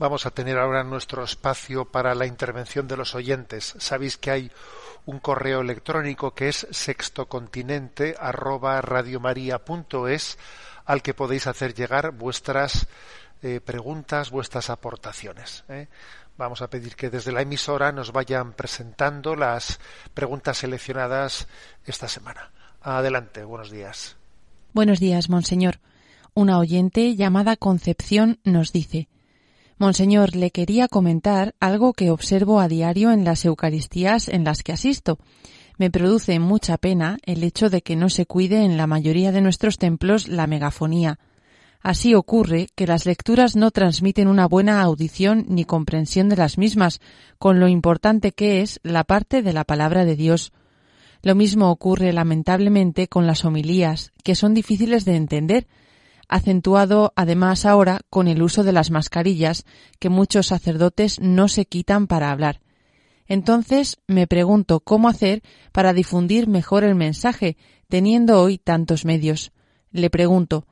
Vamos 0.00 0.24
a 0.24 0.30
tener 0.30 0.56
ahora 0.56 0.82
nuestro 0.82 1.22
espacio 1.22 1.84
para 1.84 2.14
la 2.14 2.24
intervención 2.24 2.88
de 2.88 2.96
los 2.96 3.14
oyentes. 3.14 3.74
Sabéis 3.76 4.16
que 4.16 4.30
hay 4.30 4.50
un 5.04 5.18
correo 5.18 5.60
electrónico 5.60 6.30
que 6.30 6.48
es 6.48 6.66
sextocontinente 6.70 8.16
arroba 8.18 8.80
al 10.86 11.02
que 11.02 11.12
podéis 11.12 11.46
hacer 11.46 11.74
llegar 11.74 12.12
vuestras 12.12 12.88
eh, 13.42 13.60
preguntas, 13.62 14.30
vuestras 14.30 14.70
aportaciones. 14.70 15.64
¿eh? 15.68 15.88
Vamos 16.38 16.62
a 16.62 16.70
pedir 16.70 16.96
que 16.96 17.10
desde 17.10 17.30
la 17.30 17.42
emisora 17.42 17.92
nos 17.92 18.10
vayan 18.10 18.54
presentando 18.54 19.36
las 19.36 19.80
preguntas 20.14 20.56
seleccionadas 20.56 21.46
esta 21.84 22.08
semana. 22.08 22.52
Adelante, 22.80 23.44
buenos 23.44 23.70
días. 23.70 24.16
Buenos 24.72 24.98
días, 24.98 25.28
monseñor. 25.28 25.78
Una 26.32 26.58
oyente 26.58 27.16
llamada 27.16 27.56
Concepción 27.56 28.40
nos 28.44 28.72
dice 28.72 29.10
Monseñor, 29.80 30.36
le 30.36 30.50
quería 30.50 30.88
comentar 30.88 31.54
algo 31.58 31.94
que 31.94 32.10
observo 32.10 32.60
a 32.60 32.68
diario 32.68 33.12
en 33.12 33.24
las 33.24 33.46
Eucaristías 33.46 34.28
en 34.28 34.44
las 34.44 34.62
que 34.62 34.72
asisto. 34.72 35.18
Me 35.78 35.90
produce 35.90 36.38
mucha 36.38 36.76
pena 36.76 37.16
el 37.24 37.42
hecho 37.42 37.70
de 37.70 37.80
que 37.80 37.96
no 37.96 38.10
se 38.10 38.26
cuide 38.26 38.62
en 38.62 38.76
la 38.76 38.86
mayoría 38.86 39.32
de 39.32 39.40
nuestros 39.40 39.78
templos 39.78 40.28
la 40.28 40.46
megafonía. 40.46 41.18
Así 41.80 42.14
ocurre 42.14 42.68
que 42.74 42.86
las 42.86 43.06
lecturas 43.06 43.56
no 43.56 43.70
transmiten 43.70 44.28
una 44.28 44.46
buena 44.46 44.82
audición 44.82 45.46
ni 45.48 45.64
comprensión 45.64 46.28
de 46.28 46.36
las 46.36 46.58
mismas, 46.58 47.00
con 47.38 47.58
lo 47.58 47.66
importante 47.66 48.32
que 48.32 48.60
es 48.60 48.80
la 48.82 49.04
parte 49.04 49.40
de 49.40 49.54
la 49.54 49.64
palabra 49.64 50.04
de 50.04 50.14
Dios. 50.14 50.52
Lo 51.22 51.34
mismo 51.34 51.70
ocurre 51.70 52.12
lamentablemente 52.12 53.08
con 53.08 53.26
las 53.26 53.46
homilías, 53.46 54.12
que 54.24 54.34
son 54.34 54.52
difíciles 54.52 55.06
de 55.06 55.16
entender, 55.16 55.66
acentuado 56.30 57.12
además 57.16 57.66
ahora 57.66 58.00
con 58.08 58.28
el 58.28 58.42
uso 58.42 58.62
de 58.62 58.72
las 58.72 58.90
mascarillas 58.90 59.66
que 59.98 60.08
muchos 60.08 60.46
sacerdotes 60.46 61.20
no 61.20 61.48
se 61.48 61.66
quitan 61.66 62.06
para 62.06 62.30
hablar. 62.30 62.60
Entonces 63.26 63.98
me 64.06 64.26
pregunto 64.26 64.80
cómo 64.80 65.08
hacer 65.08 65.42
para 65.72 65.92
difundir 65.92 66.48
mejor 66.48 66.84
el 66.84 66.94
mensaje, 66.94 67.56
teniendo 67.88 68.40
hoy 68.40 68.58
tantos 68.58 69.04
medios. 69.04 69.52
Le 69.92 70.08
pregunto, 70.08 70.66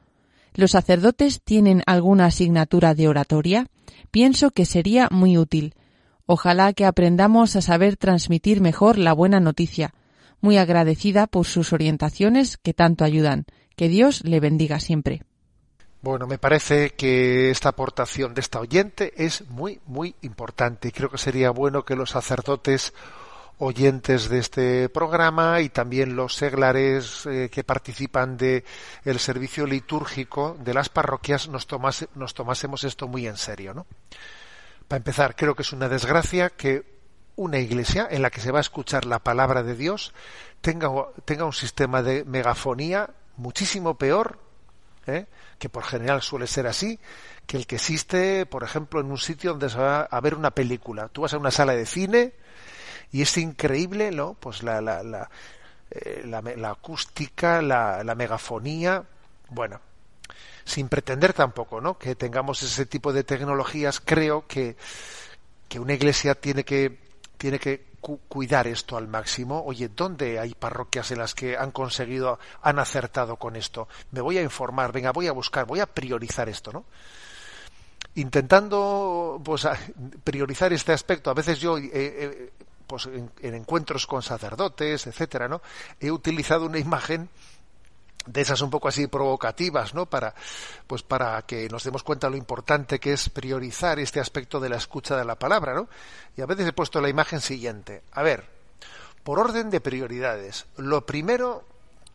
¿los 0.54 0.70
sacerdotes 0.70 1.42
tienen 1.42 1.82
alguna 1.86 2.26
asignatura 2.26 2.94
de 2.94 3.08
oratoria? 3.08 3.66
Pienso 4.10 4.50
que 4.52 4.64
sería 4.64 5.08
muy 5.10 5.38
útil. 5.38 5.74
Ojalá 6.26 6.72
que 6.72 6.84
aprendamos 6.84 7.56
a 7.56 7.62
saber 7.62 7.96
transmitir 7.96 8.60
mejor 8.60 8.98
la 8.98 9.12
buena 9.12 9.40
noticia. 9.40 9.94
Muy 10.40 10.56
agradecida 10.56 11.26
por 11.26 11.46
sus 11.46 11.72
orientaciones 11.72 12.56
que 12.56 12.74
tanto 12.74 13.04
ayudan. 13.04 13.44
Que 13.76 13.88
Dios 13.88 14.24
le 14.24 14.40
bendiga 14.40 14.80
siempre. 14.80 15.22
Bueno, 16.00 16.28
me 16.28 16.38
parece 16.38 16.90
que 16.90 17.50
esta 17.50 17.70
aportación 17.70 18.32
de 18.32 18.40
esta 18.40 18.60
oyente 18.60 19.12
es 19.16 19.48
muy, 19.48 19.80
muy 19.84 20.14
importante 20.22 20.88
y 20.88 20.92
creo 20.92 21.10
que 21.10 21.18
sería 21.18 21.50
bueno 21.50 21.84
que 21.84 21.96
los 21.96 22.10
sacerdotes 22.10 22.94
oyentes 23.58 24.28
de 24.28 24.38
este 24.38 24.88
programa 24.90 25.60
y 25.60 25.70
también 25.70 26.14
los 26.14 26.36
seglares 26.36 27.26
eh, 27.26 27.50
que 27.50 27.64
participan 27.64 28.36
de 28.36 28.62
servicio 29.18 29.66
litúrgico 29.66 30.56
de 30.60 30.72
las 30.72 30.88
parroquias 30.88 31.48
nos, 31.48 31.66
nos 32.14 32.34
tomásemos 32.34 32.84
esto 32.84 33.08
muy 33.08 33.26
en 33.26 33.36
serio, 33.36 33.74
¿no? 33.74 33.86
Para 34.86 34.98
empezar, 34.98 35.34
creo 35.34 35.56
que 35.56 35.62
es 35.62 35.72
una 35.72 35.88
desgracia 35.88 36.50
que 36.50 36.84
una 37.34 37.58
iglesia 37.58 38.06
en 38.08 38.22
la 38.22 38.30
que 38.30 38.40
se 38.40 38.52
va 38.52 38.58
a 38.58 38.60
escuchar 38.60 39.04
la 39.04 39.18
palabra 39.18 39.64
de 39.64 39.74
Dios 39.74 40.14
tenga 40.60 40.88
un 40.88 41.52
sistema 41.52 42.02
de 42.02 42.24
megafonía 42.24 43.10
muchísimo 43.36 43.98
peor 43.98 44.38
¿eh? 45.08 45.26
que 45.58 45.68
por 45.68 45.84
general 45.84 46.22
suele 46.22 46.46
ser 46.46 46.66
así, 46.66 46.98
que 47.46 47.56
el 47.56 47.66
que 47.66 47.76
existe, 47.76 48.46
por 48.46 48.62
ejemplo, 48.62 49.00
en 49.00 49.10
un 49.10 49.18
sitio 49.18 49.50
donde 49.50 49.70
se 49.70 49.78
va 49.78 50.02
a 50.02 50.20
ver 50.20 50.34
una 50.34 50.50
película. 50.50 51.08
Tú 51.08 51.22
vas 51.22 51.34
a 51.34 51.38
una 51.38 51.50
sala 51.50 51.74
de 51.74 51.86
cine 51.86 52.32
y 53.10 53.22
es 53.22 53.36
increíble, 53.38 54.10
¿no? 54.10 54.34
Pues 54.34 54.62
la, 54.62 54.80
la, 54.80 55.02
la, 55.02 55.30
eh, 55.90 56.22
la, 56.24 56.70
acústica, 56.70 57.62
la, 57.62 58.04
la 58.04 58.14
megafonía, 58.14 59.04
bueno, 59.48 59.80
sin 60.64 60.88
pretender 60.88 61.32
tampoco, 61.32 61.80
¿no? 61.80 61.98
Que 61.98 62.14
tengamos 62.14 62.62
ese 62.62 62.84
tipo 62.86 63.12
de 63.12 63.24
tecnologías, 63.24 64.00
creo 64.00 64.46
que, 64.46 64.76
que 65.68 65.80
una 65.80 65.94
iglesia 65.94 66.34
tiene 66.34 66.64
que, 66.64 66.98
tiene 67.38 67.58
que 67.58 67.88
cuidar 68.16 68.66
esto 68.66 68.96
al 68.96 69.08
máximo. 69.08 69.62
Oye, 69.64 69.88
¿dónde 69.88 70.38
hay 70.38 70.54
parroquias 70.54 71.10
en 71.10 71.18
las 71.18 71.34
que 71.34 71.56
han 71.56 71.70
conseguido, 71.70 72.38
han 72.62 72.78
acertado 72.78 73.36
con 73.36 73.56
esto? 73.56 73.88
Me 74.10 74.20
voy 74.20 74.38
a 74.38 74.42
informar, 74.42 74.92
venga, 74.92 75.12
voy 75.12 75.26
a 75.26 75.32
buscar, 75.32 75.66
voy 75.66 75.80
a 75.80 75.86
priorizar 75.86 76.48
esto, 76.48 76.72
¿no? 76.72 76.84
Intentando 78.14 79.40
pues, 79.44 79.68
priorizar 80.24 80.72
este 80.72 80.92
aspecto, 80.92 81.30
a 81.30 81.34
veces 81.34 81.60
yo 81.60 81.78
eh, 81.78 81.90
eh, 81.92 82.52
pues, 82.86 83.06
en, 83.06 83.30
en, 83.42 83.54
encuentros 83.54 84.06
con 84.06 84.22
sacerdotes, 84.22 85.06
etcétera, 85.06 85.46
¿no? 85.46 85.60
He 86.00 86.10
utilizado 86.10 86.66
una 86.66 86.78
imagen 86.78 87.28
de 88.26 88.40
esas 88.40 88.60
un 88.60 88.70
poco 88.70 88.88
así 88.88 89.06
provocativas, 89.06 89.94
¿no? 89.94 90.06
Para, 90.06 90.34
pues 90.86 91.02
para 91.02 91.40
que 91.42 91.68
nos 91.68 91.84
demos 91.84 92.02
cuenta 92.02 92.28
lo 92.28 92.36
importante 92.36 92.98
que 92.98 93.12
es 93.12 93.28
priorizar 93.30 93.98
este 93.98 94.20
aspecto 94.20 94.60
de 94.60 94.68
la 94.68 94.76
escucha 94.76 95.16
de 95.16 95.24
la 95.24 95.36
palabra, 95.36 95.74
¿no? 95.74 95.88
Y 96.36 96.42
a 96.42 96.46
veces 96.46 96.66
he 96.68 96.72
puesto 96.72 97.00
la 97.00 97.08
imagen 97.08 97.40
siguiente. 97.40 98.02
A 98.12 98.22
ver, 98.22 98.44
por 99.24 99.38
orden 99.38 99.70
de 99.70 99.80
prioridades. 99.80 100.66
Lo 100.76 101.06
primero, 101.06 101.64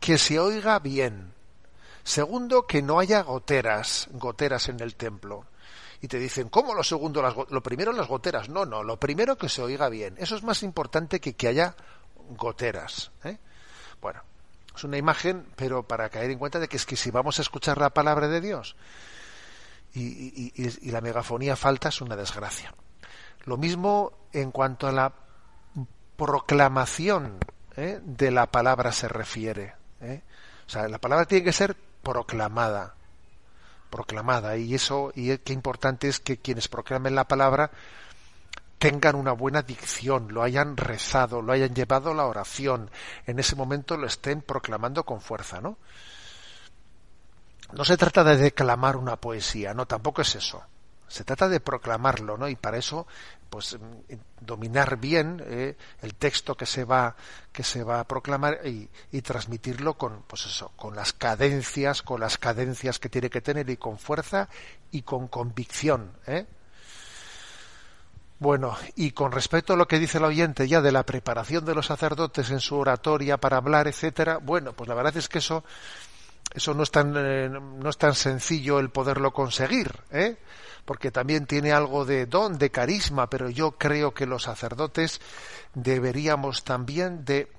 que 0.00 0.18
se 0.18 0.38
oiga 0.38 0.78
bien. 0.78 1.32
Segundo, 2.02 2.66
que 2.66 2.82
no 2.82 2.98
haya 2.98 3.22
goteras, 3.22 4.08
goteras 4.12 4.68
en 4.68 4.80
el 4.80 4.94
templo. 4.94 5.46
Y 6.02 6.08
te 6.08 6.18
dicen, 6.18 6.50
¿cómo 6.50 6.74
lo 6.74 6.84
segundo? 6.84 7.22
Las, 7.22 7.34
lo 7.48 7.62
primero 7.62 7.92
las 7.92 8.08
goteras. 8.08 8.50
No, 8.50 8.66
no, 8.66 8.82
lo 8.82 9.00
primero 9.00 9.38
que 9.38 9.48
se 9.48 9.62
oiga 9.62 9.88
bien. 9.88 10.14
Eso 10.18 10.36
es 10.36 10.42
más 10.42 10.62
importante 10.62 11.20
que 11.20 11.34
que 11.34 11.48
haya 11.48 11.74
goteras. 12.36 13.10
¿eh? 13.24 13.38
Es 14.74 14.84
una 14.84 14.96
imagen, 14.96 15.46
pero 15.56 15.84
para 15.84 16.08
caer 16.08 16.30
en 16.30 16.38
cuenta 16.38 16.58
de 16.58 16.68
que 16.68 16.76
es 16.76 16.86
que 16.86 16.96
si 16.96 17.10
vamos 17.10 17.38
a 17.38 17.42
escuchar 17.42 17.78
la 17.78 17.90
palabra 17.90 18.28
de 18.28 18.40
Dios 18.40 18.76
y, 19.94 20.90
la 20.90 21.00
megafonía 21.00 21.56
falta 21.56 21.88
es 21.88 22.00
una 22.00 22.16
desgracia. 22.16 22.74
Lo 23.44 23.56
mismo 23.56 24.12
en 24.32 24.50
cuanto 24.50 24.88
a 24.88 24.92
la 24.92 25.12
proclamación 26.16 27.38
¿eh? 27.76 28.00
de 28.02 28.30
la 28.30 28.46
palabra 28.50 28.92
se 28.92 29.08
refiere. 29.08 29.74
¿eh? 30.00 30.22
O 30.66 30.70
sea, 30.70 30.88
la 30.88 30.98
palabra 30.98 31.26
tiene 31.26 31.44
que 31.44 31.52
ser 31.52 31.76
proclamada, 32.02 32.94
proclamada 33.90 34.56
y 34.56 34.74
eso 34.74 35.12
y 35.14 35.36
qué 35.38 35.52
importante 35.52 36.08
es 36.08 36.18
que 36.18 36.38
quienes 36.38 36.68
proclamen 36.68 37.14
la 37.14 37.28
palabra 37.28 37.70
tengan 38.78 39.14
una 39.16 39.32
buena 39.32 39.62
dicción, 39.62 40.28
lo 40.32 40.42
hayan 40.42 40.76
rezado, 40.76 41.42
lo 41.42 41.52
hayan 41.52 41.74
llevado 41.74 42.10
a 42.10 42.14
la 42.14 42.26
oración, 42.26 42.90
en 43.26 43.38
ese 43.38 43.56
momento 43.56 43.96
lo 43.96 44.06
estén 44.06 44.42
proclamando 44.42 45.04
con 45.04 45.20
fuerza, 45.20 45.60
¿no? 45.60 45.78
No 47.72 47.84
se 47.84 47.96
trata 47.96 48.22
de 48.24 48.36
declamar 48.36 48.96
una 48.96 49.16
poesía, 49.16 49.74
no, 49.74 49.86
tampoco 49.86 50.22
es 50.22 50.36
eso. 50.36 50.62
Se 51.08 51.24
trata 51.24 51.48
de 51.48 51.60
proclamarlo, 51.60 52.36
¿no? 52.36 52.48
Y 52.48 52.56
para 52.56 52.78
eso, 52.78 53.06
pues, 53.50 53.78
mm, 53.78 54.14
dominar 54.40 54.96
bien 54.98 55.42
eh, 55.46 55.76
el 56.02 56.14
texto 56.14 56.56
que 56.56 56.66
se 56.66 56.84
va 56.84 57.14
que 57.52 57.62
se 57.62 57.84
va 57.84 58.00
a 58.00 58.04
proclamar 58.04 58.66
y, 58.66 58.88
y, 59.12 59.22
transmitirlo 59.22 59.94
con, 59.96 60.22
pues 60.22 60.46
eso, 60.46 60.72
con 60.76 60.96
las 60.96 61.12
cadencias, 61.12 62.02
con 62.02 62.20
las 62.20 62.36
cadencias 62.36 62.98
que 62.98 63.08
tiene 63.08 63.30
que 63.30 63.40
tener 63.40 63.70
y 63.70 63.76
con 63.76 63.98
fuerza 63.98 64.48
y 64.90 65.02
con 65.02 65.28
convicción, 65.28 66.12
¿eh? 66.26 66.46
Bueno, 68.44 68.76
y 68.94 69.12
con 69.12 69.32
respecto 69.32 69.72
a 69.72 69.76
lo 69.76 69.88
que 69.88 69.98
dice 69.98 70.18
el 70.18 70.24
oyente 70.24 70.68
ya 70.68 70.82
de 70.82 70.92
la 70.92 71.02
preparación 71.06 71.64
de 71.64 71.74
los 71.74 71.86
sacerdotes 71.86 72.50
en 72.50 72.60
su 72.60 72.76
oratoria 72.76 73.38
para 73.38 73.56
hablar, 73.56 73.88
etcétera, 73.88 74.36
bueno, 74.36 74.74
pues 74.74 74.86
la 74.86 74.94
verdad 74.94 75.16
es 75.16 75.30
que 75.30 75.38
eso 75.38 75.64
eso 76.52 76.74
no 76.74 76.82
es 76.82 76.90
tan 76.90 77.14
eh, 77.16 77.48
no 77.48 77.88
es 77.88 77.96
tan 77.96 78.14
sencillo 78.14 78.80
el 78.80 78.90
poderlo 78.90 79.32
conseguir, 79.32 79.98
¿eh? 80.10 80.36
Porque 80.84 81.10
también 81.10 81.46
tiene 81.46 81.72
algo 81.72 82.04
de 82.04 82.26
don, 82.26 82.58
de 82.58 82.68
carisma, 82.68 83.30
pero 83.30 83.48
yo 83.48 83.78
creo 83.78 84.12
que 84.12 84.26
los 84.26 84.42
sacerdotes 84.42 85.22
deberíamos 85.72 86.64
también 86.64 87.24
de 87.24 87.50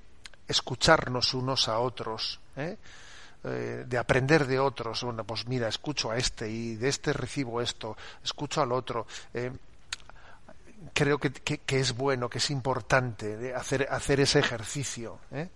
escucharnos 0.47 1.33
unos 1.33 1.67
a 1.67 1.79
otros, 1.79 2.39
¿eh? 2.57 2.77
eh 3.43 3.85
de 3.87 3.97
aprender 3.97 4.45
de 4.45 4.59
otros. 4.59 5.03
Bueno, 5.03 5.23
pues 5.23 5.47
mira, 5.47 5.67
escucho 5.67 6.11
a 6.11 6.17
este 6.17 6.47
y 6.47 6.75
de 6.75 6.89
este 6.89 7.11
recibo 7.11 7.59
esto, 7.59 7.97
escucho 8.23 8.61
al 8.61 8.71
otro. 8.71 9.07
Eh, 10.85 10.89
creo 10.93 11.17
que, 11.17 11.31
que, 11.31 11.79
es 11.79 11.95
bueno, 11.95 12.29
que 12.29 12.37
es 12.37 12.49
importante 12.51 13.53
hacer, 13.53 13.87
hacer 13.89 14.19
ese 14.19 14.39
ejercicio. 14.39 15.19
¿eh? 15.31 15.49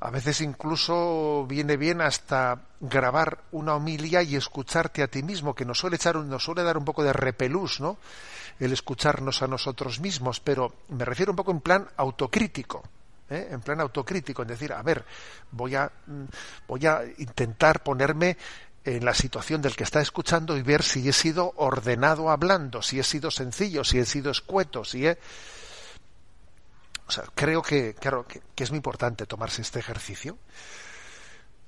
A 0.00 0.10
veces 0.10 0.40
incluso 0.40 1.46
viene 1.48 1.76
bien 1.76 2.00
hasta 2.00 2.60
grabar 2.80 3.38
una 3.52 3.74
homilia 3.74 4.22
y 4.22 4.36
escucharte 4.36 5.02
a 5.02 5.08
ti 5.08 5.22
mismo, 5.22 5.54
que 5.54 5.64
nos 5.64 5.78
suele, 5.78 5.96
echar, 5.96 6.16
nos 6.16 6.44
suele 6.44 6.62
dar 6.62 6.76
un 6.76 6.84
poco 6.84 7.02
de 7.02 7.12
repelús, 7.12 7.80
¿no? 7.80 7.96
El 8.60 8.72
escucharnos 8.72 9.42
a 9.42 9.46
nosotros 9.46 10.00
mismos, 10.00 10.40
pero 10.40 10.72
me 10.88 11.04
refiero 11.04 11.32
un 11.32 11.36
poco 11.36 11.50
en 11.50 11.60
plan 11.60 11.88
autocrítico. 11.96 12.82
¿eh? 13.30 13.48
en 13.50 13.60
plan 13.60 13.80
autocrítico, 13.80 14.42
en 14.42 14.48
decir, 14.48 14.72
a 14.72 14.82
ver, 14.82 15.04
voy 15.50 15.74
a, 15.74 15.90
mm, 16.06 16.24
voy 16.68 16.86
a 16.86 17.02
intentar 17.18 17.82
ponerme 17.82 18.36
en 18.86 19.04
la 19.04 19.14
situación 19.14 19.60
del 19.60 19.74
que 19.74 19.82
está 19.82 20.00
escuchando 20.00 20.56
y 20.56 20.62
ver 20.62 20.82
si 20.84 21.08
he 21.08 21.12
sido 21.12 21.52
ordenado 21.56 22.30
hablando, 22.30 22.82
si 22.82 23.00
he 23.00 23.02
sido 23.02 23.32
sencillo, 23.32 23.82
si 23.82 23.98
he 23.98 24.06
sido 24.06 24.30
escueto, 24.30 24.84
si 24.84 25.06
he... 25.06 25.18
O 27.08 27.10
sea, 27.10 27.24
creo 27.34 27.62
que, 27.62 27.94
claro, 27.94 28.26
que, 28.26 28.40
es 28.56 28.70
muy 28.70 28.76
importante 28.76 29.26
tomarse 29.26 29.62
este 29.62 29.80
ejercicio. 29.80 30.38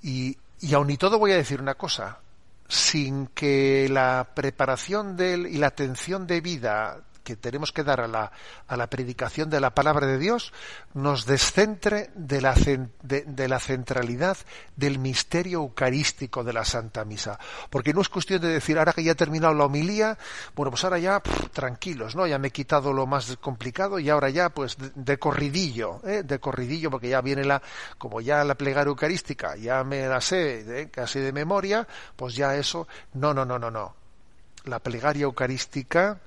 Y 0.03 0.39
Y 0.61 0.75
aun 0.75 0.91
y 0.91 0.97
todo 0.97 1.19
voy 1.19 1.33
a 1.33 1.37
decir 1.37 1.61
una 1.61 1.75
cosa, 1.75 2.21
sin 2.69 3.27
que 3.29 3.89
la 3.89 4.29
preparación 4.35 5.17
del, 5.17 5.47
y 5.47 5.59
la 5.59 5.69
atención 5.69 6.27
de 6.27 6.41
vida 6.41 7.01
que 7.29 7.37
tenemos 7.37 7.73
que 7.73 7.85
dar 7.85 8.01
a 8.01 8.09
la, 8.09 8.33
a 8.69 8.77
la 8.79 8.87
predicación 8.87 9.51
de 9.51 9.61
la 9.61 9.75
palabra 9.75 10.07
de 10.07 10.17
Dios 10.17 10.51
nos 10.95 11.27
descentre 11.27 12.09
de 12.15 12.41
la, 12.41 12.55
de, 13.03 13.49
la 13.49 13.61
centralidad 13.61 14.39
del 14.77 14.99
misterio 14.99 15.59
eucarístico 15.59 16.43
de 16.43 16.55
la 16.55 16.65
Santa 16.65 17.05
Misa. 17.05 17.39
Porque 17.69 17.93
no 17.93 18.01
es 18.01 18.09
cuestión 18.09 18.41
de 18.41 18.49
decir, 18.49 18.79
ahora 18.79 18.95
que 18.95 19.05
ya 19.05 19.13
he 19.13 19.15
terminado 19.15 19.53
la 19.53 19.67
homilía, 19.67 20.17
bueno, 20.57 20.71
pues 20.71 20.85
ahora 20.85 20.99
ya 20.99 21.21
tranquilos, 21.53 22.17
¿no? 22.17 22.27
Ya 22.27 22.39
me 22.39 22.49
he 22.49 22.51
quitado 22.51 22.95
lo 22.95 23.07
más 23.07 23.37
complicado 23.43 23.99
y 23.99 24.09
ahora 24.09 24.31
ya, 24.31 24.49
pues, 24.49 24.79
de, 24.79 25.19
corridillo, 25.19 26.01
¿eh? 26.07 26.23
de 26.23 26.39
corridillo, 26.39 26.91
porque 26.91 27.11
ya 27.11 27.21
viene 27.21 27.45
la, 27.45 27.61
como 27.99 28.23
ya 28.23 28.43
la 28.43 28.55
plegaria 28.55 28.89
eucarística, 28.89 29.55
ya 29.57 29.85
me 29.85 30.09
la 30.09 30.23
sé 30.23 30.81
¿eh? 30.81 30.89
casi 30.91 31.21
de 31.21 31.33
memoria, 31.33 31.87
pues 32.17 32.35
ya 32.37 32.57
eso, 32.57 32.89
no, 33.13 33.35
no, 33.35 33.45
no, 33.45 33.59
no, 33.59 33.71
no. 33.71 33.95
La 34.65 34.79
plegaria 34.79 35.25
eucarística 35.25 36.23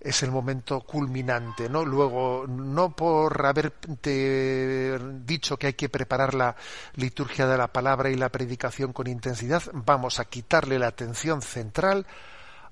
es 0.00 0.22
el 0.22 0.30
momento 0.30 0.80
culminante, 0.80 1.68
¿no? 1.68 1.84
Luego, 1.84 2.46
no 2.48 2.96
por 2.96 3.44
haberte 3.44 4.98
dicho 5.24 5.58
que 5.58 5.68
hay 5.68 5.74
que 5.74 5.90
preparar 5.90 6.34
la 6.34 6.56
liturgia 6.94 7.46
de 7.46 7.58
la 7.58 7.68
palabra 7.68 8.08
y 8.10 8.16
la 8.16 8.30
predicación 8.30 8.94
con 8.94 9.06
intensidad, 9.06 9.62
vamos 9.72 10.18
a 10.18 10.24
quitarle 10.24 10.78
la 10.78 10.88
atención 10.88 11.42
central 11.42 12.06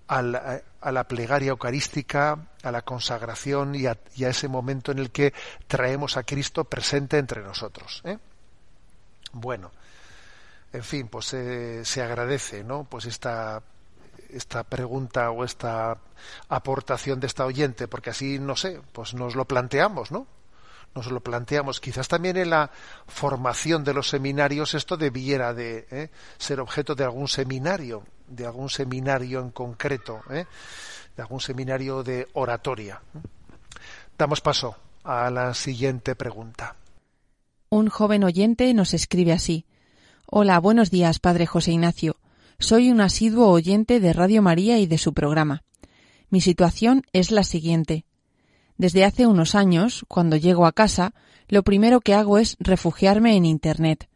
a 0.09 0.23
la, 0.23 1.05
plegaria 1.05 1.51
eucarística, 1.51 2.49
a 2.63 2.73
la 2.73 2.81
consagración 2.81 3.75
y 3.75 3.87
a, 3.87 3.99
ese 4.17 4.49
momento 4.49 4.91
en 4.91 5.01
el 5.01 5.11
que 5.11 5.35
traemos 5.67 6.17
a 6.17 6.23
Cristo 6.23 6.65
presente 6.65 7.19
entre 7.19 7.43
nosotros. 7.43 8.01
¿eh? 8.05 8.17
Bueno, 9.33 9.71
en 10.73 10.83
fin, 10.83 11.09
pues 11.09 11.35
eh, 11.35 11.85
se 11.85 12.03
agradece, 12.03 12.65
¿no? 12.65 12.85
Pues 12.85 13.05
esta 13.05 13.63
esta 14.29 14.65
pregunta 14.65 15.31
o 15.31 15.45
esta 15.45 15.99
aportación 16.49 17.21
de 17.21 17.27
esta 17.27 17.47
oyente, 17.47 17.89
porque 17.89 18.11
así, 18.11 18.39
no 18.39 18.57
sé, 18.57 18.81
pues 18.93 19.15
nos 19.15 19.35
lo 19.35 19.45
planteamos, 19.47 20.11
¿no? 20.11 20.27
Nos 20.95 21.11
lo 21.11 21.21
planteamos. 21.21 21.81
Quizás 21.81 22.09
también 22.09 22.37
en 22.37 22.51
la 22.51 22.71
formación 23.07 23.85
de 23.85 23.95
los 23.95 24.09
seminarios 24.09 24.75
esto 24.75 24.97
debiera 24.97 25.55
de 25.55 25.87
¿eh? 25.91 26.11
ser 26.39 26.61
objeto 26.61 26.95
de 26.95 27.05
algún 27.05 27.29
seminario, 27.29 28.05
de 28.27 28.47
algún 28.47 28.71
seminario 28.71 29.41
en 29.41 29.51
concreto, 29.51 30.23
¿eh? 30.31 30.47
de 31.17 31.23
algún 31.23 31.41
seminario 31.41 32.03
de 32.03 32.27
oratoria. 32.33 33.01
Damos 34.17 34.41
paso 34.41 34.77
a 35.05 35.31
la 35.31 35.55
siguiente 35.55 36.17
pregunta. 36.17 36.75
Un 37.71 37.89
joven 37.89 38.25
oyente 38.25 38.73
nos 38.73 38.95
escribe 38.95 39.33
así. 39.33 39.67
Hola, 40.27 40.59
buenos 40.59 40.91
días, 40.91 41.19
Padre 41.19 41.47
José 41.47 41.73
Ignacio. 41.73 42.17
Soy 42.61 42.91
un 42.91 43.01
asiduo 43.01 43.51
oyente 43.51 44.01
de 44.01 44.13
Radio 44.13 44.43
María 44.43 44.81
y 44.81 44.87
de 44.87 44.99
su 44.99 45.15
programa. 45.15 45.63
Mi 46.29 46.41
situación 46.41 47.05
es 47.13 47.31
la 47.31 47.45
siguiente. 47.45 48.05
Desde 48.77 49.05
hace 49.05 49.29
unos 49.29 49.55
años, 49.55 50.05
cuando 50.09 50.35
llego 50.37 50.67
a 50.67 50.73
casa, 50.73 51.15
lo 51.47 51.63
primero 51.63 52.01
que 52.01 52.15
hago 52.15 52.37
es 52.37 52.57
refugiarme 52.59 53.37
en 53.37 53.45
Internet. 53.45 54.09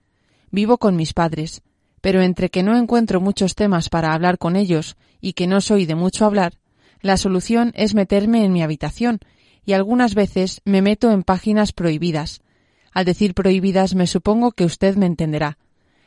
Vivo 0.51 0.79
con 0.79 0.97
mis 0.97 1.13
padres, 1.13 1.63
pero 2.01 2.21
entre 2.21 2.51
que 2.51 2.65
no 2.65 2.77
encuentro 2.77 3.21
muchos 3.21 3.55
temas 3.55 3.89
para 3.89 4.13
hablar 4.13 4.39
con 4.39 4.57
ellos 4.57 4.97
y 5.21 5.35
que 5.35 5.47
no 5.47 5.61
soy 5.61 5.87
de 5.87 5.95
mucho 5.95 6.27
hablar, 6.27 6.55
la 7.01 7.19
solución 7.19 7.71
es 7.77 7.95
meterme 7.95 8.45
en 8.45 8.53
mi 8.53 8.65
habitación 8.65 9.21
y 9.65 9.75
algunas 9.75 10.17
veces 10.17 10.63
me 10.65 10.83
meto 10.83 11.13
en 11.13 11.23
páginas 11.23 11.73
prohibidas. 11.73 12.43
Al 12.91 13.05
decir 13.05 13.35
prohibidas 13.35 13.95
me 13.95 14.09
supongo 14.09 14.51
que 14.51 14.65
usted 14.65 14.97
me 14.97 15.07
entenderá. 15.07 15.59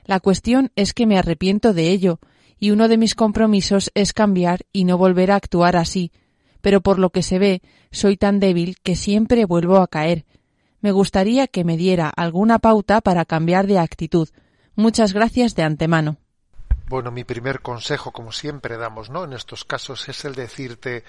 La 0.06 0.20
cuestión 0.20 0.72
es 0.76 0.94
que 0.94 1.06
me 1.06 1.18
arrepiento 1.18 1.74
de 1.74 1.90
ello, 1.90 2.20
y 2.60 2.72
uno 2.72 2.88
de 2.88 2.98
mis 2.98 3.16
compromisos 3.16 3.92
es 3.96 4.14
cambiar 4.14 4.66
y 4.72 4.86
no 4.86 4.98
volver 4.98 5.32
a 5.32 5.36
actuar 5.36 5.76
así, 5.76 6.12
pero 6.62 6.82
por 6.82 7.00
lo 7.00 7.10
que 7.10 7.24
se 7.24 7.40
ve, 7.40 7.62
soy 7.92 8.18
tan 8.18 8.40
débil 8.40 8.78
que 8.82 8.96
siempre 8.96 9.46
vuelvo 9.46 9.78
a 9.78 9.88
caer. 9.88 10.26
Me 10.82 10.92
gustaría 10.92 11.48
que 11.48 11.64
me 11.64 11.78
diera 11.78 12.10
alguna 12.10 12.60
pauta 12.60 13.02
para 13.02 13.26
cambiar 13.26 13.68
de 13.68 13.80
actitud. 13.80 14.30
Muchas 14.76 15.14
gracias 15.14 15.56
de 15.56 15.64
antemano. 15.64 16.18
Bueno, 16.88 17.12
mi 17.12 17.24
primer 17.24 17.62
consejo, 17.62 18.12
como 18.12 18.32
siempre 18.32 18.78
damos, 18.78 19.10
¿no? 19.10 19.24
En 19.24 19.34
estos 19.34 19.66
casos 19.66 20.08
es 20.08 20.24
el 20.26 20.36
decirte 20.36 21.04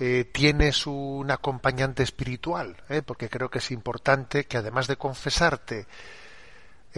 eh, 0.00 0.24
tienes 0.30 0.86
un 0.86 1.28
acompañante 1.30 2.04
espiritual, 2.04 2.76
¿eh? 2.88 3.02
porque 3.02 3.28
creo 3.28 3.50
que 3.50 3.58
es 3.58 3.72
importante 3.72 4.44
que 4.44 4.56
además 4.56 4.86
de 4.86 4.96
confesarte 4.96 5.86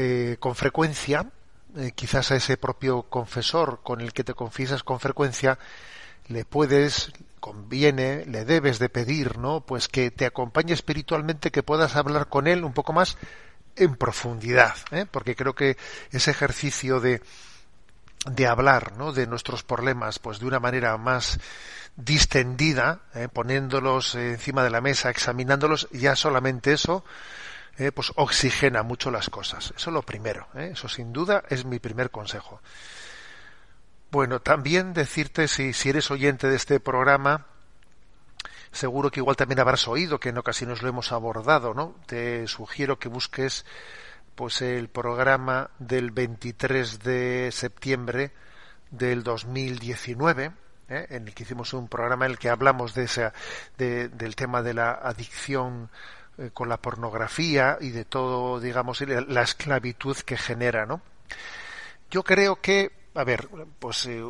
eh, 0.02 0.38
con 0.38 0.54
frecuencia, 0.54 1.26
eh, 1.76 1.92
quizás 1.94 2.30
a 2.30 2.36
ese 2.36 2.56
propio 2.56 3.02
confesor 3.02 3.80
con 3.82 4.00
el 4.00 4.14
que 4.14 4.24
te 4.24 4.32
confiesas 4.32 4.82
con 4.82 4.98
frecuencia, 4.98 5.58
le 6.28 6.46
puedes, 6.46 7.12
conviene, 7.38 8.24
le 8.24 8.46
debes 8.46 8.78
de 8.78 8.88
pedir, 8.88 9.36
¿no? 9.36 9.60
Pues 9.60 9.88
que 9.88 10.10
te 10.10 10.24
acompañe 10.24 10.72
espiritualmente, 10.72 11.50
que 11.50 11.62
puedas 11.62 11.96
hablar 11.96 12.30
con 12.30 12.46
él 12.46 12.64
un 12.64 12.72
poco 12.72 12.94
más 12.94 13.18
en 13.76 13.94
profundidad, 13.94 14.74
¿eh? 14.90 15.04
porque 15.10 15.36
creo 15.36 15.54
que 15.54 15.76
ese 16.12 16.30
ejercicio 16.30 17.00
de 17.00 17.20
de 18.26 18.46
hablar 18.46 18.98
¿no? 18.98 19.12
de 19.12 19.26
nuestros 19.26 19.62
problemas 19.62 20.18
pues 20.18 20.40
de 20.40 20.46
una 20.46 20.60
manera 20.60 20.98
más 20.98 21.40
distendida 21.96 23.00
poniéndolos 23.32 24.14
encima 24.14 24.62
de 24.62 24.68
la 24.68 24.82
mesa 24.82 25.08
examinándolos 25.08 25.88
ya 25.90 26.14
solamente 26.16 26.74
eso 26.74 27.02
eh, 27.80 27.92
pues 27.92 28.12
oxigena 28.16 28.82
mucho 28.82 29.10
las 29.10 29.30
cosas. 29.30 29.72
Eso 29.74 29.88
es 29.88 29.94
lo 29.94 30.02
primero. 30.02 30.46
¿eh? 30.54 30.72
Eso 30.74 30.86
sin 30.86 31.14
duda 31.14 31.44
es 31.48 31.64
mi 31.64 31.78
primer 31.78 32.10
consejo. 32.10 32.60
Bueno, 34.10 34.40
también 34.40 34.92
decirte 34.92 35.48
si, 35.48 35.72
eres 35.88 36.10
oyente 36.10 36.46
de 36.46 36.56
este 36.56 36.78
programa, 36.78 37.46
seguro 38.70 39.10
que 39.10 39.20
igual 39.20 39.36
también 39.36 39.60
habrás 39.60 39.88
oído 39.88 40.20
que 40.20 40.28
en 40.28 40.36
ocasiones 40.36 40.82
lo 40.82 40.90
hemos 40.90 41.10
abordado, 41.10 41.72
¿no? 41.72 41.96
Te 42.04 42.46
sugiero 42.48 42.98
que 42.98 43.08
busques 43.08 43.64
pues 44.34 44.60
el 44.60 44.88
programa 44.88 45.70
del 45.78 46.10
23 46.10 46.98
de 46.98 47.48
septiembre 47.50 48.32
del 48.90 49.22
2019, 49.22 50.52
¿eh? 50.90 51.06
en 51.08 51.28
el 51.28 51.34
que 51.34 51.44
hicimos 51.44 51.72
un 51.72 51.88
programa 51.88 52.26
en 52.26 52.32
el 52.32 52.38
que 52.38 52.50
hablamos 52.50 52.92
de 52.92 53.04
esa, 53.04 53.32
de, 53.78 54.08
del 54.10 54.36
tema 54.36 54.60
de 54.60 54.74
la 54.74 54.92
adicción 54.92 55.88
eh, 56.40 56.50
con 56.54 56.70
la 56.70 56.78
pornografía 56.78 57.76
y 57.82 57.90
de 57.90 58.06
todo, 58.06 58.60
digamos, 58.60 59.02
la 59.02 59.42
esclavitud 59.42 60.16
que 60.16 60.38
genera, 60.38 60.86
¿no? 60.86 61.02
Yo 62.10 62.24
creo 62.24 62.62
que, 62.62 62.92
a 63.14 63.24
ver, 63.24 63.46
pues 63.78 64.06
eh, 64.06 64.24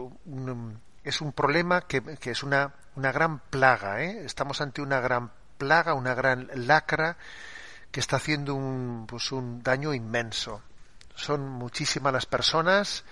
es 1.05 1.21
un 1.21 1.33
problema 1.33 1.83
que, 1.83 2.03
que 2.17 2.33
es 2.33 2.43
una, 2.43 2.75
una, 2.97 3.13
gran 3.13 3.39
plaga, 3.39 4.03
¿eh? 4.03 4.25
Estamos 4.25 4.61
ante 4.61 4.83
una 4.83 4.99
gran 4.99 5.31
plaga, 5.57 5.95
una 5.95 6.15
gran 6.15 6.49
lacra 6.53 7.17
que 7.93 8.01
está 8.01 8.17
haciendo 8.17 8.57
un, 8.57 9.07
pues 9.07 9.31
un 9.31 9.63
daño 9.63 9.95
inmenso. 9.95 10.63
Son 11.15 11.49
muchísimas 11.49 12.13
las 12.13 12.27
personas 12.27 13.05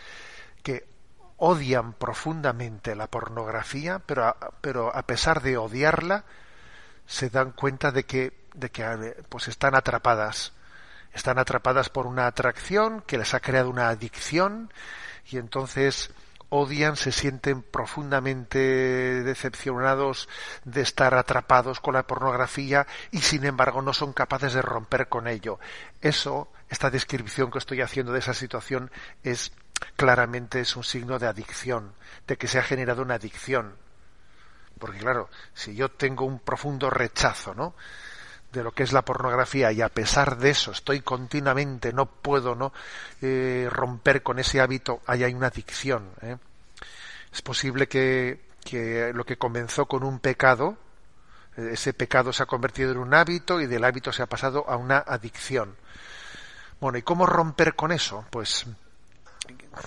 que 0.64 0.88
odian 1.36 1.92
profundamente 1.92 2.96
la 2.96 3.06
pornografía, 3.06 4.00
pero 4.00 4.34
pero 4.60 4.92
a 4.92 5.02
pesar 5.02 5.40
de 5.40 5.56
odiarla, 5.56 6.24
se 7.06 7.30
dan 7.30 7.52
cuenta 7.52 7.92
de 7.92 8.04
que 8.04 8.37
de 8.58 8.70
que 8.70 8.84
pues 9.28 9.48
están 9.48 9.74
atrapadas 9.74 10.52
están 11.12 11.38
atrapadas 11.38 11.88
por 11.88 12.06
una 12.06 12.26
atracción 12.26 13.02
que 13.02 13.18
les 13.18 13.34
ha 13.34 13.40
creado 13.40 13.70
una 13.70 13.88
adicción 13.88 14.72
y 15.30 15.38
entonces 15.38 16.10
odian, 16.50 16.96
se 16.96 17.12
sienten 17.12 17.62
profundamente 17.62 18.58
decepcionados 19.22 20.28
de 20.64 20.80
estar 20.80 21.14
atrapados 21.14 21.80
con 21.80 21.94
la 21.94 22.06
pornografía 22.06 22.86
y 23.10 23.18
sin 23.18 23.44
embargo 23.44 23.82
no 23.82 23.92
son 23.92 24.12
capaces 24.12 24.54
de 24.54 24.62
romper 24.62 25.08
con 25.08 25.26
ello. 25.26 25.58
Eso, 26.00 26.50
esta 26.68 26.90
descripción 26.90 27.50
que 27.50 27.58
estoy 27.58 27.82
haciendo 27.82 28.12
de 28.12 28.20
esa 28.20 28.34
situación 28.34 28.90
es 29.22 29.52
claramente 29.96 30.60
es 30.60 30.74
un 30.76 30.84
signo 30.84 31.18
de 31.18 31.26
adicción, 31.26 31.94
de 32.26 32.36
que 32.36 32.48
se 32.48 32.58
ha 32.58 32.62
generado 32.62 33.02
una 33.02 33.14
adicción. 33.14 33.76
Porque 34.78 34.98
claro, 34.98 35.28
si 35.54 35.74
yo 35.74 35.90
tengo 35.90 36.24
un 36.24 36.38
profundo 36.38 36.88
rechazo, 36.88 37.54
¿no? 37.54 37.74
De 38.52 38.62
lo 38.62 38.72
que 38.72 38.82
es 38.82 38.92
la 38.92 39.02
pornografía 39.02 39.72
y 39.72 39.82
a 39.82 39.88
pesar 39.88 40.38
de 40.38 40.50
eso 40.50 40.70
estoy 40.72 41.00
continuamente 41.00 41.92
no 41.92 42.06
puedo 42.06 42.54
no 42.54 42.72
eh, 43.20 43.68
romper 43.70 44.22
con 44.22 44.38
ese 44.38 44.60
hábito 44.60 45.02
ahí 45.06 45.24
hay 45.24 45.34
una 45.34 45.48
adicción 45.48 46.10
¿eh? 46.22 46.36
es 47.32 47.42
posible 47.42 47.88
que, 47.88 48.40
que 48.64 49.12
lo 49.14 49.24
que 49.24 49.36
comenzó 49.36 49.86
con 49.86 50.02
un 50.02 50.18
pecado 50.18 50.78
eh, 51.58 51.70
ese 51.72 51.92
pecado 51.92 52.32
se 52.32 52.44
ha 52.44 52.46
convertido 52.46 52.92
en 52.92 52.98
un 52.98 53.12
hábito 53.12 53.60
y 53.60 53.66
del 53.66 53.84
hábito 53.84 54.12
se 54.12 54.22
ha 54.22 54.26
pasado 54.26 54.64
a 54.68 54.76
una 54.76 54.98
adicción. 54.98 55.76
Bueno 56.80 56.98
y 56.98 57.02
cómo 57.02 57.26
romper 57.26 57.74
con 57.74 57.90
eso 57.90 58.24
pues 58.30 58.66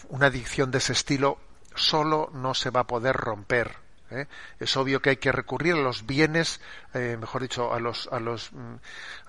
una 0.10 0.28
adicción 0.28 0.72
de 0.72 0.80
ese 0.80 0.94
estilo 0.94 1.40
solo 1.74 2.30
no 2.34 2.54
se 2.54 2.70
va 2.70 2.82
a 2.82 2.88
poder 2.88 3.16
romper 3.16 3.78
¿eh? 4.12 4.28
Es 4.60 4.76
obvio 4.78 5.02
que 5.02 5.12
hay 5.12 5.18
que 5.18 5.32
recurrir 5.32 5.74
a 5.74 5.82
los 5.82 6.06
bienes, 6.06 6.62
eh, 6.94 7.18
mejor 7.20 7.42
dicho, 7.42 7.74
a 7.74 7.80
los, 7.80 8.08
a 8.12 8.20
los, 8.20 8.52
mm, 8.54 8.76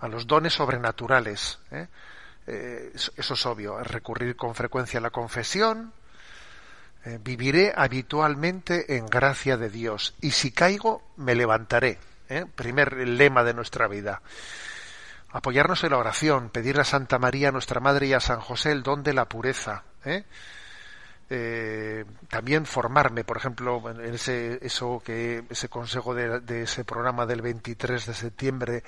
a 0.00 0.08
los 0.08 0.26
dones 0.26 0.54
sobrenaturales. 0.54 1.58
¿eh? 1.70 1.88
eso 2.44 3.34
es 3.34 3.46
obvio, 3.46 3.78
recurrir 3.78 4.34
con 4.34 4.56
frecuencia 4.56 4.98
a 4.98 5.02
la 5.02 5.10
confesión, 5.10 5.92
viviré 7.20 7.72
habitualmente 7.74 8.96
en 8.96 9.06
gracia 9.06 9.56
de 9.56 9.70
Dios 9.70 10.16
y 10.20 10.32
si 10.32 10.50
caigo 10.50 11.02
me 11.16 11.36
levantaré. 11.36 12.00
Primer 12.56 12.96
lema 12.96 13.44
de 13.44 13.54
nuestra 13.54 13.86
vida. 13.86 14.22
Apoyarnos 15.32 15.82
en 15.82 15.92
la 15.92 15.98
oración, 15.98 16.50
pedir 16.50 16.78
a 16.78 16.84
Santa 16.84 17.18
María, 17.18 17.50
nuestra 17.50 17.80
Madre, 17.80 18.06
y 18.06 18.12
a 18.12 18.20
San 18.20 18.40
José 18.40 18.70
el 18.70 18.82
don 18.82 19.02
de 19.02 19.14
la 19.14 19.24
pureza. 19.24 19.82
¿eh? 20.04 20.24
También 22.28 22.66
formarme, 22.66 23.24
por 23.24 23.36
ejemplo, 23.36 23.82
en 23.90 24.14
ese, 24.14 24.58
eso 24.64 25.02
que, 25.04 25.44
ese 25.48 25.68
consejo 25.68 26.14
de, 26.14 26.62
ese 26.62 26.84
programa 26.84 27.26
del 27.26 27.42
23 27.42 28.06
de 28.06 28.14
septiembre 28.14 28.84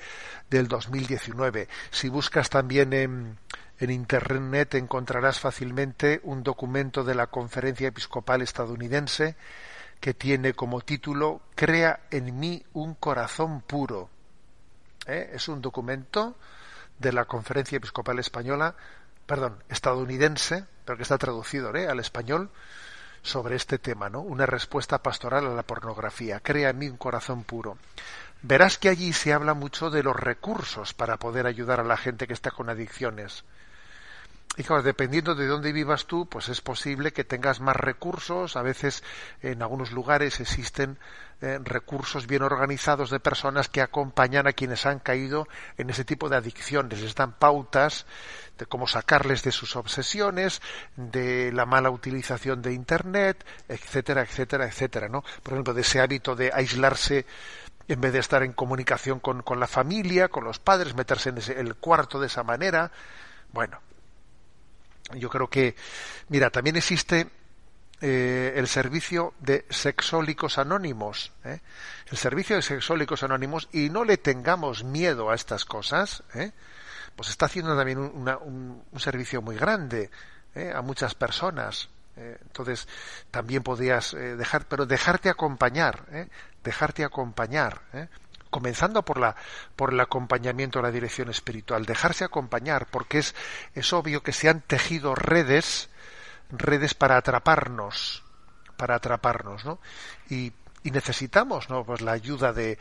del 0.49 0.67
2019. 0.67 1.67
Si 1.91 2.09
buscas 2.09 2.49
también 2.49 2.93
en, 2.93 3.37
en 3.79 3.89
Internet 3.89 4.75
encontrarás 4.75 5.39
fácilmente 5.39 6.21
un 6.23 6.43
documento 6.43 7.03
de 7.03 7.15
la 7.15 7.27
Conferencia 7.27 7.87
Episcopal 7.87 8.41
estadounidense 8.41 9.35
que 9.99 10.13
tiene 10.13 10.53
como 10.53 10.81
título 10.81 11.41
Crea 11.55 12.01
en 12.11 12.39
mí 12.39 12.63
un 12.73 12.95
corazón 12.95 13.61
puro. 13.61 14.09
¿Eh? 15.07 15.31
Es 15.33 15.47
un 15.47 15.61
documento 15.61 16.35
de 16.99 17.11
la 17.11 17.25
Conferencia 17.25 17.77
Episcopal 17.77 18.19
Española, 18.19 18.75
perdón, 19.25 19.63
estadounidense, 19.69 20.65
pero 20.85 20.97
que 20.97 21.03
está 21.03 21.17
traducido 21.17 21.75
¿eh? 21.75 21.87
al 21.87 21.99
español 21.99 22.49
sobre 23.21 23.55
este 23.55 23.79
tema, 23.79 24.07
¿no? 24.07 24.21
Una 24.21 24.45
respuesta 24.45 24.99
pastoral 24.99 25.47
a 25.47 25.55
la 25.55 25.63
pornografía. 25.63 26.39
Crea 26.39 26.69
en 26.69 26.77
mí 26.77 26.87
un 26.87 26.97
corazón 26.97 27.43
puro. 27.43 27.77
Verás 28.43 28.77
que 28.77 28.89
allí 28.89 29.11
se 29.13 29.33
habla 29.33 29.55
mucho 29.55 29.89
de 29.89 30.03
los 30.03 30.15
recursos 30.15 30.93
para 30.93 31.17
poder 31.17 31.47
ayudar 31.47 31.79
a 31.79 31.83
la 31.83 31.97
gente 31.97 32.27
que 32.27 32.33
está 32.33 32.51
con 32.51 32.69
adicciones. 32.69 33.43
Y 34.57 34.63
dependiendo 34.83 35.35
de 35.35 35.47
dónde 35.47 35.73
vivas 35.73 36.05
tú, 36.05 36.27
pues 36.27 36.47
es 36.47 36.61
posible 36.61 37.11
que 37.11 37.25
tengas 37.25 37.59
más 37.59 37.75
recursos. 37.75 38.55
A 38.55 38.61
veces 38.61 39.03
en 39.41 39.61
algunos 39.61 39.91
lugares 39.91 40.39
existen 40.39 40.97
eh, 41.41 41.59
recursos 41.61 42.25
bien 42.25 42.41
organizados 42.41 43.09
de 43.09 43.19
personas 43.19 43.67
que 43.67 43.81
acompañan 43.81 44.47
a 44.47 44.53
quienes 44.53 44.85
han 44.85 44.99
caído 44.99 45.49
en 45.77 45.89
ese 45.89 46.05
tipo 46.05 46.29
de 46.29 46.37
adicciones. 46.37 47.01
Les 47.01 47.15
dan 47.15 47.33
pautas 47.33 48.05
de 48.57 48.65
cómo 48.65 48.87
sacarles 48.87 49.43
de 49.43 49.51
sus 49.51 49.75
obsesiones, 49.75 50.61
de 50.95 51.51
la 51.51 51.65
mala 51.65 51.89
utilización 51.89 52.61
de 52.61 52.71
Internet, 52.71 53.45
etcétera, 53.67 54.21
etcétera, 54.21 54.67
etcétera. 54.67 55.09
¿no? 55.09 55.25
Por 55.43 55.53
ejemplo, 55.53 55.73
de 55.73 55.81
ese 55.81 55.99
hábito 55.99 56.33
de 56.33 56.51
aislarse 56.53 57.25
en 57.89 57.99
vez 57.99 58.13
de 58.13 58.19
estar 58.19 58.41
en 58.41 58.53
comunicación 58.53 59.19
con, 59.19 59.41
con 59.41 59.59
la 59.59 59.67
familia, 59.67 60.29
con 60.29 60.45
los 60.45 60.59
padres, 60.59 60.95
meterse 60.95 61.29
en 61.29 61.39
el 61.57 61.75
cuarto 61.75 62.21
de 62.21 62.27
esa 62.27 62.43
manera. 62.43 62.91
Bueno, 63.51 63.79
yo 65.13 65.29
creo 65.29 65.49
que, 65.49 65.75
mira, 66.29 66.49
también 66.49 66.75
existe 66.75 67.27
eh, 68.01 68.53
el 68.55 68.67
servicio 68.67 69.33
de 69.39 69.65
sexólicos 69.69 70.57
anónimos, 70.57 71.31
¿eh? 71.43 71.59
el 72.11 72.17
servicio 72.17 72.55
de 72.55 72.61
sexólicos 72.61 73.23
anónimos, 73.23 73.69
y 73.71 73.89
no 73.89 74.03
le 74.03 74.17
tengamos 74.17 74.83
miedo 74.83 75.29
a 75.29 75.35
estas 75.35 75.63
cosas, 75.65 76.23
¿eh? 76.33 76.51
pues 77.15 77.29
está 77.29 77.45
haciendo 77.45 77.77
también 77.77 77.99
un, 77.99 78.83
servicio 78.97 79.41
muy 79.41 79.55
grande 79.55 80.09
a 80.73 80.81
muchas 80.81 81.15
personas. 81.15 81.89
entonces, 82.17 82.87
también 83.31 83.61
podrías 83.61 84.11
dejar, 84.13 84.65
pero 84.67 84.85
dejarte 84.85 85.29
acompañar, 85.29 86.05
dejarte 86.63 87.03
acompañar 87.03 87.81
comenzando 88.55 89.03
por 89.03 89.19
la 89.19 89.35
por 89.75 89.91
el 89.91 89.99
acompañamiento 89.99 90.79
a 90.79 90.81
la 90.81 90.89
dirección 90.89 91.29
espiritual, 91.29 91.85
dejarse 91.85 92.23
acompañar, 92.23 92.87
porque 92.89 93.17
es, 93.17 93.35
es 93.73 93.91
obvio 93.91 94.23
que 94.23 94.31
se 94.31 94.47
han 94.47 94.61
tejido 94.61 95.13
redes, 95.13 95.89
redes 96.49 96.93
para 96.93 97.17
atraparnos, 97.17 98.23
para 98.77 98.95
atraparnos, 98.95 99.65
¿no? 99.65 99.79
Y, 100.29 100.53
y 100.83 100.91
necesitamos 100.91 101.69
¿no? 101.69 101.83
pues 101.83 101.99
la 101.99 102.13
ayuda 102.13 102.53
de, 102.53 102.77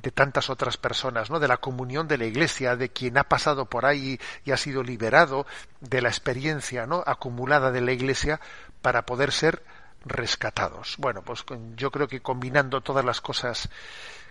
de, 0.00 0.10
tantas 0.12 0.48
otras 0.48 0.76
personas, 0.76 1.28
¿no? 1.28 1.40
de 1.40 1.48
la 1.48 1.56
comunión 1.56 2.06
de 2.06 2.18
la 2.18 2.26
Iglesia, 2.26 2.76
de 2.76 2.90
quien 2.90 3.18
ha 3.18 3.24
pasado 3.24 3.64
por 3.64 3.84
ahí 3.84 4.20
y, 4.44 4.52
ha 4.52 4.56
sido 4.56 4.84
liberado, 4.84 5.44
de 5.80 6.02
la 6.02 6.08
experiencia 6.08 6.86
¿no? 6.86 7.02
acumulada 7.04 7.72
de 7.72 7.80
la 7.80 7.92
Iglesia 7.92 8.40
para 8.80 9.06
poder 9.06 9.32
ser 9.32 9.64
rescatados. 10.04 10.96
Bueno, 10.98 11.22
pues 11.22 11.44
yo 11.74 11.90
creo 11.90 12.06
que 12.06 12.20
combinando 12.20 12.82
todas 12.82 13.04
las 13.04 13.20
cosas 13.20 13.70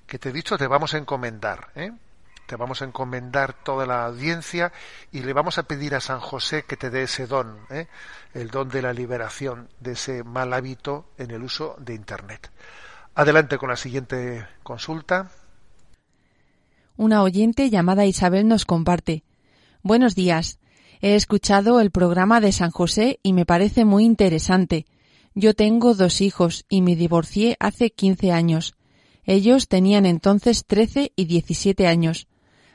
que 0.08 0.20
te 0.20 0.30
he 0.30 0.34
dicho 0.34 0.58
te 0.58 0.68
vamos 0.68 0.94
a 0.94 0.98
encomendar, 0.98 1.70
¿eh? 1.76 1.92
te 2.46 2.56
vamos 2.56 2.82
a 2.82 2.86
encomendar 2.86 3.54
toda 3.54 3.86
la 3.86 4.06
audiencia 4.06 4.72
y 5.12 5.22
le 5.22 5.34
vamos 5.34 5.58
a 5.58 5.64
pedir 5.64 5.96
a 5.96 6.00
San 6.00 6.20
José 6.20 6.64
que 6.64 6.78
te 6.78 6.90
dé 6.90 7.04
ese 7.04 7.28
don, 7.28 7.58
¿eh? 7.70 7.88
el 8.34 8.50
don 8.50 8.70
de 8.70 8.82
la 8.82 8.94
liberación 8.94 9.70
de 9.80 9.94
ese 9.94 10.24
mal 10.24 10.54
hábito 10.54 11.10
en 11.18 11.32
el 11.32 11.44
uso 11.44 11.76
de 11.80 11.96
Internet. 11.96 12.52
Adelante 13.16 13.58
con 13.58 13.70
la 13.70 13.78
siguiente 13.78 14.46
consulta. 14.62 15.32
Una 16.98 17.24
oyente 17.24 17.70
llamada 17.70 18.06
Isabel 18.06 18.48
nos 18.48 18.66
comparte. 18.66 19.24
Buenos 19.82 20.16
días. 20.16 20.60
He 21.02 21.16
escuchado 21.16 21.80
el 21.80 21.92
programa 21.92 22.42
de 22.42 22.52
San 22.52 22.72
José 22.72 23.20
y 23.24 23.34
me 23.34 23.46
parece 23.46 23.86
muy 23.86 24.06
interesante. 24.06 24.86
Yo 25.34 25.54
tengo 25.54 25.94
dos 25.94 26.22
hijos 26.22 26.66
y 26.70 26.82
me 26.82 26.96
divorcié 26.96 27.58
hace 27.60 27.90
15 27.90 28.32
años. 28.32 28.76
Ellos 29.26 29.68
tenían 29.68 30.06
entonces 30.06 30.66
trece 30.66 31.12
y 31.16 31.26
diecisiete 31.26 31.88
años. 31.88 32.28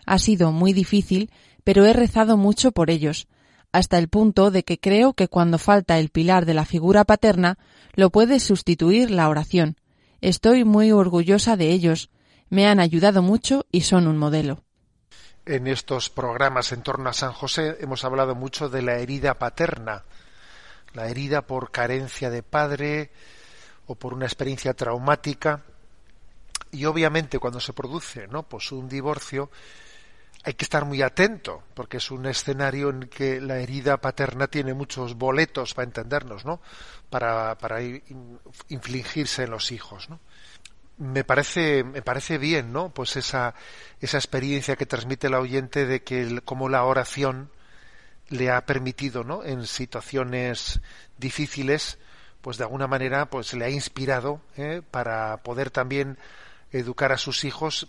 Ha 0.04 0.18
sido 0.18 0.50
muy 0.52 0.72
difícil, 0.72 1.30
pero 1.64 1.86
he 1.86 1.92
rezado 1.92 2.36
mucho 2.36 2.72
por 2.72 2.90
ellos, 2.90 3.28
hasta 3.72 3.98
el 3.98 4.08
punto 4.08 4.50
de 4.50 4.64
que 4.64 4.80
creo 4.80 5.12
que 5.12 5.28
cuando 5.28 5.58
falta 5.58 5.98
el 5.98 6.08
pilar 6.08 6.44
de 6.44 6.54
la 6.54 6.64
figura 6.64 7.04
paterna, 7.04 7.58
lo 7.94 8.10
puede 8.10 8.40
sustituir 8.40 9.10
la 9.10 9.28
oración. 9.28 9.76
Estoy 10.20 10.64
muy 10.64 10.90
orgullosa 10.90 11.56
de 11.56 11.70
ellos. 11.70 12.10
Me 12.48 12.66
han 12.66 12.80
ayudado 12.80 13.22
mucho 13.22 13.66
y 13.70 13.82
son 13.82 14.08
un 14.08 14.18
modelo. 14.18 14.64
En 15.46 15.66
estos 15.68 16.10
programas 16.10 16.72
en 16.72 16.82
torno 16.82 17.08
a 17.08 17.12
San 17.12 17.32
José 17.32 17.76
hemos 17.80 18.04
hablado 18.04 18.34
mucho 18.34 18.68
de 18.68 18.82
la 18.82 18.98
herida 18.98 19.34
paterna, 19.34 20.04
la 20.92 21.08
herida 21.08 21.42
por 21.42 21.70
carencia 21.70 22.28
de 22.28 22.42
padre 22.42 23.12
o 23.86 23.94
por 23.94 24.12
una 24.12 24.26
experiencia 24.26 24.74
traumática 24.74 25.62
y 26.72 26.84
obviamente 26.84 27.38
cuando 27.38 27.60
se 27.60 27.72
produce 27.72 28.26
¿no? 28.28 28.42
pues 28.44 28.72
un 28.72 28.88
divorcio 28.88 29.50
hay 30.42 30.54
que 30.54 30.64
estar 30.64 30.84
muy 30.84 31.02
atento 31.02 31.62
porque 31.74 31.98
es 31.98 32.10
un 32.10 32.26
escenario 32.26 32.90
en 32.90 33.00
que 33.08 33.40
la 33.40 33.58
herida 33.58 33.98
paterna 33.98 34.46
tiene 34.46 34.72
muchos 34.72 35.14
boletos 35.14 35.74
para 35.74 35.86
entendernos 35.86 36.44
no 36.44 36.60
para, 37.08 37.58
para 37.58 37.80
infligirse 38.68 39.44
en 39.44 39.50
los 39.50 39.72
hijos 39.72 40.08
¿no? 40.08 40.20
me 40.98 41.24
parece 41.24 41.84
me 41.84 42.02
parece 42.02 42.38
bien 42.38 42.72
no 42.72 42.90
pues 42.90 43.16
esa 43.16 43.54
esa 44.00 44.18
experiencia 44.18 44.76
que 44.76 44.86
transmite 44.86 45.26
el 45.26 45.34
oyente 45.34 45.86
de 45.86 46.02
que 46.02 46.40
como 46.44 46.68
la 46.68 46.84
oración 46.84 47.50
le 48.28 48.50
ha 48.50 48.64
permitido 48.64 49.24
no 49.24 49.44
en 49.44 49.66
situaciones 49.66 50.80
difíciles 51.18 51.98
pues 52.40 52.56
de 52.56 52.64
alguna 52.64 52.86
manera 52.86 53.26
pues 53.28 53.52
le 53.54 53.64
ha 53.64 53.70
inspirado 53.70 54.40
¿eh? 54.56 54.82
para 54.90 55.38
poder 55.38 55.70
también 55.70 56.16
educar 56.72 57.12
a 57.12 57.18
sus 57.18 57.44
hijos 57.44 57.88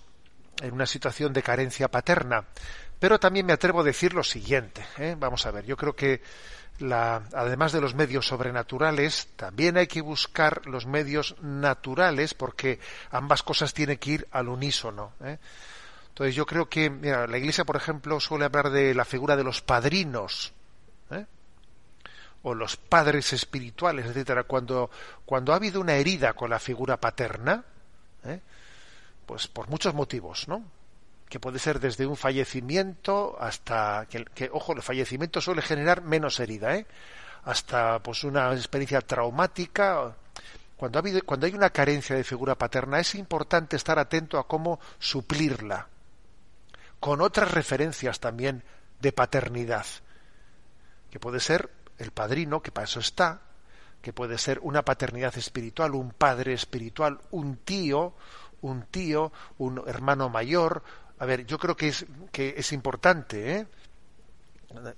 en 0.62 0.74
una 0.74 0.86
situación 0.86 1.34
de 1.34 1.44
carencia 1.44 1.90
paterna. 1.90 2.46
Pero 3.00 3.20
también 3.20 3.46
me 3.46 3.54
atrevo 3.54 3.82
a 3.82 3.84
decir 3.84 4.14
lo 4.14 4.24
siguiente. 4.24 4.86
¿eh? 4.98 5.16
Vamos 5.18 5.46
a 5.46 5.52
ver, 5.52 5.66
yo 5.66 5.76
creo 5.76 5.96
que 5.96 6.22
la, 6.80 7.24
además 7.34 7.72
de 7.72 7.82
los 7.82 7.96
medios 7.96 8.28
sobrenaturales, 8.28 9.30
también 9.36 9.78
hay 9.78 9.88
que 9.88 10.02
buscar 10.02 10.66
los 10.68 10.86
medios 10.86 11.36
naturales 11.42 12.34
porque 12.34 12.80
ambas 13.10 13.44
cosas 13.44 13.74
tienen 13.74 13.98
que 13.98 14.12
ir 14.12 14.28
al 14.32 14.50
unísono. 14.50 15.14
¿eh? 15.24 15.38
Entonces 16.10 16.36
yo 16.36 16.46
creo 16.46 16.70
que, 16.70 16.90
mira, 16.90 17.26
la 17.28 17.38
Iglesia, 17.38 17.66
por 17.66 17.76
ejemplo, 17.76 18.20
suele 18.20 18.46
hablar 18.46 18.70
de 18.70 18.94
la 18.94 19.06
figura 19.06 19.36
de 19.36 19.44
los 19.44 19.62
padrinos. 19.62 20.54
¿eh? 21.10 21.26
o 22.44 22.56
los 22.56 22.78
padres 22.78 23.34
espirituales, 23.34 24.06
etcétera, 24.06 24.44
cuando, 24.44 24.90
ha 25.30 25.56
habido 25.56 25.80
una 25.80 25.94
herida 25.94 26.34
con 26.34 26.50
la 26.50 26.60
figura 26.60 26.98
paterna. 26.98 27.64
Pues 29.32 29.48
por 29.48 29.70
muchos 29.70 29.94
motivos, 29.94 30.50
¿no? 30.50 30.62
Que 31.30 31.40
puede 31.40 31.58
ser 31.58 31.80
desde 31.80 32.06
un 32.06 32.18
fallecimiento 32.18 33.38
hasta 33.40 34.06
que, 34.10 34.50
ojo, 34.52 34.74
el 34.74 34.82
fallecimiento 34.82 35.40
suele 35.40 35.62
generar 35.62 36.02
menos 36.02 36.38
herida, 36.42 36.76
¿eh? 36.76 36.86
Hasta 37.46 38.00
pues 38.00 38.26
una 38.26 38.52
experiencia 38.52 39.00
traumática. 39.00 40.14
Cuando, 40.76 41.00
ha 41.00 41.02
habido, 41.02 41.22
cuando 41.22 41.46
hay 41.46 41.54
una 41.54 41.70
carencia 41.70 42.14
de 42.14 42.26
figura 42.26 42.58
paterna 42.58 43.00
es 43.00 43.16
importante 43.16 43.78
estar 43.78 43.98
atento 44.00 44.38
a 44.38 44.46
cómo 44.46 44.82
suplirla 45.00 45.88
con 47.00 47.22
otras 47.22 47.52
referencias 47.52 48.20
también 48.20 48.66
de 49.00 49.14
paternidad, 49.14 49.86
que 51.10 51.22
puede 51.22 51.40
ser 51.40 51.70
el 52.00 52.12
padrino, 52.12 52.62
que 52.62 52.74
para 52.74 52.84
eso 52.84 53.00
está, 53.00 53.40
que 54.02 54.12
puede 54.12 54.38
ser 54.38 54.60
una 54.62 54.84
paternidad 54.84 55.38
espiritual, 55.38 55.96
un 55.96 56.12
padre 56.12 56.52
espiritual, 56.52 57.22
un 57.32 57.56
tío, 57.56 58.14
un 58.62 58.84
tío, 58.84 59.32
un 59.58 59.82
hermano 59.88 60.30
mayor. 60.30 60.84
A 61.20 61.26
ver, 61.26 61.46
yo 61.46 61.58
creo 61.58 61.76
que 61.76 61.90
es, 61.90 62.06
que 62.32 62.56
es 62.58 62.72
importante, 62.72 63.58
¿eh? 63.58 63.68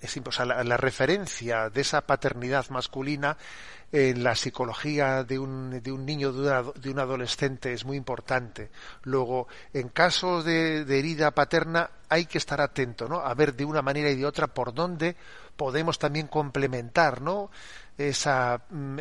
es, 0.01 0.37
la, 0.45 0.77
referencia 0.77 1.69
de 1.69 1.81
esa 1.81 2.01
paternidad 2.01 2.69
masculina 2.69 3.37
en 3.91 4.23
la 4.23 4.35
psicología 4.35 5.23
de 5.23 5.37
un, 5.37 5.81
de 5.81 5.91
un 5.91 6.05
niño, 6.05 6.31
de, 6.31 6.89
un 6.89 6.99
adolescente, 6.99 7.73
es 7.73 7.85
muy 7.85 7.97
importante. 7.97 8.71
Luego, 9.03 9.47
en 9.71 9.89
casos 9.89 10.45
de, 10.45 10.81
herida 10.81 11.31
paterna, 11.31 11.91
hay 12.09 12.25
que 12.25 12.39
estar 12.39 12.59
atento, 12.59 13.07
¿no? 13.07 13.19
A 13.19 13.33
ver 13.35 13.55
de 13.55 13.65
una 13.65 13.81
manera 13.81 14.09
y 14.09 14.15
de 14.15 14.25
otra 14.25 14.47
por 14.47 14.73
dónde 14.73 15.15
podemos 15.55 15.99
también 15.99 16.27
complementar, 16.27 17.21
¿no? 17.21 17.51
Esa, 17.97 18.61
mm, 18.69 18.97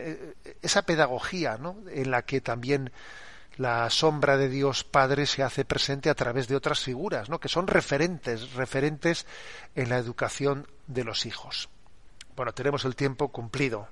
esa 0.60 0.82
pedagogía, 0.82 1.56
¿no? 1.56 1.76
En 1.90 2.10
la 2.10 2.22
que 2.22 2.42
también 2.42 2.92
la 3.56 3.88
sombra 3.90 4.36
de 4.36 4.48
Dios 4.48 4.84
Padre 4.84 5.26
se 5.26 5.42
hace 5.42 5.64
presente 5.64 6.10
a 6.10 6.14
través 6.14 6.48
de 6.48 6.56
otras 6.56 6.80
figuras, 6.80 7.28
¿no? 7.28 7.38
que 7.38 7.48
son 7.48 7.66
referentes, 7.66 8.52
referentes 8.54 9.26
en 9.74 9.90
la 9.90 9.98
educación 9.98 10.66
de 10.86 11.04
los 11.04 11.26
hijos. 11.26 11.68
Bueno, 12.34 12.52
tenemos 12.52 12.84
el 12.84 12.96
tiempo 12.96 13.28
cumplido. 13.28 13.88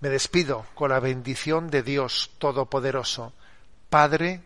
Me 0.00 0.08
despido 0.08 0.66
con 0.74 0.90
la 0.90 1.00
bendición 1.00 1.70
de 1.70 1.82
Dios 1.82 2.30
Todopoderoso, 2.38 3.32
Padre, 3.88 4.42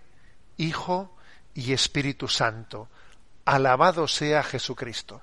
Hijo 0.57 1.15
y 1.55 1.73
Espíritu 1.73 2.29
Santo. 2.29 2.89
Alabado 3.45 4.09
sea 4.09 4.43
Jesucristo. 4.43 5.23